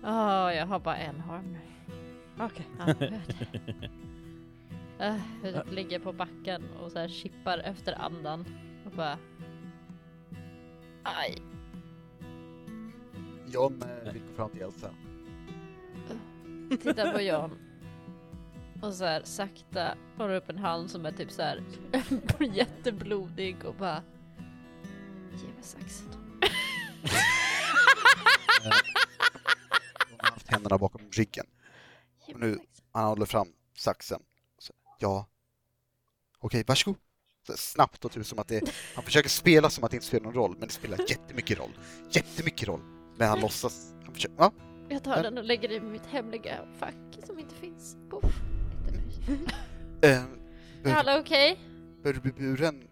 [0.02, 1.58] Ah, jag har bara en harm nu.
[2.44, 2.66] Okej.
[2.78, 2.90] Ah,
[5.06, 8.44] uh, jag ligger på backen och så här chippar efter andan
[8.92, 9.18] och bara...
[11.02, 11.42] Aj.
[13.46, 14.90] John vill gå fram till Elsa.
[16.70, 17.58] Tittar på John.
[18.82, 21.64] Och så här sakta har upp en hand som är typ så här
[22.52, 24.02] jätteblodig och bara...
[25.32, 26.06] Ge mig saxen.
[30.10, 31.46] Hon har haft händerna bakom ryggen.
[32.26, 32.58] Ge Och nu-.
[32.92, 34.22] Han håller fram saxen.
[34.58, 35.26] Så, ja.
[36.38, 37.11] Okej, varsågod.
[37.44, 40.34] Snabbt och typ som att det, han försöker spela som att det inte spelar någon
[40.34, 41.78] roll, men det spelar jättemycket roll.
[42.10, 42.80] Jättemycket roll.
[43.16, 43.94] Men han låtsas.
[44.04, 44.52] Han försöker, ja,
[44.88, 46.94] Jag tar den och lägger i mitt hemliga fack
[47.26, 47.96] som inte finns.
[48.10, 48.24] Poff.
[50.02, 50.22] eh,
[50.84, 51.58] Är alla okej?
[52.02, 52.88] bör du bli buren?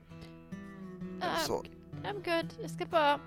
[1.47, 1.65] Så.
[2.05, 2.55] I'm good.
[2.61, 3.21] Jag ska bara...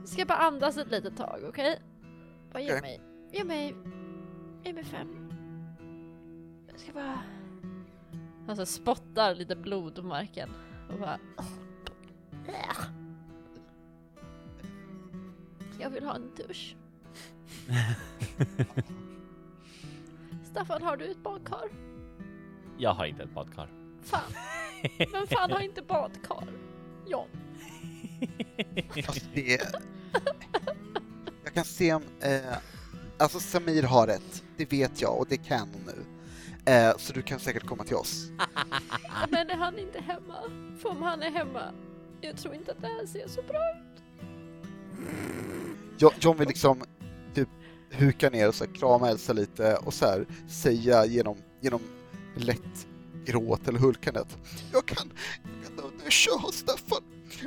[0.00, 1.80] Jag ska bara andas ett litet tag, okej?
[2.52, 2.80] Bara ge Okej.
[2.80, 3.00] mig...
[3.32, 3.74] Ge mig...
[4.64, 5.30] Ge mig fem.
[6.70, 7.18] Jag ska bara...
[8.48, 10.50] Alltså spottar lite blod på marken
[10.92, 11.18] och bara...
[15.80, 16.76] Jag vill ha en dusch.
[20.50, 21.68] Staffan, har du ett badkar?
[22.78, 23.70] Jag har inte ett badkar.
[24.02, 24.32] Fan.
[25.12, 26.48] Vem fan har inte badkar?
[27.06, 27.28] John.
[29.06, 29.60] Fast det...
[31.44, 32.02] Jag kan se om...
[32.20, 32.56] Eh,
[33.18, 36.17] alltså Samir har rätt, det vet jag och det kan hon nu.
[36.68, 38.30] Eh, så du kan säkert komma till oss.
[39.30, 40.36] Men är han inte hemma?
[40.82, 41.72] För om han är hemma,
[42.20, 44.02] jag tror inte att det här ser så bra ut.
[45.98, 46.84] Jo- John vill liksom
[47.34, 47.48] typ
[47.90, 51.80] huka ner och så här, krama Elsa lite och så här säga genom, genom
[52.36, 52.86] lätt
[53.24, 54.36] gråt eller hulkande att
[54.72, 55.12] jag kan,
[55.64, 57.02] jag kan duscha hos Staffan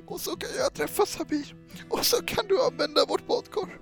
[0.05, 1.55] och så kan jag träffa Samir
[1.89, 3.77] och så kan du använda vårt badkar.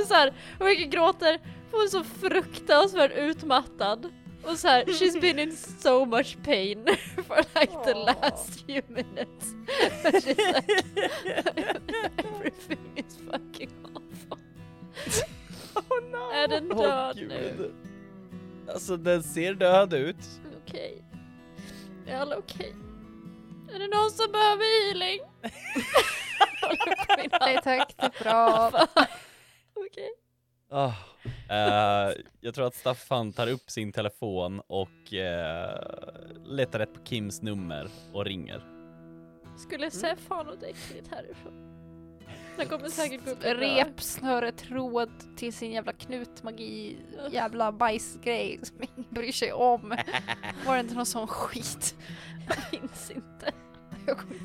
[0.00, 1.38] Och så här, och Vicky gråter,
[1.70, 4.12] för hon är så fruktansvärt utmattad.
[4.44, 6.86] Och så här, she's been in so much pain
[7.26, 9.54] for like the last few minutes.
[10.02, 10.84] But she's like,
[12.18, 14.38] everything is fucking awful.
[15.74, 16.30] Oh no!
[16.34, 17.54] Är den död nu?
[17.58, 17.74] Gud.
[18.68, 20.16] Alltså den ser död ut.
[20.66, 21.04] Okej.
[22.06, 22.74] Är alla okej?
[23.74, 25.20] Är det någon som behöver healing?
[27.40, 28.70] Nej tack, det är bra.
[29.92, 30.10] Okej.
[30.70, 30.92] Ah.
[31.48, 35.78] Eh, jag tror att Staffan tar upp sin telefon och eh,
[36.44, 38.62] letar rätt på Kims nummer och ringer.
[39.58, 41.68] Skulle Sef ha något äckligt härifrån?
[42.56, 46.96] Han kommer säkert gå upp Rep, snöre, tråd till sin jävla knutmagi,
[47.30, 49.88] jävla bajsgrej som ingen bryr sig om.
[50.66, 51.94] Var det inte någon sån skit?
[52.48, 53.31] Jag minns inte.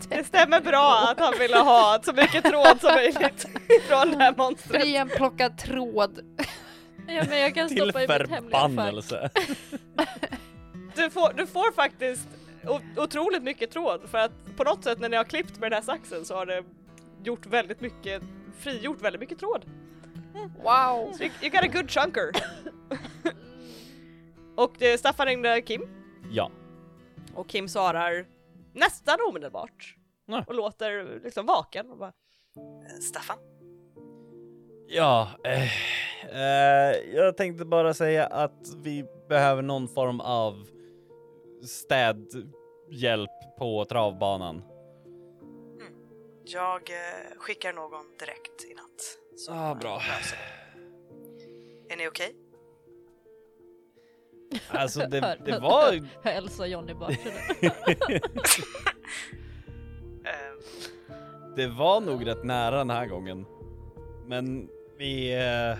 [0.09, 3.45] Det stämmer bra att han ville ha så mycket tråd som möjligt
[3.87, 4.81] från det här monstret.
[4.81, 6.19] Fri plockad tråd.
[7.07, 9.31] Ja, men jag kan Till stoppa i mitt hemliga fack.
[10.95, 12.27] Du får, du får faktiskt
[12.97, 15.81] otroligt mycket tråd för att på något sätt när ni har klippt med den här
[15.83, 16.63] saxen så har det
[17.23, 18.23] gjort väldigt mycket,
[18.59, 19.65] frigjort väldigt mycket tråd.
[20.63, 21.13] Wow.
[21.13, 22.31] Så you, you got a good chunker.
[24.55, 25.81] och eh, Staffan ringde Kim
[26.31, 26.51] Ja.
[27.33, 28.25] och Kim svarar
[28.77, 29.95] nästan omedelbart
[30.25, 30.43] Nej.
[30.47, 32.13] och låter liksom vaken och bara
[32.57, 33.37] "Eh, Staffan?
[34.87, 35.63] Ja, eh,
[36.35, 40.67] eh, jag tänkte bara säga att vi behöver någon form av
[41.67, 44.63] städhjälp på travbanan.
[46.45, 49.17] Jag eh, skickar någon direkt i natt.
[49.49, 50.01] Ah, bra.
[51.89, 52.35] Är ni okej?
[54.69, 56.07] Alltså det, Hör- det var...
[56.23, 57.41] Hör Elsa och Johnny bakgrunden.
[60.25, 60.53] Eh,
[61.55, 63.45] Det var nog rätt nära den här gången.
[64.25, 65.33] Men vi...
[65.33, 65.77] eh,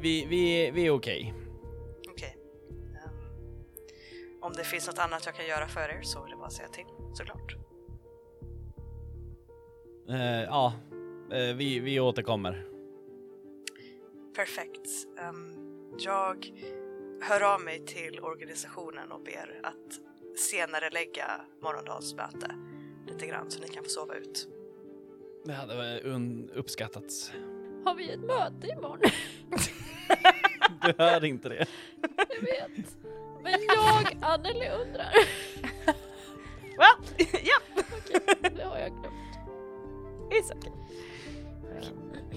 [0.00, 1.34] vi, vi, vi är okej.
[2.10, 2.36] Okej.
[2.70, 6.50] Ehm, om det finns något annat jag kan göra för er så vill jag bara
[6.50, 7.56] säga till, såklart.
[10.08, 10.72] Eh, ja,
[11.32, 12.66] eh, vi, vi återkommer.
[14.36, 14.88] Perfekt.
[15.20, 15.61] Ehm,
[15.98, 16.52] jag
[17.22, 20.00] hör av mig till organisationen och ber att
[20.38, 22.54] senare lägga morgondagens möte
[23.06, 24.48] lite grann så ni kan få sova ut.
[25.44, 26.00] Det hade
[26.54, 27.32] uppskattats.
[27.84, 29.10] Har vi ett möte imorgon?
[30.82, 31.66] Du hör inte det.
[32.16, 32.96] Jag vet.
[33.42, 35.12] Men jag, Anneli undrar.
[36.76, 36.86] Va?
[37.42, 37.82] ja!
[37.98, 39.14] Okej, det har jag glömt.
[40.30, 40.72] It's okay.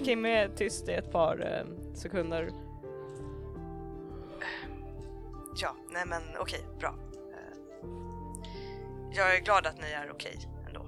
[0.04, 2.50] Kim är tyst i ett par eh, sekunder.
[5.58, 6.94] Ja, nej men okej, bra.
[7.14, 7.58] Eh,
[9.12, 10.86] jag är glad att ni är okej ändå.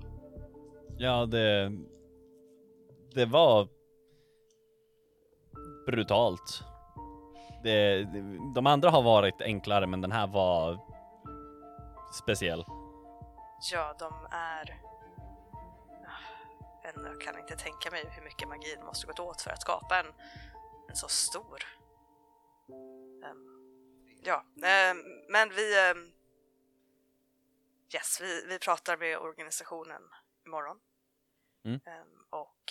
[0.99, 1.73] Ja, det...
[3.15, 3.69] Det var...
[5.87, 6.63] Brutalt.
[7.63, 8.05] Det,
[8.55, 10.79] de andra har varit enklare, men den här var
[12.13, 12.65] speciell.
[13.73, 14.81] Ja, de är...
[16.07, 19.61] Ah, Jag kan inte tänka mig hur mycket magi det måste gått åt för att
[19.61, 20.07] skapa en,
[20.89, 21.63] en så stor.
[23.25, 23.58] Ehm,
[24.29, 24.97] ja, ehm,
[25.29, 25.91] men vi...
[25.91, 26.13] ehm,
[27.95, 30.03] yes, vi, vi pratar med organisationen
[30.47, 30.77] imorgon.
[31.65, 31.81] Mm.
[31.87, 32.65] Ehm, och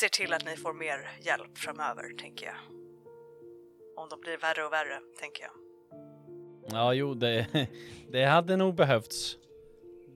[0.00, 2.56] ser till att ni får mer hjälp framöver, tänker jag.
[3.96, 5.52] Om de blir värre och värre, tänker jag.
[6.68, 7.46] Ja, jo, det,
[8.10, 9.36] det hade nog behövts.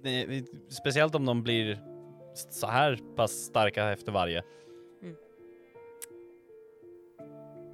[0.02, 1.78] Det, speciellt om de blir
[2.34, 4.44] så här pass starka efter varje.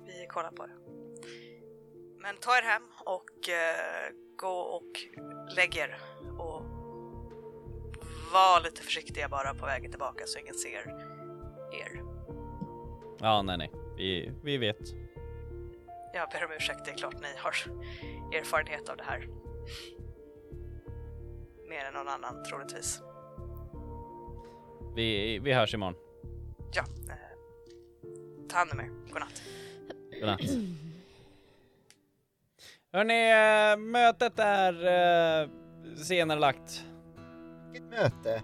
[0.06, 0.85] Vi kollar på det.
[2.26, 5.00] Men ta er hem och eh, gå och
[5.56, 5.98] lägg er.
[6.38, 6.62] Och
[8.32, 10.68] var lite försiktiga bara på vägen tillbaka så ingen ser
[11.72, 12.02] er.
[13.18, 13.70] Ja, nej, nej.
[13.96, 14.78] Vi, vi vet.
[16.14, 17.54] Jag ber om ursäkt, det är klart ni har
[18.38, 19.28] erfarenhet av det här.
[21.68, 23.00] Mer än någon annan troligtvis.
[24.94, 25.94] Vi, vi hörs imorgon.
[26.72, 27.16] Ja, eh,
[28.48, 28.90] ta hand om er.
[29.12, 29.42] Godnatt.
[30.20, 30.85] Godnatt.
[32.96, 34.72] Hörni, eh, mötet är
[35.42, 35.48] eh,
[35.96, 36.86] senare lagt.
[37.72, 38.42] Vilket möte?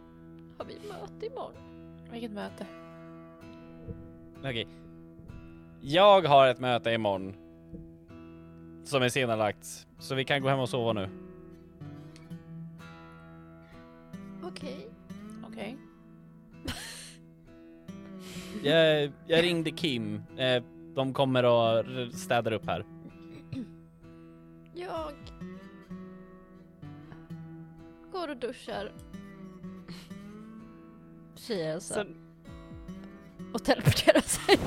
[0.59, 1.55] Har vi möte imorgon?
[2.13, 2.67] Vilket möte?
[4.39, 4.67] Okej.
[5.81, 7.35] Jag har ett möte imorgon.
[8.85, 9.87] Som är senare lagt.
[9.99, 11.09] Så vi kan gå hem och sova nu.
[14.43, 14.89] Okej.
[15.49, 15.77] Okej.
[18.63, 20.23] Jag, jag ringde Kim.
[20.37, 20.63] Eh,
[20.95, 22.85] de kommer och r- städar upp här.
[24.75, 25.13] Jag
[28.13, 28.93] går och duschar.
[31.35, 31.95] Säger Elsa.
[31.95, 32.05] Så,
[33.55, 34.59] Och teleporterar sig.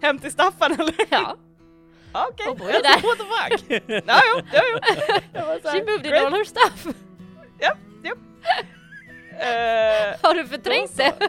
[0.00, 0.94] hem till Staffan eller?
[1.10, 1.36] ja.
[2.12, 2.46] Okej.
[2.48, 3.02] Och bor ju där.
[3.02, 3.82] What the fuck?
[4.06, 4.78] Ja, jo, jo,
[5.34, 5.40] jo.
[5.70, 6.24] She moved in great.
[6.26, 6.86] all her stuff.
[9.40, 11.28] Eh, Har du förträngt Då det?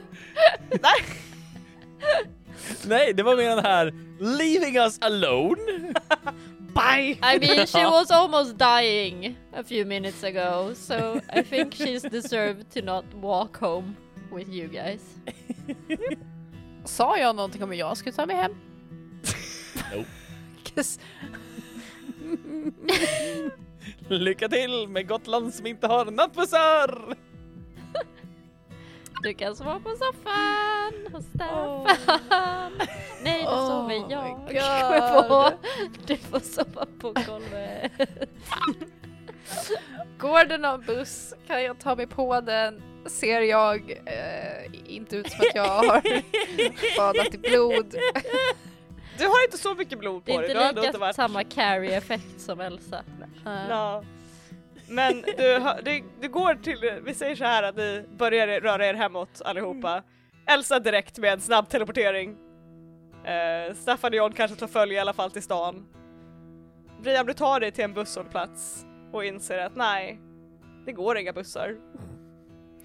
[0.81, 1.05] nej.
[2.87, 5.93] Nej, det var mer den här leaving us alone.
[6.73, 7.17] Bye!
[7.21, 12.69] I mean, she was almost dying a few minutes ago, so I think she's deserved
[12.73, 13.95] to not walk home
[14.31, 15.01] with you guys.
[16.85, 18.51] Sa jag någonting om att jag skulle ta mig hem?
[19.95, 20.07] Nope.
[20.63, 20.99] 'Cause
[24.09, 27.15] Lycka till med Gotland som inte har nattbussar!
[29.23, 32.71] Du kan sova på soffan hos Staffan.
[33.23, 35.27] Nej, då Oh sover jag.
[35.27, 35.51] På.
[36.05, 37.91] Du får sova på golvet.
[40.17, 42.81] Går det någon buss kan jag ta mig på den.
[43.05, 46.01] Ser jag eh, inte ut som att jag har
[46.97, 47.95] badat i blod.
[49.17, 50.49] Du har inte så mycket blod Det på är dig.
[50.51, 51.15] inte har ändå lika inte varit...
[51.15, 53.03] samma carry-effekt som Elsa.
[53.45, 54.03] Uh, Ja.
[54.89, 58.93] Men du, du, du går till, vi säger så här att ni börjar röra er
[58.93, 60.03] hemåt allihopa.
[60.47, 62.37] Elsa direkt med en snabb teleportering.
[63.25, 65.85] Eh, Staffan och John kanske tar följe i alla fall till stan.
[67.01, 70.19] Brian, du tar dig till en busshållplats och inser att nej,
[70.85, 71.75] det går inga bussar.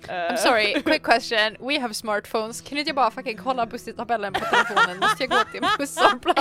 [0.08, 1.56] Eh, I'm sorry, quick question.
[1.60, 2.60] We have smartphones.
[2.60, 4.98] Kan inte jag bara fucking kolla busstidtabellen på telefonen?
[5.00, 6.40] Måste jag gå till en busshållplats?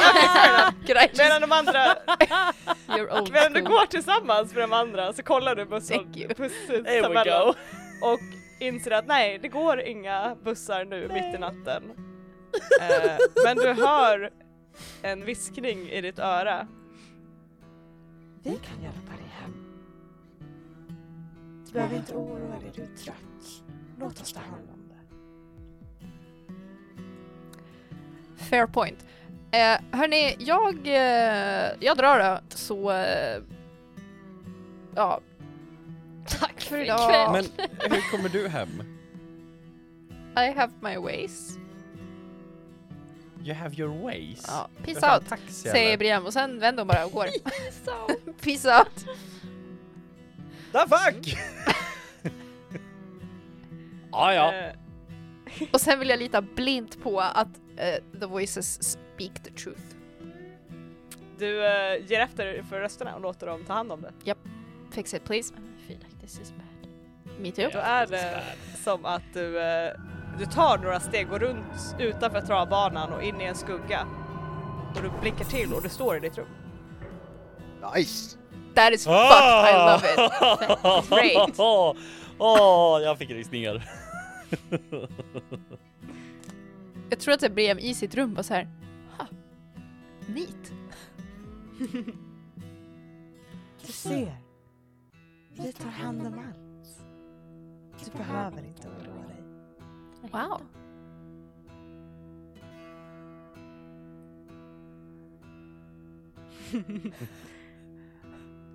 [0.87, 1.17] Just...
[1.17, 1.95] Medan de andra,
[3.31, 5.65] medan du går tillsammans med de andra så kollar du
[7.23, 7.53] go.
[8.11, 8.19] och
[8.59, 11.83] inser att nej, det går inga bussar nu mitt i natten.
[12.81, 14.29] Eh, men du hör
[15.01, 16.67] en viskning i ditt öra.
[18.43, 19.62] Vi kan hjälpa dig hem.
[21.73, 23.63] Du behöver inte oroa dig, du är trött.
[23.99, 24.95] Låt oss ta hand om det.
[28.43, 29.05] Fair point.
[29.51, 32.91] Eh, hörni, jag, eh, jag drar då, så...
[32.91, 33.41] Eh,
[34.95, 35.19] ja.
[36.27, 37.31] Tack för idag.
[37.31, 37.45] Men
[37.91, 38.83] hur kommer du hem?
[40.37, 41.57] I have my ways.
[43.43, 44.45] You have your ways.
[44.47, 45.97] Ja, peace out, taxi, säger?
[45.97, 47.27] Brian och sen vänder hon bara och går.
[48.41, 49.05] peace out.
[50.73, 51.37] The fuck!
[54.11, 54.53] ah, ja.
[54.53, 54.73] Eh,
[55.71, 57.47] Och sen vill jag lita blint på att
[57.77, 59.81] eh, the voices speak the truth.
[61.37, 64.35] du eh, ger efter för rösterna och låter dem ta hand om det.
[64.91, 65.53] Fix it please.
[65.53, 66.89] I feel like this is bad.
[67.39, 67.69] Me too.
[67.73, 68.43] Då är det
[68.83, 69.93] som att du, eh,
[70.39, 74.07] du tar några steg, går runt utanför travbanan och in i en skugga.
[74.95, 76.47] Och du blinkar till och du står i ditt rum.
[77.95, 78.37] Nice!
[78.75, 80.15] That is fucked, I love it.
[81.09, 81.59] Great.
[82.39, 83.89] Åh, jag fick rysningar.
[87.09, 88.69] Jag tror att det blev i sitt rum och så här.
[89.17, 89.27] Ha,
[90.27, 90.71] neat.
[93.85, 94.35] Du ser.
[95.49, 96.57] Vi tar hand om allt.
[98.05, 99.43] Du behöver inte oroa dig.
[100.31, 100.61] Wow.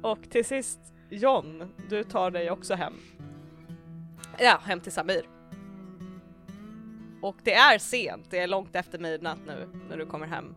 [0.03, 2.95] Och till sist, John, du tar dig också hem.
[4.39, 5.29] Ja, hem till Samir.
[7.23, 10.55] Och det är sent, det är långt efter midnatt nu när du kommer hem.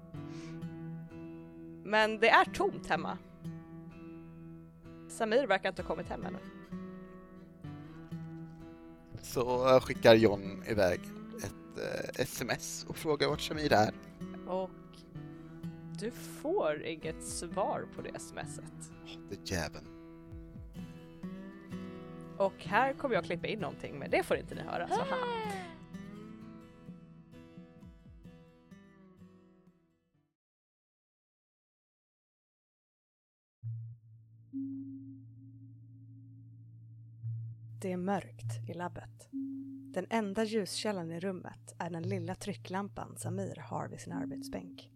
[1.83, 3.17] Men det är tomt hemma.
[5.09, 6.39] Samir verkar inte ha kommit hem ännu.
[9.21, 10.99] Så eh, skickar John iväg
[11.37, 13.93] ett eh, sms och frågar vart Shamir är.
[14.47, 14.69] Och
[16.01, 18.91] du får inget svar på det smset.
[19.29, 19.85] Det jäveln.
[22.37, 24.87] Och här kommer jag klippa in någonting men det får inte ni höra.
[24.87, 25.17] Så haha.
[37.81, 39.29] Det är mörkt i labbet.
[39.93, 44.91] Den enda ljuskällan i rummet är den lilla trycklampan Samir har vid sin arbetsbänk.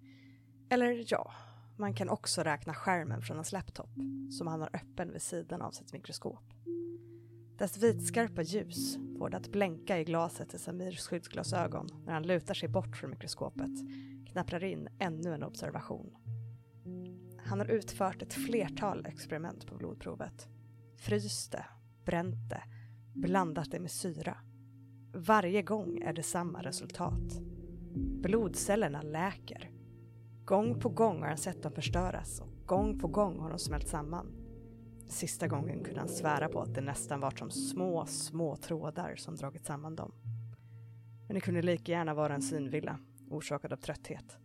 [0.70, 1.32] Eller ja,
[1.78, 3.90] man kan också räkna skärmen från hans laptop
[4.32, 6.44] som han har öppen vid sidan av sitt mikroskop.
[7.58, 12.54] Dess vitskarpa ljus får det att blänka i glaset i Samirs skyddsglasögon när han lutar
[12.54, 13.72] sig bort från mikroskopet,
[14.32, 16.16] knapprar in ännu en observation.
[17.46, 20.48] Han har utfört ett flertal experiment på blodprovet.
[20.98, 21.66] Fryst det,
[22.06, 22.64] bränt det,
[23.14, 24.38] blandat det med syra.
[25.14, 27.40] Varje gång är det samma resultat.
[27.96, 29.75] Blodcellerna läker.
[30.46, 33.88] Gång på gång har han sett dem förstöras och gång på gång har de smält
[33.88, 34.28] samman.
[35.08, 39.36] Sista gången kunde han svära på att det nästan var som små, små trådar som
[39.36, 40.12] dragit samman dem.
[41.28, 43.00] Men det kunde lika gärna vara en synvilla,
[43.30, 44.38] orsakad av trötthet.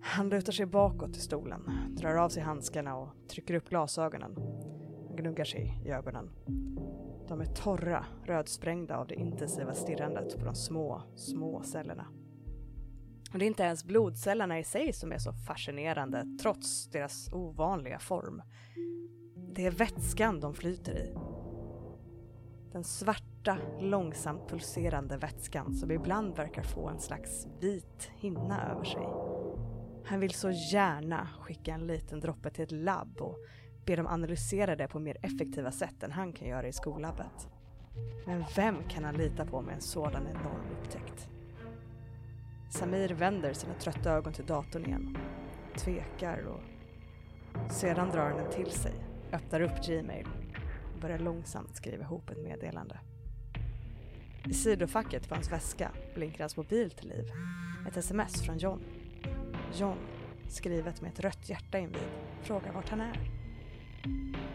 [0.00, 4.34] Han lutar sig bakåt i stolen, drar av sig handskarna och trycker upp glasögonen.
[5.06, 6.30] Han gnuggar sig i ögonen.
[7.28, 12.06] De är torra, rödsprängda av det intensiva stirrandet på de små, små cellerna.
[13.32, 17.98] Och det är inte ens blodcellerna i sig som är så fascinerande, trots deras ovanliga
[17.98, 18.42] form.
[19.54, 21.14] Det är vätskan de flyter i.
[22.72, 29.08] Den svarta, långsamt pulserande vätskan som ibland verkar få en slags vit hinna över sig.
[30.04, 33.38] Han vill så gärna skicka en liten droppe till ett labb och
[33.86, 37.48] be dem analysera det på mer effektiva sätt än han kan göra i skollabbet.
[38.26, 41.28] Men vem kan han lita på med en sådan enorm upptäckt?
[42.70, 45.18] Samir vänder sina trötta ögon till datorn igen,
[45.76, 46.60] tvekar och
[47.72, 48.92] sedan drar han den till sig,
[49.32, 50.26] öppnar upp Gmail
[50.94, 52.98] och börjar långsamt skriva ihop ett meddelande.
[54.44, 57.32] I sidofacket på hans väska blinkar hans mobil till liv.
[57.88, 58.84] Ett sms från John.
[59.74, 59.98] John,
[60.48, 62.08] skrivet med ett rött hjärta invid,
[62.42, 63.30] frågar vart han är.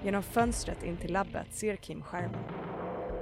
[0.03, 2.43] Genom fönstret in till labbet ser Kim skärmen.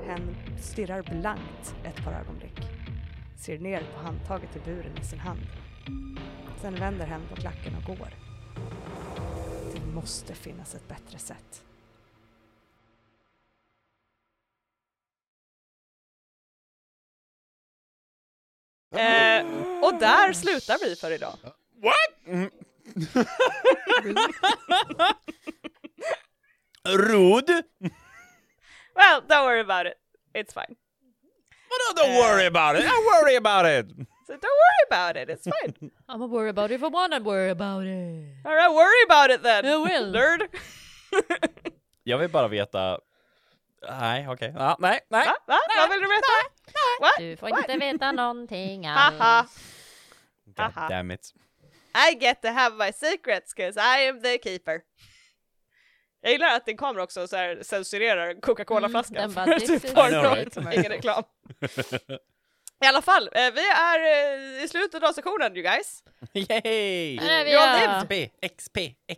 [0.05, 2.80] Hen stirrar blankt ett par ögonblick.
[3.41, 5.39] Ser ner på handtaget i buren i sin hand.
[6.61, 8.09] Sen vänder hen på klacken och går.
[9.73, 11.63] Det måste finnas ett bättre sätt.
[18.95, 19.45] Eh,
[19.83, 21.37] och där slutar vi för idag.
[26.87, 27.49] Rod?
[28.95, 29.97] Well, don't worry about it.
[30.33, 30.75] It's fine.
[31.71, 32.85] Vadå don't worry about it?
[32.85, 33.85] Don't worry about it!
[34.27, 35.91] So don't worry about it, it's fine.
[36.09, 38.45] I'm a worry about it if I wanna worry about it.
[38.45, 39.65] Alright, worry about it then!
[39.65, 40.11] I will.
[40.17, 40.41] Nerd!
[42.03, 42.99] Jag vill bara veta...
[43.89, 44.53] Nej, okej.
[44.55, 45.25] Ja, nej, nej.
[45.27, 45.35] Va?
[45.47, 45.57] Va?
[45.77, 46.27] Vad vill du veta?
[46.99, 47.11] What?
[47.17, 49.11] Du får inte veta någonting Haha.
[49.39, 49.59] alls.
[50.45, 50.87] God Haha.
[50.89, 51.33] damn it.
[52.11, 54.81] I get to have my secrets cause I am the keeper.
[56.21, 59.69] Jag gillar att din kamera också så här censurerar Coca-Cola-flaskan Mm, den bara, för "This
[59.69, 60.57] is I right?
[60.57, 61.23] ingen reklam.
[62.83, 66.03] I alla fall, eh, vi är eh, i slutet av sektionen you guys.
[66.33, 67.17] Yay!
[67.17, 67.99] Är vi, har.
[67.99, 68.77] XP, XP,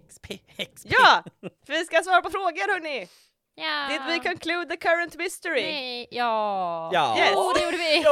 [0.09, 0.27] XP,
[0.73, 0.91] XP.
[0.91, 1.23] Ja!
[1.67, 3.07] Vi ska svara på frågor hörni!
[3.55, 3.87] Ja.
[3.89, 5.61] Did we conclude the current mystery?
[5.61, 6.89] Nej, ja.
[6.93, 7.17] Ja.
[7.17, 7.35] Yes.
[7.35, 8.03] Oh, det gjorde vi!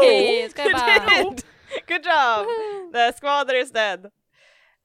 [0.44, 1.24] Jo, Ska jag bara...
[1.88, 2.48] Good job!
[2.94, 4.12] The squatter is dead.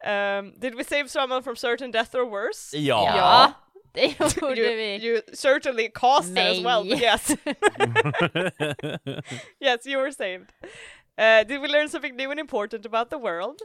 [0.04, 2.76] Um, did we save someone from certain death or worse?
[2.76, 3.16] Ja.
[3.16, 3.52] Ja,
[4.18, 5.06] det gjorde You, vi.
[5.08, 7.02] you certainly caused it as well, but Nej.
[7.02, 7.30] yes.
[9.60, 10.52] yes, you were saved.
[11.18, 13.58] Uh, did we learn something new and important about the world?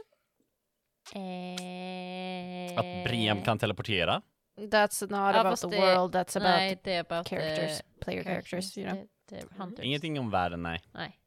[1.14, 4.22] Eh, Att Briam kan teleportera.
[4.60, 7.84] That's not Ja, about the det- world, that's about Nej, det är about characters, the
[8.04, 9.06] player characters, you know.
[9.32, 9.84] Är hunters.
[9.84, 10.80] Ingenting om världen, nej.
[10.92, 11.18] Nej.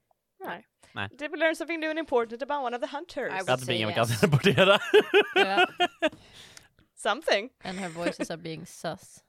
[1.18, 3.34] Did we learn something new and important about one of the hunters?
[3.34, 3.96] I would Att Briam yes.
[3.96, 4.80] kan teleportera.
[5.36, 5.68] Ja.
[7.10, 7.50] Something.
[7.64, 9.22] And her voices are being sus.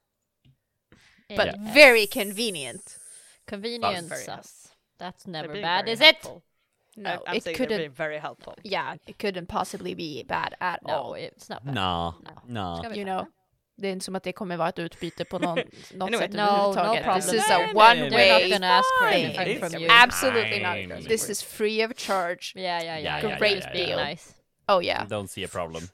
[1.38, 1.74] But Yes.
[1.74, 2.98] very convenient.
[3.46, 4.68] Convenient Very sus.
[4.98, 6.18] That's never bad, very is it?
[6.96, 7.78] No, I- I'm it couldn't.
[7.78, 8.54] being very helpful.
[8.64, 11.14] Yeah, it couldn't possibly be bad at No, all.
[11.16, 11.74] it's not bad.
[11.74, 12.32] Nå, No.
[12.46, 12.76] nå.
[12.82, 13.26] Ska You know,
[13.78, 15.58] det är inte som att det kommer vara ett utbyte på någon,
[15.94, 16.26] något Anyway.
[16.26, 17.06] sätt No, överhuvudtaget.
[17.06, 18.50] no This is a one nej, They're not way.
[18.50, 19.58] gonna ask for thing.
[19.60, 19.88] from you.
[19.90, 20.86] Absolutely fine.
[20.88, 21.04] not.
[21.08, 22.52] This is free of charge.
[22.54, 23.22] Yeah, yeah, yeah.
[23.22, 24.34] Ja, yeah, ja, Just ja, being nice.
[24.68, 25.88] Oh yeah, Don't see a problem.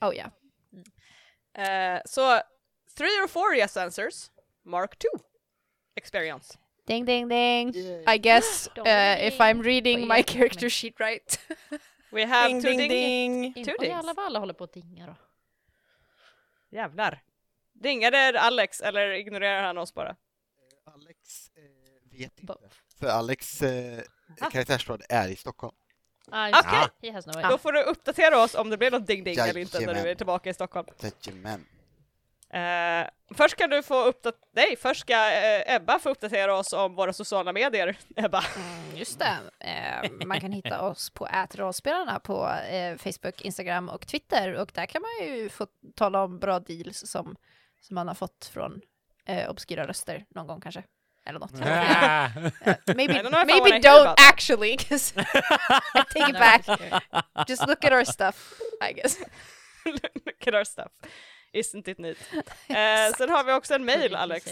[0.00, 0.30] oh yeah.
[1.58, 2.40] Uh, so,
[2.96, 4.30] three or four yes answers.
[4.64, 5.08] Mark two.
[5.96, 6.58] Experience.
[6.86, 7.74] Ding ding ding.
[8.06, 9.40] I guess uh, if.
[9.40, 11.38] I'm reading my character sheet right.
[12.12, 13.42] We have Ding, two ding, ding.
[13.42, 13.64] ding.
[13.64, 13.88] Two dings.
[13.88, 15.16] jävlar vad alla håller på att dinga då.
[16.70, 17.22] Jävlar.
[17.72, 20.16] Dingade Alex eller ignorerar han oss bara?
[20.84, 22.54] Alex eh, vet inte.
[23.00, 24.00] För Alex eh,
[24.50, 25.76] karaktärsrad är i Stockholm.
[26.32, 26.88] Ah, Okej.
[27.00, 27.06] det.
[27.08, 27.58] He has no Då idea.
[27.58, 30.04] får du uppdatera oss om det blir något ding-ding eller inte när Jajamän.
[30.04, 30.86] du är tillbaka i Stockholm.
[31.26, 31.66] Jajamän.
[32.50, 36.94] Eh, först kan du få uppdatera, nej, först ska eh, Ebba få uppdatera oss om
[36.94, 38.44] våra sociala medier, Ebba.
[38.56, 39.36] Mm, just det.
[39.60, 42.54] Eh, man kan hitta oss på ätrollspelarna på
[42.98, 47.36] Facebook, Instagram och Twitter och där kan man ju få tala om bra deals som,
[47.80, 48.80] som man har fått från
[49.48, 50.82] obskyra röster någon gång kanske.
[51.28, 51.52] Eller något.
[51.62, 52.28] Ah.
[52.70, 55.12] Eh, maybe I don't maybe don't actually, because
[55.94, 56.66] I take it back.
[57.48, 58.52] Just look at our stuff,
[58.90, 59.18] I guess.
[60.26, 60.88] Look at our stuff.
[61.52, 62.16] Isn't it neat?
[62.68, 64.44] Eh, sen har vi också en mail, Alex.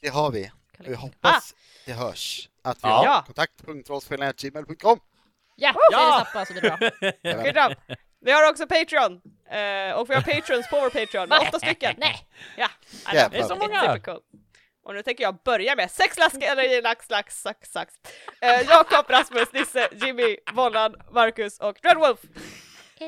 [0.00, 0.50] Det har vi.
[0.78, 1.54] Jag hoppas
[1.86, 2.48] det hörs.
[2.64, 2.96] Att vi Ja.
[2.96, 3.22] har Ja.
[3.26, 4.98] kontakt.rollspelarna.gmail.com
[5.56, 6.06] Ja, Ja!
[6.06, 6.62] det snabbt bara så blir
[7.44, 7.70] det bra.
[8.20, 9.12] Vi har också Patreon,
[9.50, 11.94] eh, och vi har patrons på vår Patreon, åtta stycken.
[11.98, 12.26] Nej!
[12.56, 12.68] Ja,
[13.30, 13.98] det är så många.
[14.86, 17.94] Och nu tänker jag börja med sex lask, eller lax, lax, sax, sax.
[18.40, 22.20] Eh, Jakob, Rasmus, Nisse, Jimmy, Vollan, Marcus och Dreadwolf.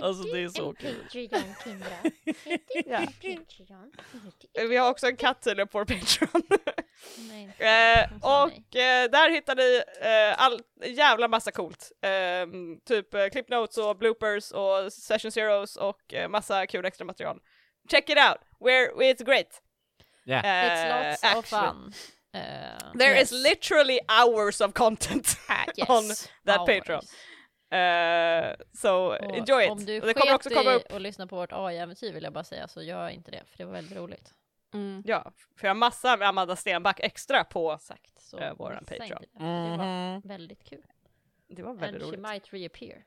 [0.03, 0.95] Alltså, det är så kul.
[1.03, 1.89] Patreon, Kindra.
[2.87, 2.99] Ja.
[2.99, 3.93] Patreon.
[4.69, 6.43] Vi har också en katt tydligen på Patreon.
[7.19, 7.55] Nej.
[7.59, 11.93] Eh, och eh, där hittar ni eh, all jävla massa coolt.
[12.03, 17.05] Ehm, typ eh, clip notes och bloopers och session zeros och eh, massa kul extra
[17.05, 17.41] material.
[17.91, 19.63] Check it out, We're, it's great.
[20.29, 20.45] Yeah.
[20.45, 21.67] Eh, It's lots of actually.
[21.69, 21.93] fun.
[22.35, 23.33] Uh, There Yes.
[23.33, 25.37] is literally hours of content.
[25.77, 25.89] yes.
[25.89, 26.09] on
[26.47, 26.67] that hours.
[26.79, 27.03] Patreon.
[27.71, 29.71] Eh, so Och enjoy it.
[29.71, 32.23] Om du och det kommer också komma i upp, att lyssna på vårt AI-äventyr vill
[32.25, 34.35] jag bara säga, så gör inte det, för det var väldigt roligt.
[34.75, 35.03] Mm.
[35.07, 37.73] ja, för jag har massa Amanda Stenback extra på.
[37.73, 38.21] Exakt.
[38.21, 39.23] Så Eh, våran Patreon.
[39.33, 39.45] det, Det
[39.77, 39.77] var
[40.15, 40.21] Mhm.
[40.25, 40.83] väldigt kul.
[41.49, 42.21] Det var And väldigt she roligt.
[42.21, 43.05] might reappear.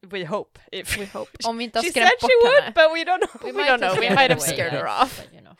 [0.00, 0.60] We hope.
[0.72, 1.30] If We hope.
[1.48, 2.72] Om vi inte har She skrämt said bort she would, henne.
[2.74, 3.54] but we don't know.
[3.64, 5.22] We don't know, we might have scared her off.
[5.22, 5.54] But, you know.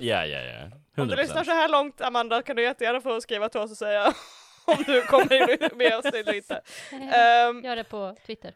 [0.00, 0.62] Ja, ja, ja.
[1.02, 1.16] Om du 100%.
[1.16, 4.06] lyssnar så här långt, Amanda, kan du jättegärna få skriva till oss och säga
[4.64, 6.62] om du kommer med oss eller inte.
[6.92, 8.54] Ehm, Gör det på Twitter.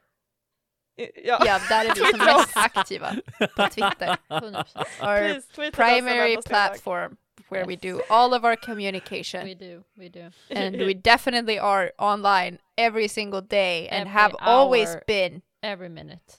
[0.97, 3.15] ja, Ja, där är vi som mest aktiva
[3.57, 4.17] på Twitter.
[4.29, 4.79] 100%.
[5.01, 7.17] Our please primary platform
[7.51, 9.59] where we do all of our We communication.
[9.59, 10.31] do, we do.
[10.57, 15.03] And we definitely are online every single day and Every have always hour.
[15.07, 15.43] been.
[15.63, 16.39] Every minute.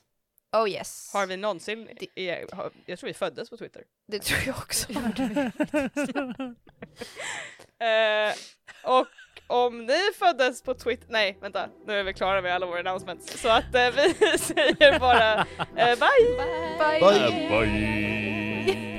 [0.53, 1.11] Oh yes.
[1.13, 1.89] Har vi någonsin,
[2.51, 3.83] har, jag tror vi föddes på Twitter.
[4.07, 4.87] Det tror jag också.
[7.79, 8.33] Eh,
[8.83, 9.07] och
[9.47, 13.41] om ni föddes på Twitter, nej vänta, nu är vi klara med alla våra announcements.
[13.41, 15.39] Så att eh, vi säger bara
[15.75, 16.37] eh, bye!
[16.79, 16.99] Bye.
[16.99, 17.49] Bye.
[17.49, 18.92] Bye.